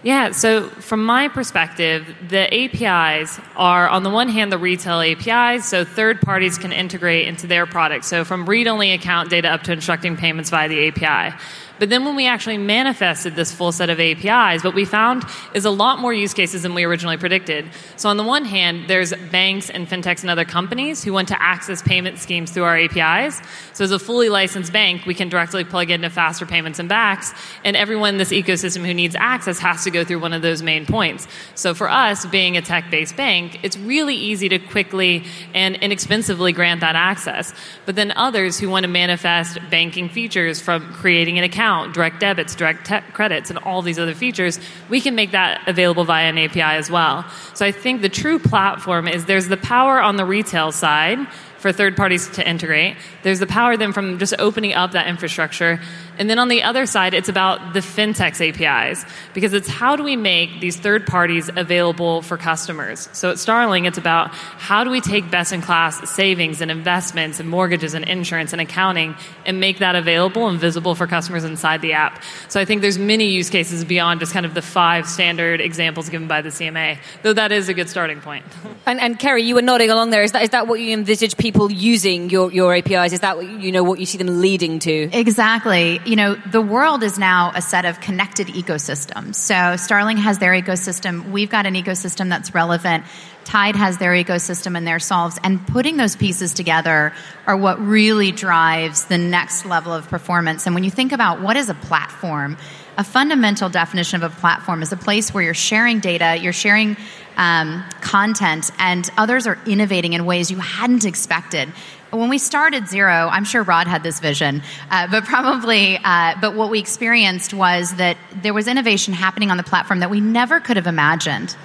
[0.07, 5.65] Yeah, so from my perspective, the APIs are, on the one hand, the retail APIs,
[5.65, 8.07] so third parties can integrate into their products.
[8.07, 11.35] So from read only account data up to instructing payments via the API.
[11.79, 15.23] But then when we actually manifested this full set of APIs, what we found
[15.53, 17.65] is a lot more use cases than we originally predicted.
[17.95, 21.41] So on the one hand, there's banks and fintechs and other companies who want to
[21.41, 23.41] access payment schemes through our APIs.
[23.73, 27.37] So as a fully licensed bank, we can directly plug into faster payments and Bacs,
[27.63, 30.63] and everyone in this ecosystem who needs access has to go through one of those
[30.63, 31.27] main points.
[31.55, 36.81] So for us, being a tech-based bank, it's really easy to quickly and inexpensively grant
[36.81, 37.53] that access.
[37.85, 42.19] But then others who want to manifest banking features from creating an account account, direct
[42.19, 46.29] debits, direct te- credits, and all these other features, we can make that available via
[46.29, 47.25] an API as well.
[47.53, 51.19] So I think the true platform is there's the power on the retail side
[51.57, 52.95] for third parties to integrate.
[53.23, 55.81] There's the power then from just opening up that infrastructure.
[56.17, 60.03] And then on the other side, it's about the fintech's APIs because it's how do
[60.03, 63.09] we make these third parties available for customers.
[63.13, 67.39] So at Starling, it's about how do we take best in class savings and investments
[67.39, 69.15] and mortgages and insurance and accounting
[69.45, 72.23] and make that available and visible for customers inside the app.
[72.49, 76.09] So I think there's many use cases beyond just kind of the five standard examples
[76.09, 78.45] given by the CMA, though that is a good starting point.
[78.85, 80.23] And, and Keri, you were nodding along there.
[80.23, 83.11] Is that, is that what you envisage people using your, your APIs?
[83.11, 85.09] Is that what you know what you see them leading to?
[85.11, 85.99] Exactly.
[86.07, 89.35] You know, the world is now a set of connected ecosystems.
[89.35, 91.31] So Starling has their ecosystem.
[91.31, 93.03] We've got an ecosystem that's relevant.
[93.43, 95.37] Tide has their ecosystem and their solves.
[95.43, 97.11] And putting those pieces together
[97.45, 100.65] are what really drives the next level of performance.
[100.65, 102.55] And when you think about what is a platform,
[102.97, 106.95] a fundamental definition of a platform is a place where you're sharing data, you're sharing
[107.35, 111.71] um, content, and others are innovating in ways you hadn't expected.
[112.11, 116.55] When we started Xero, I'm sure Rod had this vision, uh, but probably, uh, but
[116.55, 120.61] what we experienced was that there was innovation happening on the platform that we never
[120.61, 121.55] could have imagined.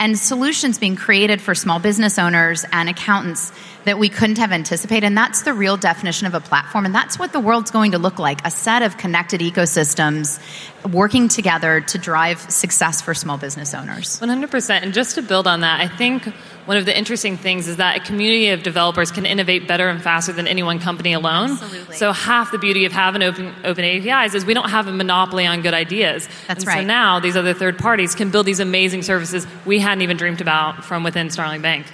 [0.00, 3.52] And solutions being created for small business owners and accountants
[3.84, 5.06] that we couldn't have anticipated.
[5.06, 6.86] And that's the real definition of a platform.
[6.86, 10.40] And that's what the world's going to look like a set of connected ecosystems
[10.92, 14.20] working together to drive success for small business owners.
[14.20, 14.82] 100%.
[14.82, 16.24] And just to build on that, I think
[16.64, 20.00] one of the interesting things is that a community of developers can innovate better and
[20.00, 21.52] faster than any one company alone.
[21.52, 21.96] Absolutely.
[21.96, 25.46] So half the beauty of having open open APIs is we don't have a monopoly
[25.46, 26.28] on good ideas.
[26.46, 26.80] That's and right.
[26.82, 30.40] So now these other third parties can build these amazing services we hadn't even dreamed
[30.40, 31.86] about from within Starling Bank.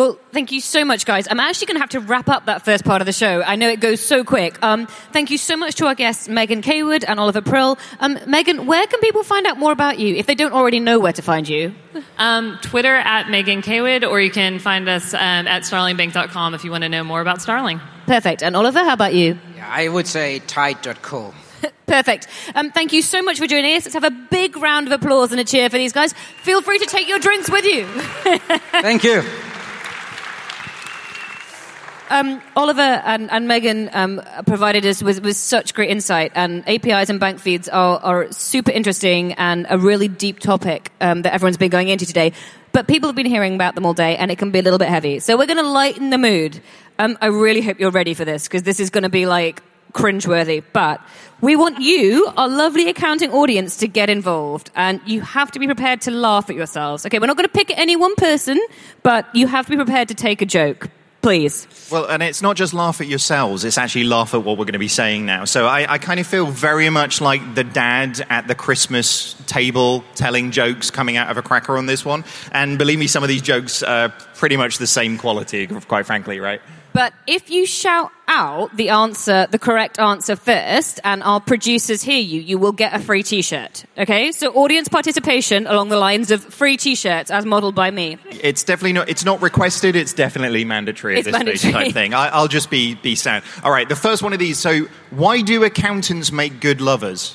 [0.00, 1.28] Well, thank you so much, guys.
[1.30, 3.42] I'm actually going to have to wrap up that first part of the show.
[3.42, 4.56] I know it goes so quick.
[4.62, 7.78] Um, thank you so much to our guests, Megan Caywood and Oliver Prill.
[7.98, 11.00] Um, Megan, where can people find out more about you if they don't already know
[11.00, 11.74] where to find you?
[12.16, 16.70] Um, Twitter at Megan Caywood, or you can find us um, at starlingbank.com if you
[16.70, 17.78] want to know more about Starling.
[18.06, 18.42] Perfect.
[18.42, 19.38] And Oliver, how about you?
[19.54, 21.34] Yeah, I would say tide.co.
[21.86, 22.26] Perfect.
[22.54, 23.84] Um, thank you so much for joining us.
[23.84, 26.14] Let's have a big round of applause and a cheer for these guys.
[26.42, 27.84] Feel free to take your drinks with you.
[28.80, 29.22] Thank you.
[32.12, 37.08] Um, Oliver and, and Megan um, provided us with, with such great insight, and APIs
[37.08, 41.56] and bank feeds are, are super interesting and a really deep topic um, that everyone's
[41.56, 42.32] been going into today.
[42.72, 44.78] But people have been hearing about them all day, and it can be a little
[44.78, 45.20] bit heavy.
[45.20, 46.60] So we're going to lighten the mood.
[46.98, 49.62] Um, I really hope you're ready for this because this is going to be like
[49.92, 50.64] cringeworthy.
[50.72, 51.00] But
[51.40, 55.66] we want you, our lovely accounting audience, to get involved, and you have to be
[55.66, 57.06] prepared to laugh at yourselves.
[57.06, 58.60] Okay, we're not going to pick at any one person,
[59.04, 60.90] but you have to be prepared to take a joke.
[61.22, 61.66] Please.
[61.92, 64.72] Well, and it's not just laugh at yourselves, it's actually laugh at what we're going
[64.72, 65.44] to be saying now.
[65.44, 70.04] So I, I kind of feel very much like the dad at the Christmas table
[70.14, 72.24] telling jokes coming out of a cracker on this one.
[72.52, 76.40] And believe me, some of these jokes are pretty much the same quality, quite frankly,
[76.40, 76.62] right?
[77.00, 82.20] But if you shout out the answer, the correct answer first, and our producers hear
[82.20, 83.86] you, you will get a free t-shirt.
[83.96, 84.32] Okay?
[84.32, 88.18] So audience participation along the lines of free t-shirts as modeled by me.
[88.42, 89.08] It's definitely not.
[89.08, 89.96] It's not requested.
[89.96, 91.84] It's definitely mandatory It's at this stage mandatory.
[91.84, 92.12] type thing.
[92.12, 93.44] I, I'll just be be sad.
[93.64, 93.88] All right.
[93.88, 94.58] The first one of these.
[94.58, 97.34] So, why do accountants make good lovers?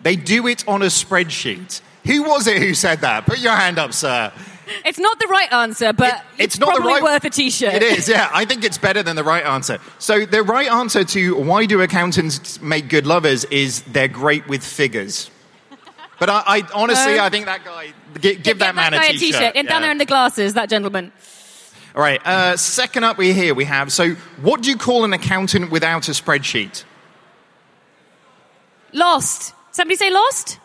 [0.00, 1.80] They do it on a spreadsheet.
[2.06, 3.24] Who was it who said that?
[3.24, 4.32] Put your hand up, sir.
[4.84, 7.74] It's not the right answer, but it's not the probably right- worth a t-shirt.
[7.74, 8.30] It is, yeah.
[8.32, 9.78] I think it's better than the right answer.
[9.98, 14.64] So the right answer to why do accountants make good lovers is they're great with
[14.64, 15.30] figures.
[16.18, 19.12] But I, I honestly, Um, I think that guy gi- give that man Guy a
[19.12, 19.52] t-shirt.
[19.56, 19.86] And down Yeah.
[19.86, 21.12] there in the glasses, that gentleman.
[21.96, 22.20] All right.
[22.24, 23.92] Uh, second up, we here we have.
[23.92, 26.84] So, what do you call an accountant without a spreadsheet?
[28.92, 29.54] Lost.
[29.72, 30.58] Somebody say lost?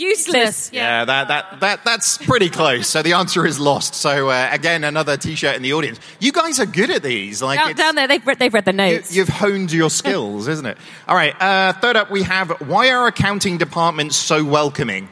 [0.00, 0.70] Useless.
[0.72, 2.88] Yeah, that, that, that, that's pretty close.
[2.88, 3.94] So the answer is lost.
[3.94, 6.00] So uh, again, another T-shirt in the audience.
[6.18, 7.42] You guys are good at these.
[7.42, 9.14] Like Down, down there, they've read, they've read the notes.
[9.14, 10.78] You've honed your skills, isn't it?
[11.06, 11.34] All right.
[11.40, 15.08] Uh, third up, we have why are accounting departments so welcoming?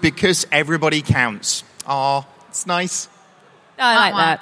[0.00, 1.62] Because everybody counts.
[1.86, 3.08] Oh, it's nice.
[3.78, 4.40] I like that.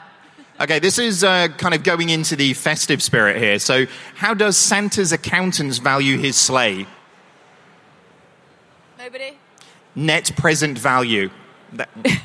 [0.58, 3.58] Okay, this is uh, kind of going into the festive spirit here.
[3.58, 3.84] So,
[4.14, 6.86] how does Santa's accountants value his sleigh?
[9.06, 9.38] Nobody?
[9.94, 11.30] Net present value.
[11.74, 11.88] That-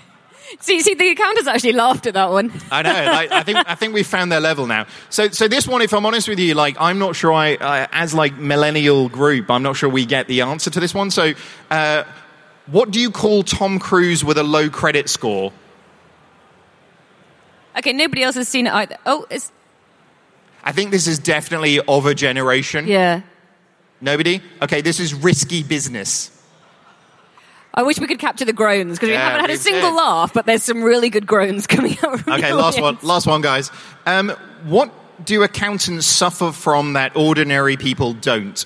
[0.59, 2.51] See, see, the accountants actually laughed at that one.
[2.69, 2.91] I know.
[2.91, 4.85] Like, I think I think we've found their level now.
[5.09, 7.31] So so this one, if I'm honest with you, like I'm not sure.
[7.31, 10.93] I uh, as like millennial group, I'm not sure we get the answer to this
[10.93, 11.09] one.
[11.09, 11.31] So,
[11.69, 12.03] uh,
[12.65, 15.53] what do you call Tom Cruise with a low credit score?
[17.77, 18.97] Okay, nobody else has seen it either.
[19.05, 19.53] Oh, it's
[20.65, 22.87] I think this is definitely of a generation.
[22.87, 23.21] yeah.
[24.01, 24.41] Nobody?
[24.61, 26.31] Okay, this is risky business.
[27.73, 29.89] I wish we could capture the groans because we Yeah, haven't had a we single
[29.91, 29.95] did.
[29.95, 32.19] laugh, but there's some really good groans coming out.
[32.19, 32.95] From Okay, the last one.
[32.95, 33.03] audience.
[33.03, 33.71] Last one, guys.
[34.05, 34.29] Um,
[34.65, 38.65] what what do accountants suffer from that ordinary people don't?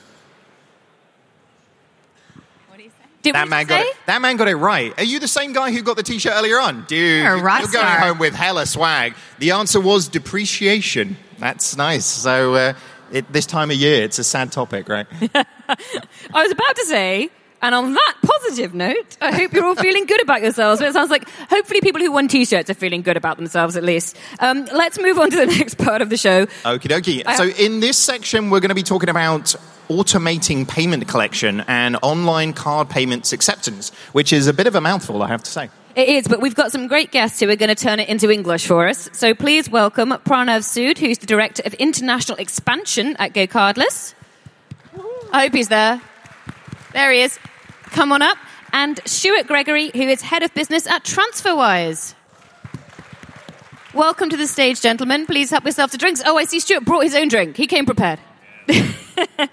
[3.21, 3.87] Did that we man got say?
[3.89, 3.95] it.
[4.05, 4.93] That man got it right.
[4.99, 7.23] Are you the same guy who got the T-shirt earlier on, dude?
[7.23, 7.99] You're a rock you're going star.
[7.99, 9.15] home with hella swag.
[9.39, 11.17] The answer was depreciation.
[11.39, 12.05] That's nice.
[12.05, 12.73] So uh,
[13.11, 15.07] it, this time of year, it's a sad topic, right?
[15.33, 17.29] I was about to say,
[17.65, 20.79] and on that positive note, I hope you're all feeling good about yourselves.
[20.79, 23.83] But it sounds like hopefully people who won t-shirts are feeling good about themselves at
[23.83, 24.15] least.
[24.39, 26.45] Um, let's move on to the next part of the show.
[26.45, 27.23] Okie dokie.
[27.25, 29.55] I- So in this section, we're going to be talking about
[29.89, 35.21] automating payment collection and online card payments acceptance, which is a bit of a mouthful,
[35.23, 35.69] I have to say.
[35.95, 38.29] It is, but we've got some great guests who are going to turn it into
[38.29, 39.09] English for us.
[39.13, 44.13] So please welcome Pranav Sood, who's the Director of International Expansion at GoCardless.
[45.31, 46.01] I hope he's there.
[46.93, 47.39] There he is.
[47.95, 48.37] Come on up.
[48.73, 52.13] And Stuart Gregory, who is Head of Business at TransferWise.
[53.93, 55.25] Welcome to the stage, gentlemen.
[55.25, 56.21] Please help yourself to drinks.
[56.25, 57.55] Oh, I see Stuart brought his own drink.
[57.55, 58.19] He came prepared.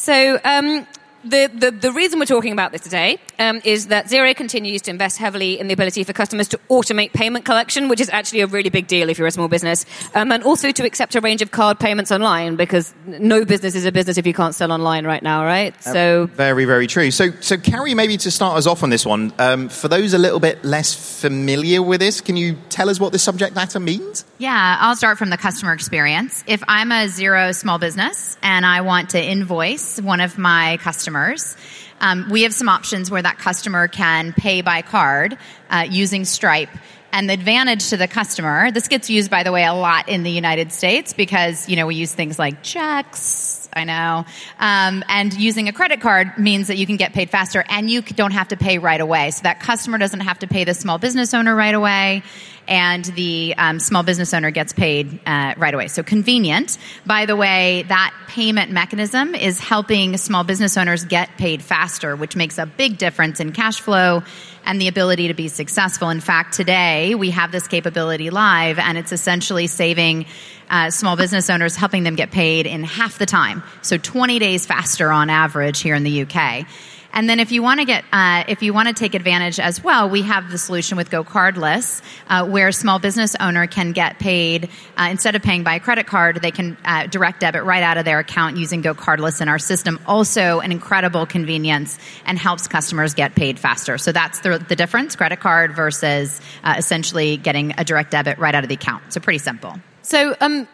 [0.00, 0.86] So, um,
[1.24, 4.90] the, the, the reason we're talking about this today um, is that Xero continues to
[4.90, 8.46] invest heavily in the ability for customers to automate payment collection, which is actually a
[8.46, 9.84] really big deal if you're a small business,
[10.14, 13.84] um, and also to accept a range of card payments online because no business is
[13.84, 15.74] a business if you can't sell online right now, right?
[15.82, 17.10] So, Very, very true.
[17.10, 20.18] So, so Keri, maybe to start us off on this one, um, for those a
[20.18, 24.24] little bit less familiar with this, can you tell us what the subject matter means?
[24.38, 26.44] Yeah, I'll start from the customer experience.
[26.46, 30.78] If I'm a Xero small business and I want to invoice one of my
[31.10, 31.56] customers,
[32.00, 35.36] um, we have some options where that customer can pay by card
[35.68, 36.70] uh, using Stripe.
[37.12, 40.22] And the advantage to the customer, this gets used, by the way, a lot in
[40.22, 44.24] the United States because, you know, we use things like checks, I know.
[44.60, 48.02] Um, and using a credit card means that you can get paid faster and you
[48.02, 49.32] don't have to pay right away.
[49.32, 52.22] So that customer doesn't have to pay the small business owner right away
[52.70, 55.88] and the um, small business owner gets paid uh, right away.
[55.88, 56.78] So convenient.
[57.04, 62.36] By the way, that payment mechanism is helping small business owners get paid faster, which
[62.36, 64.22] makes a big difference in cash flow
[64.64, 66.10] and the ability to be successful.
[66.10, 70.26] In fact, today we have this capability live, and it's essentially saving
[70.68, 73.64] uh, small business owners, helping them get paid in half the time.
[73.82, 76.66] So 20 days faster on average here in the UK.
[77.12, 79.82] And then if you want to get, uh, if you want to take advantage as
[79.82, 84.18] well, we have the solution with GoCardless, uh, where a small business owner can get
[84.18, 87.82] paid uh, instead of paying by a credit card, they can uh, direct debit right
[87.82, 89.98] out of their account using GoCardless in our system.
[90.06, 93.98] Also, an incredible convenience and helps customers get paid faster.
[93.98, 98.54] So that's the, the difference: credit card versus uh, essentially getting a direct debit right
[98.54, 99.12] out of the account.
[99.12, 99.74] So pretty simple.
[100.02, 100.68] so um,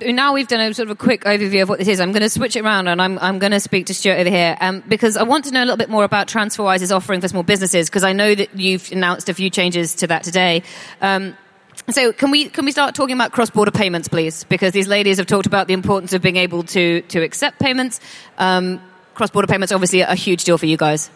[0.00, 2.00] now we've done a sort of a quick overview of what this is.
[2.00, 4.30] I'm going to switch it around and I'm, I'm going to speak to Stuart over
[4.30, 7.28] here um, because I want to know a little bit more about TransferWise's offering for
[7.28, 10.62] small businesses because I know that you've announced a few changes to that today.
[11.00, 11.36] Um,
[11.90, 14.44] so can we can we start talking about cross-border payments, please?
[14.44, 18.00] Because these ladies have talked about the importance of being able to to accept payments.
[18.38, 18.80] Um,
[19.14, 21.10] cross-border payments obviously a huge deal for you guys.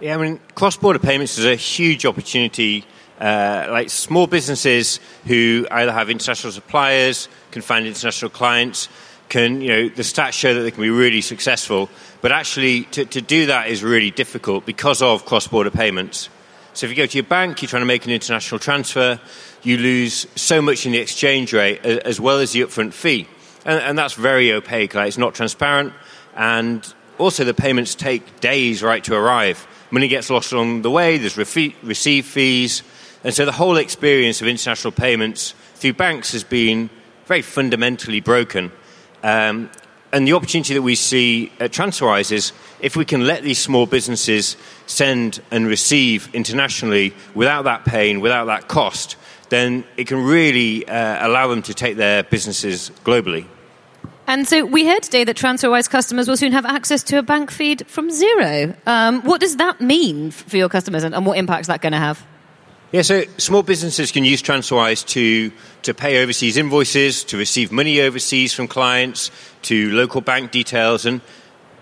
[0.00, 2.84] Yeah, I mean, cross-border payments is a huge opportunity.
[3.18, 8.88] Uh, like small businesses who either have international suppliers, can find international clients,
[9.28, 11.88] can you know the stats show that they can be really successful.
[12.20, 16.28] But actually, to, to do that is really difficult because of cross-border payments.
[16.74, 19.20] So if you go to your bank, you're trying to make an international transfer,
[19.64, 23.26] you lose so much in the exchange rate as well as the upfront fee,
[23.64, 24.94] and, and that's very opaque.
[24.94, 25.92] Like it's not transparent,
[26.36, 29.66] and also the payments take days right to arrive.
[29.90, 31.18] Money gets lost along the way.
[31.18, 32.82] There's receive fees,
[33.24, 36.90] and so the whole experience of international payments through banks has been
[37.26, 38.72] very fundamentally broken.
[39.22, 39.70] Um,
[40.12, 43.84] and the opportunity that we see at TransferWise is if we can let these small
[43.84, 49.16] businesses send and receive internationally without that pain, without that cost,
[49.50, 53.46] then it can really uh, allow them to take their businesses globally.
[54.26, 57.50] And so we heard today that TransferWise customers will soon have access to a bank
[57.50, 58.76] feed from Xero.
[58.86, 61.92] Um, what does that mean for your customers and, and what impact is that going
[61.92, 62.24] to have?
[62.90, 65.52] Yeah, so small businesses can use TransferWise to,
[65.82, 69.30] to pay overseas invoices, to receive money overseas from clients,
[69.62, 71.04] to local bank details.
[71.04, 71.20] And,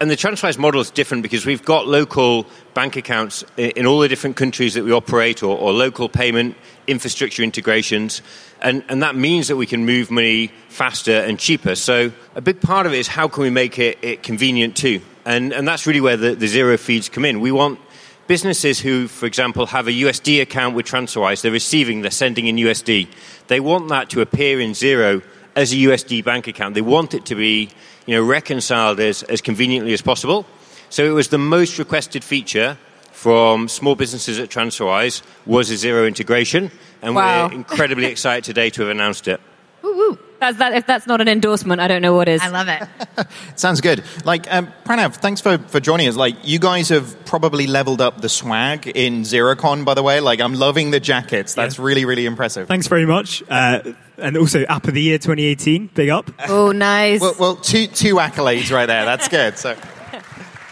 [0.01, 4.09] and the TransferWise model is different because we've got local bank accounts in all the
[4.09, 6.57] different countries that we operate or, or local payment
[6.89, 8.21] infrastructure integrations.
[8.61, 11.77] And, and that means that we can move money faster and cheaper.
[11.77, 15.03] So a big part of it is how can we make it, it convenient too?
[15.25, 17.39] And, and that's really where the, the Xero feeds come in.
[17.39, 17.79] We want
[18.27, 22.57] businesses who, for example, have a USD account with TransferWise, they're receiving, they're sending in
[22.57, 23.09] USD.
[23.49, 25.23] They want that to appear in Xero
[25.55, 26.75] as a USD bank account.
[26.75, 27.71] They want it to be,
[28.07, 30.47] you know, reconciled as, as conveniently as possible.
[30.91, 32.79] So it was the most requested feature
[33.13, 36.71] from small businesses at TransferWise was a Xero integration,
[37.03, 37.49] and Wow.
[37.49, 39.41] we're incredibly excited today to have announced it.
[39.83, 40.19] Woo woo.
[40.39, 40.73] That's that.
[40.75, 42.41] If that's not an endorsement, I don't know what is.
[42.43, 43.29] I love it.
[43.59, 44.05] Sounds good.
[44.25, 46.17] Like um, Pranav, thanks for, for joining us.
[46.17, 50.21] Like you guys have probably leveled up the swag in Xerocon, by the way.
[50.21, 51.55] Like I'm loving the jackets.
[51.55, 52.69] That's really really impressive.
[52.69, 53.43] Thanks very much.
[53.49, 55.91] Uh, and also App of the Year 2018.
[55.95, 56.31] Big up.
[56.49, 57.21] Oh, nice.
[57.21, 59.05] Well, well two two accolades right there.
[59.05, 59.59] That's good.
[59.59, 59.77] So.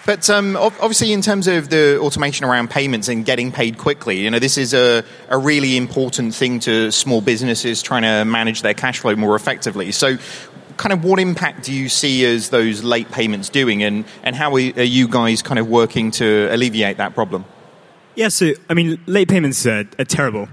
[0.07, 4.31] But um, obviously, in terms of the automation around payments and getting paid quickly, you
[4.31, 8.75] know, this is a, a really important thing to small businesses trying to manage their
[8.75, 9.93] cash flow more effectively.
[9.93, 10.19] So,
[10.77, 14.53] kind of what impact do you see as those late payments doing, and, and how
[14.55, 17.47] are you guys kind of working to alleviate that problem?
[18.15, 20.49] Yeah, so, I mean, late payments are, are terrible.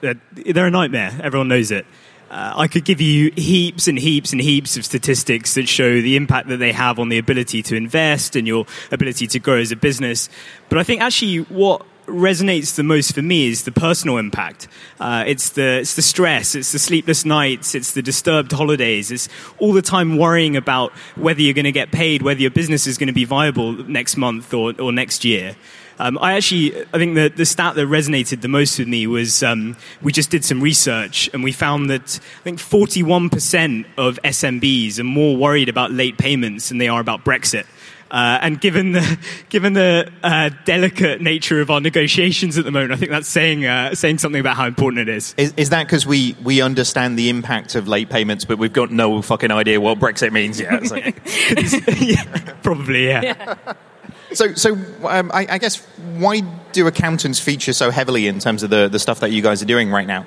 [0.00, 1.12] They're, they're a nightmare.
[1.22, 1.86] Everyone knows it.
[2.34, 6.16] Uh, I could give you heaps and heaps and heaps of statistics that show the
[6.16, 9.70] impact that they have on the ability to invest and your ability to grow as
[9.70, 10.28] a business.
[10.68, 14.66] But I think actually what resonates the most for me is the personal impact.
[14.98, 19.28] Uh, it's the it's the stress, it's the sleepless nights, it's the disturbed holidays, it's
[19.58, 22.98] all the time worrying about whether you're going to get paid, whether your business is
[22.98, 25.54] going to be viable next month or, or next year.
[25.98, 29.42] Um, I actually, I think the, the stat that resonated the most with me was
[29.42, 34.98] um, we just did some research and we found that I think 41% of SMBs
[34.98, 37.66] are more worried about late payments than they are about Brexit.
[38.10, 39.18] Uh, and given the
[39.48, 43.66] given the uh, delicate nature of our negotiations at the moment, I think that's saying
[43.66, 45.34] uh, saying something about how important it is.
[45.36, 48.92] Is, is that because we we understand the impact of late payments, but we've got
[48.92, 50.88] no fucking idea what Brexit means yet?
[50.90, 51.20] Like...
[52.00, 53.22] yeah, probably, yeah.
[53.22, 53.74] yeah.
[54.34, 54.74] So, so
[55.04, 55.76] um, I, I, guess
[56.16, 56.40] why
[56.72, 59.66] do accountants feature so heavily in terms of the, the stuff that you guys are
[59.66, 60.26] doing right now?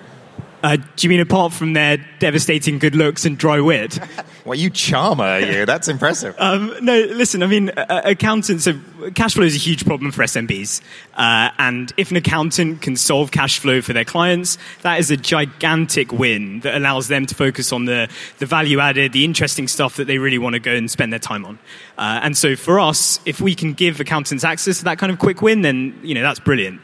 [0.64, 4.00] Uh, do you mean apart from their devastating good looks and dry wit?
[4.46, 5.66] well, you charmer, you.
[5.66, 6.36] That's impressive.
[6.48, 8.82] Um, no, listen, I mean, uh, accountants, have,
[9.16, 10.82] cash flow is a huge problem for SMBs.
[11.14, 15.18] Uh, and if an accountant can solve cash flow for their clients, that is a
[15.18, 18.08] gigantic win that allows them to focus on the,
[18.38, 21.20] the value added, the interesting stuff that they really want to go and spend their
[21.20, 21.60] time on.
[21.98, 25.20] Uh, and so for us, if we can give accountants access to that kind of
[25.20, 26.80] quick win, then, you know, that's brilliant.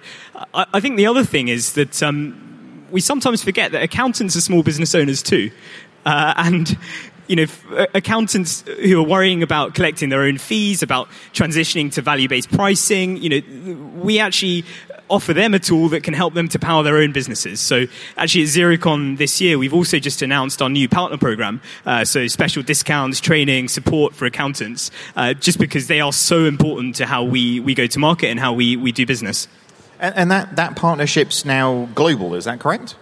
[0.54, 2.53] I, I think the other thing is that, um,
[2.94, 5.52] we sometimes forget that accountants are small business owners too.
[6.06, 6.78] Uh, and
[7.28, 7.46] you know,
[7.96, 13.30] accountants who are worrying about collecting their own fees, about transitioning to value-based pricing, you
[13.30, 14.64] know, we actually
[15.10, 17.60] offer them a tool that can help them to power their own businesses.
[17.60, 17.86] So
[18.18, 21.62] actually at Xerocon this year, we've also just announced our new partner program.
[21.86, 26.96] Uh, so special discounts, training, support for accountants, uh, just because they are so important
[26.96, 29.48] to how we, we go to market and how we, we do business.
[30.04, 32.96] And, and that, that partnership's now global, is that correct?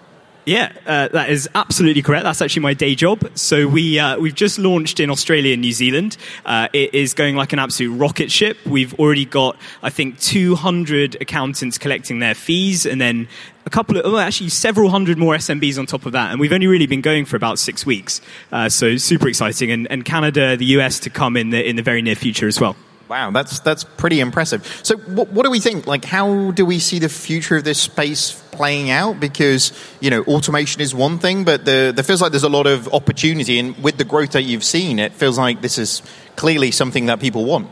[0.46, 2.24] Yeah, uh, that is absolutely correct.
[2.24, 3.30] That's actually my day job.
[3.38, 6.18] So we uh, we've just launched in Australia and New Zealand.
[6.46, 8.58] Uh, it is going like an absolute rocket ship.
[8.66, 13.28] We've already got I think 200 accountants collecting their fees, and then
[13.68, 16.32] a couple of, well, actually several hundred more SMBs on top of that.
[16.32, 18.20] And we've only really been going for about six weeks.
[18.52, 21.84] Uh, so super exciting, and, and Canada, the US to come in the in the
[21.84, 22.76] very near future as well.
[23.12, 24.66] Wow, that's that's pretty impressive.
[24.84, 25.86] So, what, what, do we think?
[25.86, 29.20] Like, how do we see the future of this space playing out?
[29.20, 32.68] Because you know, automation is one thing, but the, there feels like there's a lot
[32.68, 36.02] of opportunity, and with the growth that you've seen, it feels like this is
[36.38, 37.68] clearly something that people want.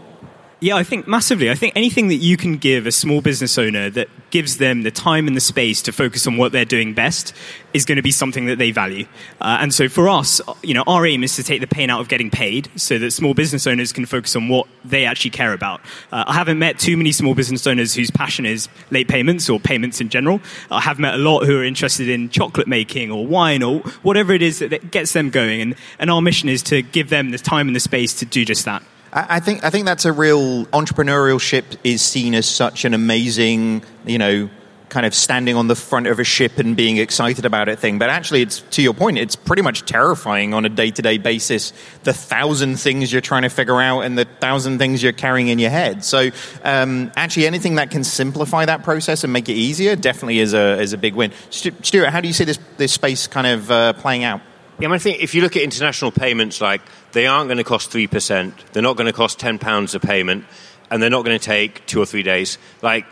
[0.59, 1.49] Yeah, I think massively.
[1.49, 4.91] I think anything that you can give a small business owner that gives them the
[4.91, 7.33] time and the space to focus on what they're doing best
[7.73, 9.05] is going to be something that they value.
[9.41, 11.99] Uh, and so for us, you know, our aim is to take the pain out
[11.99, 15.53] of getting paid so that small business owners can focus on what they actually care
[15.53, 15.81] about.
[16.11, 19.59] Uh, I haven't met too many small business owners whose passion is late payments or
[19.59, 20.41] payments in general.
[20.71, 24.33] I have met a lot who are interested in chocolate making or wine or whatever
[24.33, 25.61] it is that gets them going.
[25.61, 28.45] And, and our mission is to give them the time and the space to do
[28.45, 28.83] just that.
[29.11, 34.17] I think I think that's a real entrepreneurship is seen as such an amazing, you
[34.17, 34.49] know,
[34.89, 37.97] kind of standing on the front of a ship and being excited about it thing.
[37.97, 41.17] But actually, it's to your point, it's pretty much terrifying on a day to day
[41.17, 41.73] basis.
[42.03, 45.59] The thousand things you're trying to figure out and the thousand things you're carrying in
[45.59, 46.03] your head.
[46.03, 46.29] So,
[46.63, 50.79] um, actually, anything that can simplify that process and make it easier definitely is a
[50.79, 51.31] is a big win.
[51.49, 54.41] Stuart, how do you see this this space kind of uh, playing out?
[54.79, 56.81] Yeah, I, think if you look at international payments, like
[57.11, 58.55] they aren't going to cost three percent.
[58.71, 60.45] They're not going to cost ten pounds a payment,
[60.89, 62.57] and they're not going to take two or three days.
[62.81, 63.05] Like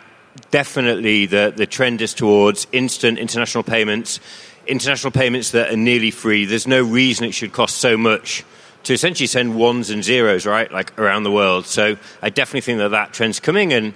[0.49, 4.21] definitely, the the trend is towards instant international payments,
[4.65, 6.45] international payments that are nearly free.
[6.45, 8.45] There's no reason it should cost so much
[8.83, 11.65] to essentially send ones and zeros, right, like around the world.
[11.65, 13.93] So I definitely think that that trend's coming, and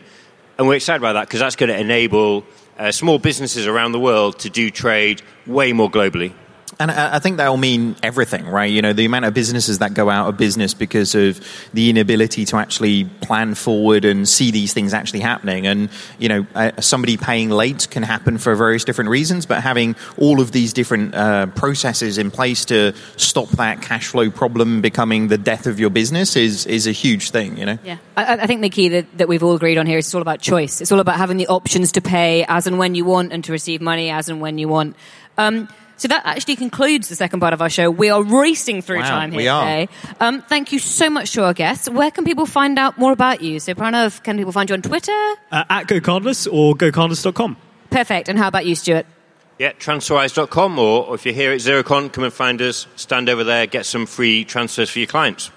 [0.58, 2.44] and we're excited about that because that's going to enable
[2.78, 6.34] uh, small businesses around the world to do trade way more globally.
[6.82, 8.72] And I think that'll mean everything, right?
[8.72, 11.40] You know, the amount of businesses that go out of business because of
[11.74, 15.68] the inability to actually plan forward and see these things actually happening.
[15.68, 19.96] And, you know, uh, somebody paying late can happen for various different reasons, but having
[20.18, 25.28] all of these different uh, processes in place to stop that cash flow problem becoming
[25.28, 27.78] the death of your business is, is a huge thing, you know?
[27.84, 27.98] Yeah.
[28.18, 30.22] I, I think the key that, that we've all agreed on here is it's all
[30.24, 30.82] about choice.
[30.82, 33.52] It's all about having the options to pay as and when you want and to
[33.52, 34.96] receive money as and when you want.
[35.38, 35.70] Um,
[36.02, 37.92] so that actually concludes the second part of our show.
[37.92, 39.64] We are racing through Wow, time here we are.
[39.64, 39.94] today.
[40.20, 41.88] Um, thank you so much to our guests.
[41.88, 43.60] Where can people find out more about you?
[43.60, 45.12] So, Pranav, can people find you on Twitter?
[45.52, 47.56] Uh, at GoCardless or GoCardless.com.
[47.92, 48.30] Perfect.
[48.30, 49.06] And how about you, Stuart?
[49.60, 53.44] Yeah, transferwise.com, or, or if you're here at Xerocon, come and find us, stand over
[53.44, 55.52] there, get some free transfers for your clients.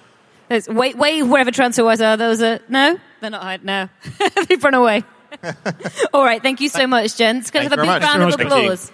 [0.50, 2.18] There's, wait, wait, wherever TransferWise are.
[2.18, 3.64] Those are no, they're not hiding.
[3.64, 3.88] No,
[4.46, 5.04] they've run away.
[6.12, 7.50] All right, thank you so much, gents.
[7.50, 8.34] Can I have a big very round much.
[8.34, 8.56] of Thank you.
[8.58, 8.92] applause?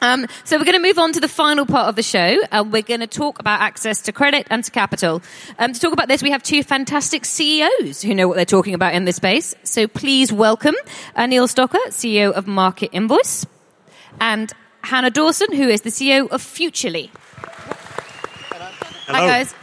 [0.00, 2.38] Um, so we're going to move on to the final part of the show.
[2.50, 5.22] Uh, we're going to talk about access to credit and to capital.
[5.58, 8.74] Um, to talk about this, we have two fantastic CEOs who know what they're talking
[8.74, 9.54] about in this space.
[9.62, 10.74] So please welcome
[11.14, 13.46] uh, Anil Stocker, CEO of MarketInvoice,
[14.20, 14.52] and
[14.82, 17.10] Hannah Dawson, who is the CEO of Futrli.
[19.08, 19.54] Hi, guys.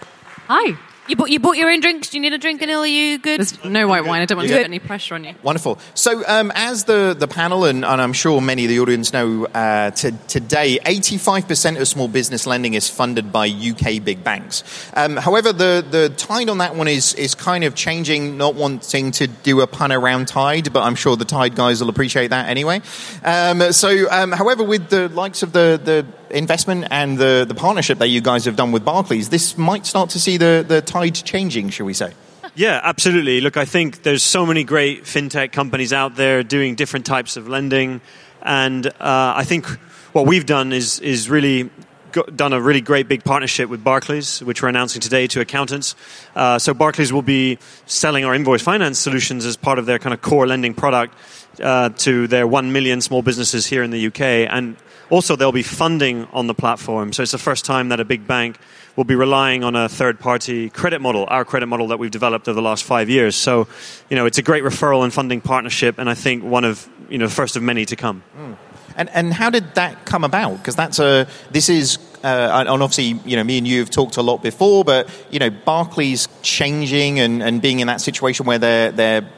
[0.47, 0.77] Hi.
[1.05, 2.09] You bought, you bought your own drinks.
[2.09, 2.79] Do you need a drink, Anil?
[2.79, 3.39] Are you good?
[3.39, 4.21] There's no white wine.
[4.21, 5.35] I don't want to put any pressure on you.
[5.43, 5.77] Wonderful.
[5.95, 9.45] So, um, as the, the panel, and, and I'm sure many of the audience know,
[9.47, 14.63] uh, to, today, 85% of small business lending is funded by UK big banks.
[14.93, 19.11] Um, however, the, the tide on that one is, is kind of changing, not wanting
[19.11, 22.47] to do a pun around tide, but I'm sure the tide guys will appreciate that
[22.47, 22.81] anyway.
[23.25, 27.99] Um, so, um, however, with the likes of the, the investment and the, the partnership
[27.99, 31.15] that you guys have done with Barclays, this might start to see the, the tide
[31.15, 32.13] changing, shall we say?
[32.55, 33.41] Yeah, absolutely.
[33.41, 37.47] Look, I think there's so many great fintech companies out there doing different types of
[37.47, 37.99] lending,
[38.43, 39.65] and uh, I think
[40.13, 41.71] what we've done is is really
[42.11, 45.95] go- done a really great big partnership with Barclays, which we're announcing today to accountants.
[46.35, 47.57] Uh, so Barclays will be
[47.87, 51.15] selling our invoice finance solutions as part of their kind of core lending product
[51.59, 54.77] uh, to their one million small businesses here in the UK, and
[55.13, 57.13] also there'll be funding on the platform.
[57.13, 58.57] So it's the first time that a big bank
[58.95, 62.47] will be relying on a third party credit model, our credit model that we've developed
[62.47, 63.35] over the last five years.
[63.35, 63.67] So,
[64.09, 67.19] you know, it's a great referral and funding partnership, and I think one of, you
[67.19, 68.23] know, first of many to come.
[68.35, 68.53] Hmm.
[68.95, 70.57] And and how did that come about?
[70.57, 74.17] Because that's a this is uh, and obviously you know me and you have talked
[74.17, 78.59] a lot before, but you know Barclays changing and, and being in that situation where
[78.59, 79.29] they're they're.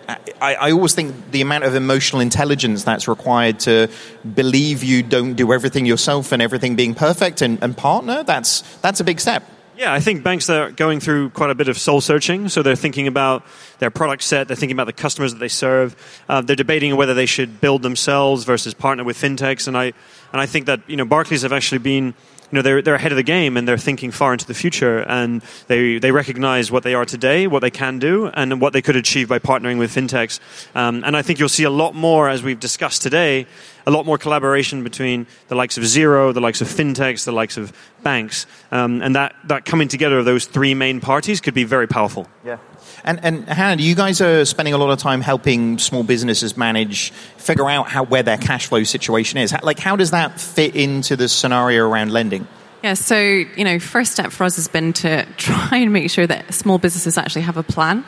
[0.42, 3.90] I, I always think the amount of emotional intelligence that's required to
[4.36, 9.00] believe you don't do everything yourself and everything being perfect and, and partner that's that's
[9.00, 9.44] a big step.
[9.78, 12.48] Yeah, I think banks are going through quite a bit of soul searching.
[12.48, 13.46] So they're thinking about
[13.80, 15.96] their product set, they're thinking about the customers that they serve.
[16.30, 19.68] Uh, they're debating whether they should build themselves versus partner with fintechs.
[19.68, 19.92] And I
[20.32, 22.14] and I think that you know Barclays have actually been
[22.52, 25.00] you know they're they're ahead of the game and they're thinking far into the future
[25.00, 28.82] and they they recognize what they are today, what they can do, and what they
[28.82, 30.40] could achieve by partnering with fintechs.
[30.76, 33.48] Um, and I think you'll see a lot more as we've discussed today,
[33.86, 37.58] a lot more collaboration between the likes of Xero, the likes of fintechs, the likes
[37.58, 37.74] of
[38.04, 41.88] banks, um, and that that coming together of those three main parties could be very
[41.88, 42.28] powerful.
[42.44, 42.58] Yeah.
[43.04, 47.12] And, and Hannah, you guys are spending a lot of time helping small businesses manage,
[47.38, 49.54] figure out how where their cash flow situation is.
[49.64, 52.48] Like, how does that fit into the scenario around lending?
[52.84, 56.28] Yeah, so, you know, first step for us has been to try and make sure
[56.28, 58.06] that small businesses actually have a plan.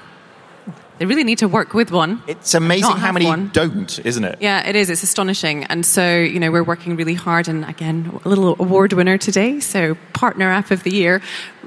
[1.00, 2.22] They really need to work with one.
[2.28, 3.50] It's amazing how many one.
[3.54, 4.40] don't, isn't it?
[4.42, 4.90] Yeah, it is.
[4.90, 5.64] It's astonishing.
[5.66, 7.48] And so, you know, we're working really hard.
[7.48, 9.60] And again, a little award winner today.
[9.60, 11.22] So, Partner App of the Year,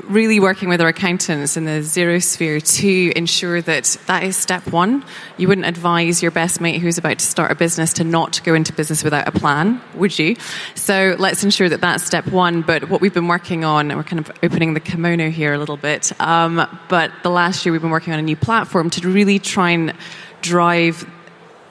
[0.05, 4.66] really working with our accountants in the Xero Sphere to ensure that that is step
[4.73, 5.05] one.
[5.36, 8.55] You wouldn't advise your best mate who's about to start a business to not go
[8.55, 10.36] into business without a plan, would you?
[10.74, 12.62] So, let's ensure that that's step one.
[12.62, 15.59] But what we've been working on, and we're kind of opening the kimono here a
[15.59, 16.12] little bit.
[16.20, 19.70] Um, but the last year, we've been working on a new platform to really try
[19.70, 19.94] and
[20.42, 21.09] drive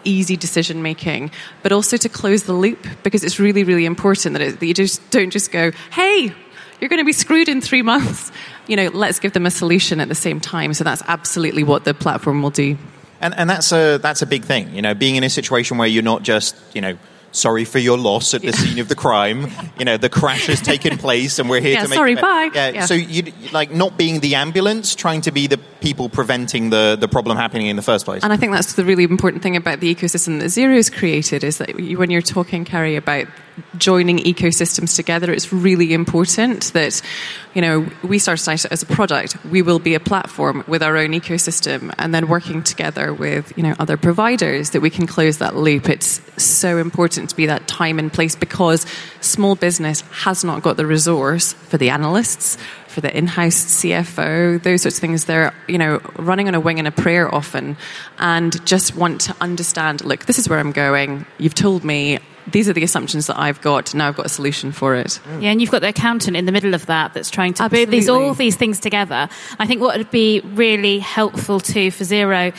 [0.03, 1.31] easy decision making,
[1.61, 4.73] but also to close the loop because it's really, really important that, it, that you
[4.73, 6.33] just don't just go, hey,
[6.79, 8.31] you're going to be screwed in three months.
[8.67, 10.73] You know, let's give them a solution at the same time.
[10.73, 12.77] So that's absolutely what the platform will do.
[13.21, 15.87] And, and that's a that's a big thing, you know, being in a situation where
[15.89, 16.97] you're not just, you know,
[17.31, 19.47] sorry for your loss at the scene of the crime.
[19.77, 21.97] You know, the crash has taken place, and we're here Yeah, to make.
[21.97, 22.49] sorry, bye.
[22.53, 22.85] Yeah, Yeah.
[22.85, 27.07] So you like not being the ambulance, trying to be the people preventing the, the
[27.07, 28.23] problem happening in the first place.
[28.23, 31.57] And I think that's the really important thing about the ecosystem that Xero's created is
[31.59, 33.27] that when you're talking, Keri, about
[33.77, 37.01] joining ecosystems together, it's really important that,
[37.53, 39.37] you know, we started out as a product.
[39.45, 43.63] We will be a platform with our own ecosystem and then working together with, you
[43.63, 45.89] know, other providers that we can close that loop.
[45.89, 48.85] It's so important to be that time and place because
[49.21, 52.57] small business has not got the resource for the analysts,
[52.99, 55.25] for the in-house CFO, those sorts of things.
[55.25, 57.77] They're, you know, running on a wing and a prayer often
[58.17, 61.25] and just want to understand, look, this is where I'm going.
[61.37, 63.93] You've told me these are the assumptions that I've got.
[63.93, 65.19] Now I've got a solution for it.
[65.39, 67.89] Yeah, and you've got the accountant in the middle of that that's trying to put
[67.89, 69.29] these all these things together.
[69.57, 72.53] I think what would be really helpful too for Xero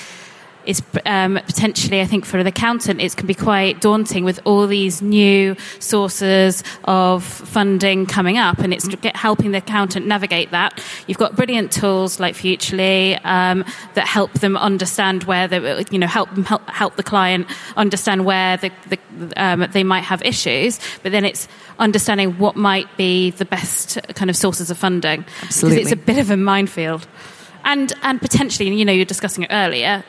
[0.67, 4.67] is um, potentially, I think, for an accountant, it can be quite daunting with all
[4.67, 10.83] these new sources of funding coming up, and it's helping the accountant navigate that.
[11.07, 13.65] You've got brilliant tools like Futrli um,
[13.95, 17.47] that help them understand where they, you know, help them help, help the client
[17.77, 18.99] understand where the, the,
[19.37, 24.31] um, they might have issues, but then it's understanding what might be the best kind
[24.31, 25.25] of sources of funding.
[25.43, 25.79] Absolutely.
[25.79, 27.07] Because it's a bit of a minefield
[27.65, 30.05] and and potentially, you know, you're discussing it earlier.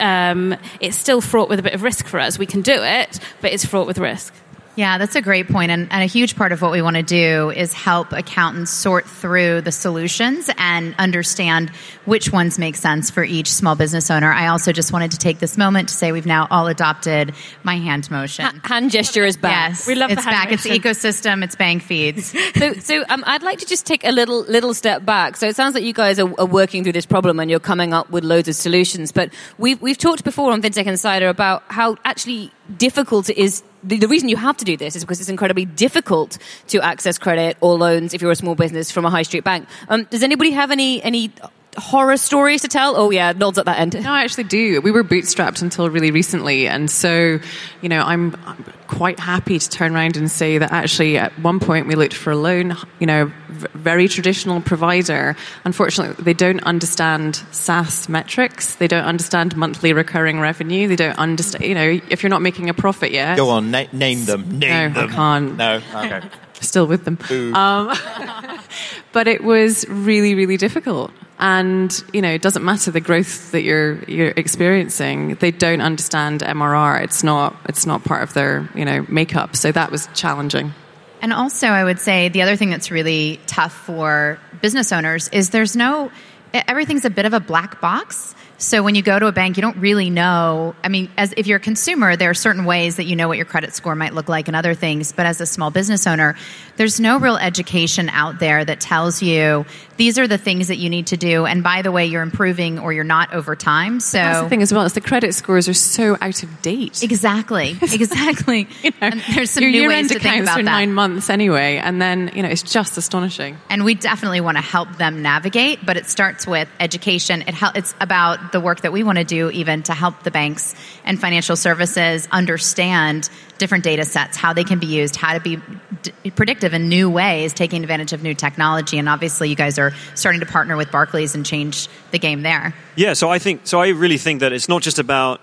[0.00, 2.38] Um, it's still fraught with a bit of risk for us.
[2.38, 4.34] We can do it, but it's fraught with risk.
[4.76, 5.70] Yeah, that's a great point.
[5.70, 9.06] And, and, a huge part of what we want to do is help accountants sort
[9.06, 11.70] through the solutions and understand
[12.04, 14.32] which ones make sense for each small business owner.
[14.32, 17.76] I also just wanted to take this moment to say we've now all adopted my
[17.76, 18.44] hand motion.
[18.44, 19.70] Ha- hand gesture is back.
[19.70, 20.50] Yes, we love it's the hand back.
[20.50, 20.72] motion.
[20.72, 21.44] It's ecosystem.
[21.44, 22.34] It's bank feeds.
[22.56, 25.36] so, so um, I'd like to just take a little little step back.
[25.36, 27.92] So it sounds like you guys are, are, working through this problem and you're coming
[27.92, 29.12] up with loads of solutions.
[29.12, 33.98] But we've we've talked before on FinTech Insider about how actually difficult it is the,
[33.98, 36.38] the, reason you have to do this is because it's incredibly difficult
[36.68, 39.68] to access credit or loans if you're a small business from a high street bank.
[39.88, 41.32] Um, does anybody have any any
[41.76, 42.96] horror stories to tell?
[42.96, 43.94] Oh yeah, nods at that end.
[44.02, 44.80] No, I actually do.
[44.80, 47.38] We were bootstrapped until really recently, and so
[47.80, 51.60] you know, I'm, I'm quite happy to turn around and say that actually at one
[51.60, 52.76] point we looked for a loan.
[52.98, 55.36] You know, v- very traditional provider.
[55.64, 58.76] Unfortunately, they don't understand SaaS metrics.
[58.76, 60.88] They don't understand monthly recurring revenue.
[60.88, 61.64] They don't understand.
[61.64, 64.58] You know, if you're not making a profit yet, go on, na- name them.
[64.58, 65.10] Name no, them.
[65.10, 65.56] I can't.
[65.56, 66.28] No, okay.
[66.60, 67.18] Still with them.
[67.54, 67.94] Um,
[69.12, 71.10] but it was really, really difficult
[71.44, 75.34] and you know it doesn't matter the growth that you're you're experiencing.
[75.34, 79.54] They don't understand mrr it's not it's not part of their you know makeup.
[79.54, 80.72] So that was challenging.
[81.20, 85.50] And also i would say the other thing that's really tough for business owners is
[85.50, 86.10] there's no
[86.54, 88.34] everything's a bit of a black box.
[88.56, 90.76] So when you go to a bank, you don't really know.
[90.82, 93.36] I mean, as if you're a consumer, there are certain ways that you know what
[93.36, 95.12] your credit score might look like and other things.
[95.12, 96.36] But as a small business owner,
[96.76, 99.64] there's no real education out there that tells you
[99.96, 101.46] these are the things that you need to do.
[101.46, 104.00] And by the way, you're improving or you're not over time.
[104.00, 104.82] So that's the thing as well.
[104.84, 107.02] Is the credit scores are so out of date.
[107.02, 107.76] Exactly.
[107.94, 108.66] Exactly.
[108.82, 110.64] you know, and there's some your new year-end ways to think accounts about that.
[110.64, 113.56] nine months anyway, and then you know it's just astonishing.
[113.70, 117.42] And we definitely want to help them navigate, but it starts with education.
[117.42, 120.30] It hel- it's about the work that we want to do, even to help the
[120.30, 120.74] banks
[121.04, 125.58] and financial services understand different data sets, how they can be used, how to be
[126.02, 128.98] d- predictive in new ways, taking advantage of new technology.
[128.98, 132.74] And obviously, you guys are starting to partner with Barclays and change the game there.
[132.96, 133.80] Yeah, so I think so.
[133.80, 135.40] I really think that it's not just about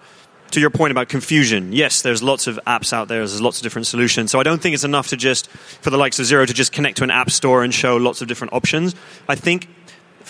[0.51, 3.63] to your point about confusion, yes, there's lots of apps out there, there's lots of
[3.63, 4.31] different solutions.
[4.31, 6.71] So I don't think it's enough to just, for the likes of Xero, to just
[6.71, 8.95] connect to an app store and show lots of different options.
[9.27, 9.69] I think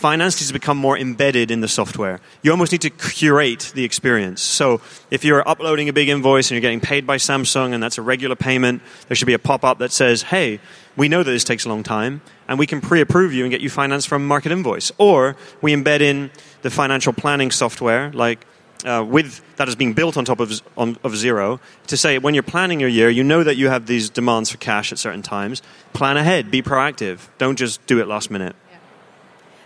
[0.01, 2.19] finance needs to become more embedded in the software.
[2.41, 4.41] You almost need to curate the experience.
[4.41, 7.99] So if you're uploading a big invoice and you're getting paid by Samsung and that's
[7.99, 10.59] a regular payment, there should be a pop up that says, hey,
[10.97, 13.51] we know that this takes a long time and we can pre approve you and
[13.51, 14.91] get you finance from MarketInvoice.
[14.97, 16.31] Or we embed in
[16.63, 18.43] the financial planning software, like
[18.83, 22.33] uh, with that is being built on top of, on, of Xero to say when
[22.33, 25.21] you're planning your year, you know that you have these demands for cash at certain
[25.21, 25.61] times.
[25.93, 27.27] Plan ahead, be proactive.
[27.37, 28.55] Don't just do it last minute.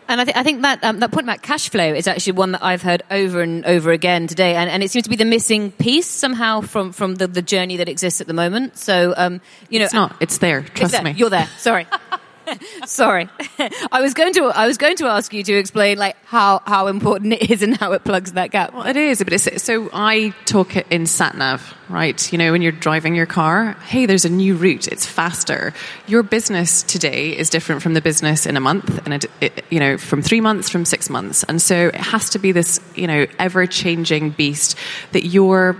[0.07, 2.51] And I, th- I think that um, that point about cash flow is actually one
[2.51, 5.25] that I've heard over and over again today, and, and it seems to be the
[5.25, 8.77] missing piece somehow from, from the, the journey that exists at the moment.
[8.77, 10.15] So, um, you know, it's not.
[10.19, 10.61] It's there.
[10.61, 11.03] Trust it's there.
[11.03, 11.11] me.
[11.11, 11.49] You're there.
[11.57, 11.87] Sorry.
[12.85, 13.29] Sorry,
[13.91, 16.87] I was going to I was going to ask you to explain like how, how
[16.87, 18.73] important it is and how it plugs that gap.
[18.73, 22.31] Well, it is, but it's, so I talk it in sat nav, right?
[22.31, 24.87] You know, when you're driving your car, hey, there's a new route.
[24.87, 25.73] It's faster.
[26.07, 29.79] Your business today is different from the business in a month, and it, it, you
[29.79, 33.07] know, from three months, from six months, and so it has to be this, you
[33.07, 34.77] know, ever changing beast
[35.11, 35.75] that you're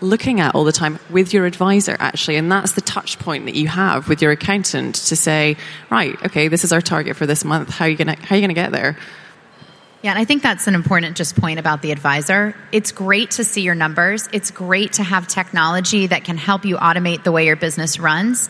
[0.00, 3.54] looking at all the time with your advisor actually and that's the touch point that
[3.54, 5.56] you have with your accountant to say
[5.90, 8.34] right okay this is our target for this month how are you going to how
[8.34, 8.96] are you going to get there
[10.02, 12.54] Yeah, and I think that's an important just point about the advisor.
[12.70, 14.28] It's great to see your numbers.
[14.32, 18.48] It's great to have technology that can help you automate the way your business runs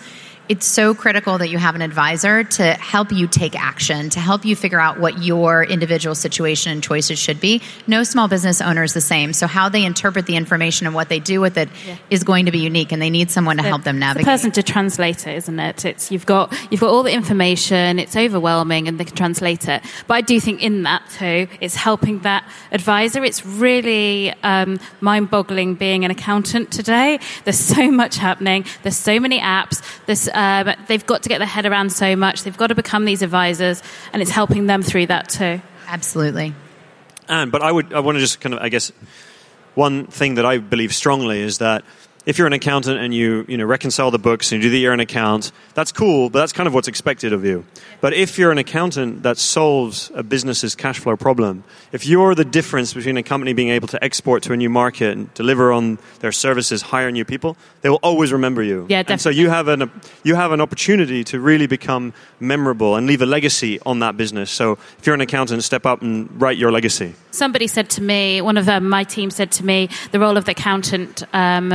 [0.49, 4.45] it's so critical that you have an advisor to help you take action, to help
[4.45, 7.63] you figure out what your individual situation and choices should be.
[7.87, 9.33] No small business owner is the same.
[9.33, 11.97] So how they interpret the information and what they do with it yeah.
[12.11, 14.25] is going to be unique and they need someone to help them navigate.
[14.25, 15.85] the person to translate it, isn't it?
[15.85, 19.83] It's you've got you've got all the information, it's overwhelming and they can translate it.
[20.07, 23.25] But I do think in that too, it's helping that advisor.
[23.25, 27.19] It's really um, mind boggling being an accountant today.
[27.45, 31.47] There's so much happening, there's so many apps, there's um, they've got to get their
[31.47, 32.43] head around so much.
[32.43, 33.83] They've got to become these advisors,
[34.13, 35.63] and it's helping them through that too.
[35.87, 36.55] Absolutely.
[37.27, 38.93] And but I would I want to just kind of I guess
[39.75, 41.85] one thing that I believe strongly is that
[42.27, 44.81] if you're an accountant and you, you know, reconcile the books and you do the
[44.81, 47.65] year-end account, that's cool, but that's kind of what's expected of you.
[48.01, 51.63] But if you're an accountant that solves a business's cash flow problem,
[51.93, 55.17] if you're the difference between a company being able to export to a new market
[55.17, 58.87] and deliver on their services, hire new people, they will always remember you.
[58.89, 59.13] Yeah, definitely.
[59.13, 59.91] And so you have an
[60.25, 64.51] you have an opportunity to really become memorable and leave a legacy on that business.
[64.51, 67.15] So if you're an accountant, step up and write your legacy.
[67.31, 70.53] Somebody said to me, one of my team said to me, the role of the
[70.53, 71.23] accountant.
[71.33, 71.73] Um,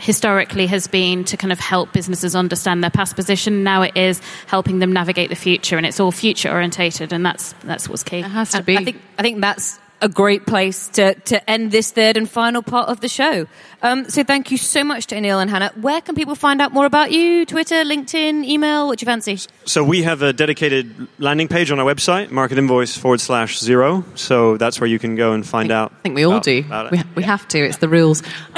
[0.00, 3.62] historically has been to kind of help businesses understand their past position.
[3.62, 7.52] Now it is helping them navigate the future, and it's all future orientated, and that's
[7.64, 8.20] that's what's key.
[8.20, 8.76] It has to be.
[8.76, 12.62] I think I think that's a great place to, to end this third and final
[12.62, 13.46] part of the show.
[13.82, 15.72] Um, so thank you so much to Anil and Hannah.
[15.80, 17.46] Where can people find out more about you?
[17.46, 18.86] Twitter, LinkedIn, email?
[18.86, 19.38] What do you fancy?
[19.64, 24.04] So we have a dedicated landing page on our website, MarketInvoice forward slash xero.
[24.18, 25.92] So that's where you can go and find I out.
[26.00, 26.58] I think we all about, do.
[26.60, 27.58] About we, we have to.
[27.58, 28.22] It's the rules.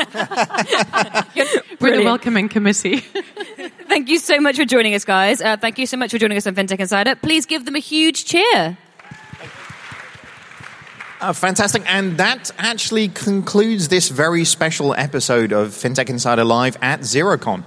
[1.80, 2.98] We're the welcoming committee.
[3.88, 5.40] thank you so much for joining us, guys.
[5.40, 7.16] Uh, thank you so much for joining us on FinTech Insider.
[7.16, 8.76] Please give them a huge cheer.
[11.24, 11.84] Oh, fantastic.
[11.86, 17.62] And that actually concludes this very special episode of FinTech Insider Live at Xerocon.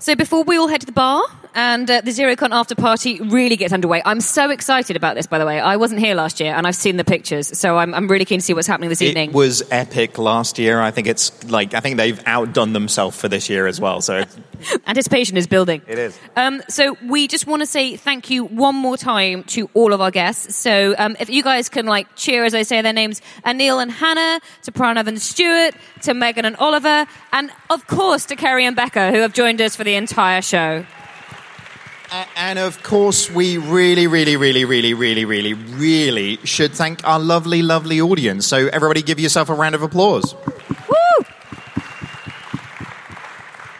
[0.00, 1.22] So before we all head to the bar,
[1.54, 4.02] and uh, the Xerocon after party really gets underway.
[4.04, 5.58] I'm so excited about this, by the way.
[5.58, 8.38] I wasn't here last year, and I've seen the pictures, so I'm, I'm really keen
[8.38, 9.30] to see what's happening this it evening.
[9.30, 10.80] It was epic last year.
[10.80, 14.00] I think it's like I think they've outdone themselves for this year as well.
[14.00, 14.24] So
[14.86, 15.82] anticipation is building.
[15.86, 16.18] It is.
[16.36, 20.00] Um, so we just want to say thank you one more time to all of
[20.00, 20.56] our guests.
[20.56, 23.90] So um, if you guys can like cheer as I say their names, Anil and
[23.90, 28.76] Hannah, to Pranav and Stuart, to Megan and Oliver, and of course to Keri and
[28.76, 30.84] Becca, who have joined us for the entire show.
[32.36, 37.62] And of course, we really, really, really, really, really, really, really should thank our lovely,
[37.62, 38.46] lovely audience.
[38.46, 40.34] So, everybody, give yourself a round of applause.
[40.88, 40.99] Woo!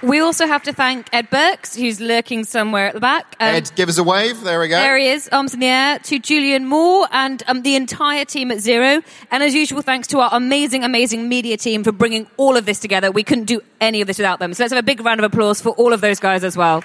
[0.03, 3.37] We also have to thank Ed Burks, who's lurking somewhere at the back.
[3.39, 4.41] Um, Ed, give us a wave.
[4.41, 4.77] There we go.
[4.77, 5.99] There he is, arms in the air.
[5.99, 9.05] To Julian Moore and um, the entire team at Xero.
[9.31, 12.79] And as usual, thanks to our amazing, amazing media team for bringing all of this
[12.79, 13.11] together.
[13.11, 14.55] We couldn't do any of this without them.
[14.55, 16.83] So let's have a big round of applause for all of those guys as well.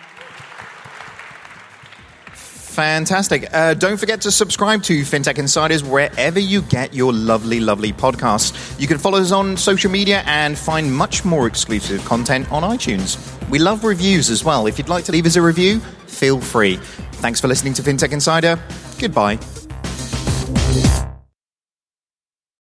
[2.76, 3.48] Fantastic.
[3.54, 8.78] Uh, don't forget to subscribe to FinTech Insiders wherever you get your lovely, lovely podcasts.
[8.78, 13.18] You can follow us on social media and find much more exclusive content on iTunes.
[13.50, 14.68] We love reviews as well.
[14.68, 16.76] If you'd like to leave us a review, feel free.
[17.22, 18.60] Thanks for listening to FinTech Insider.
[19.00, 19.40] Goodbye.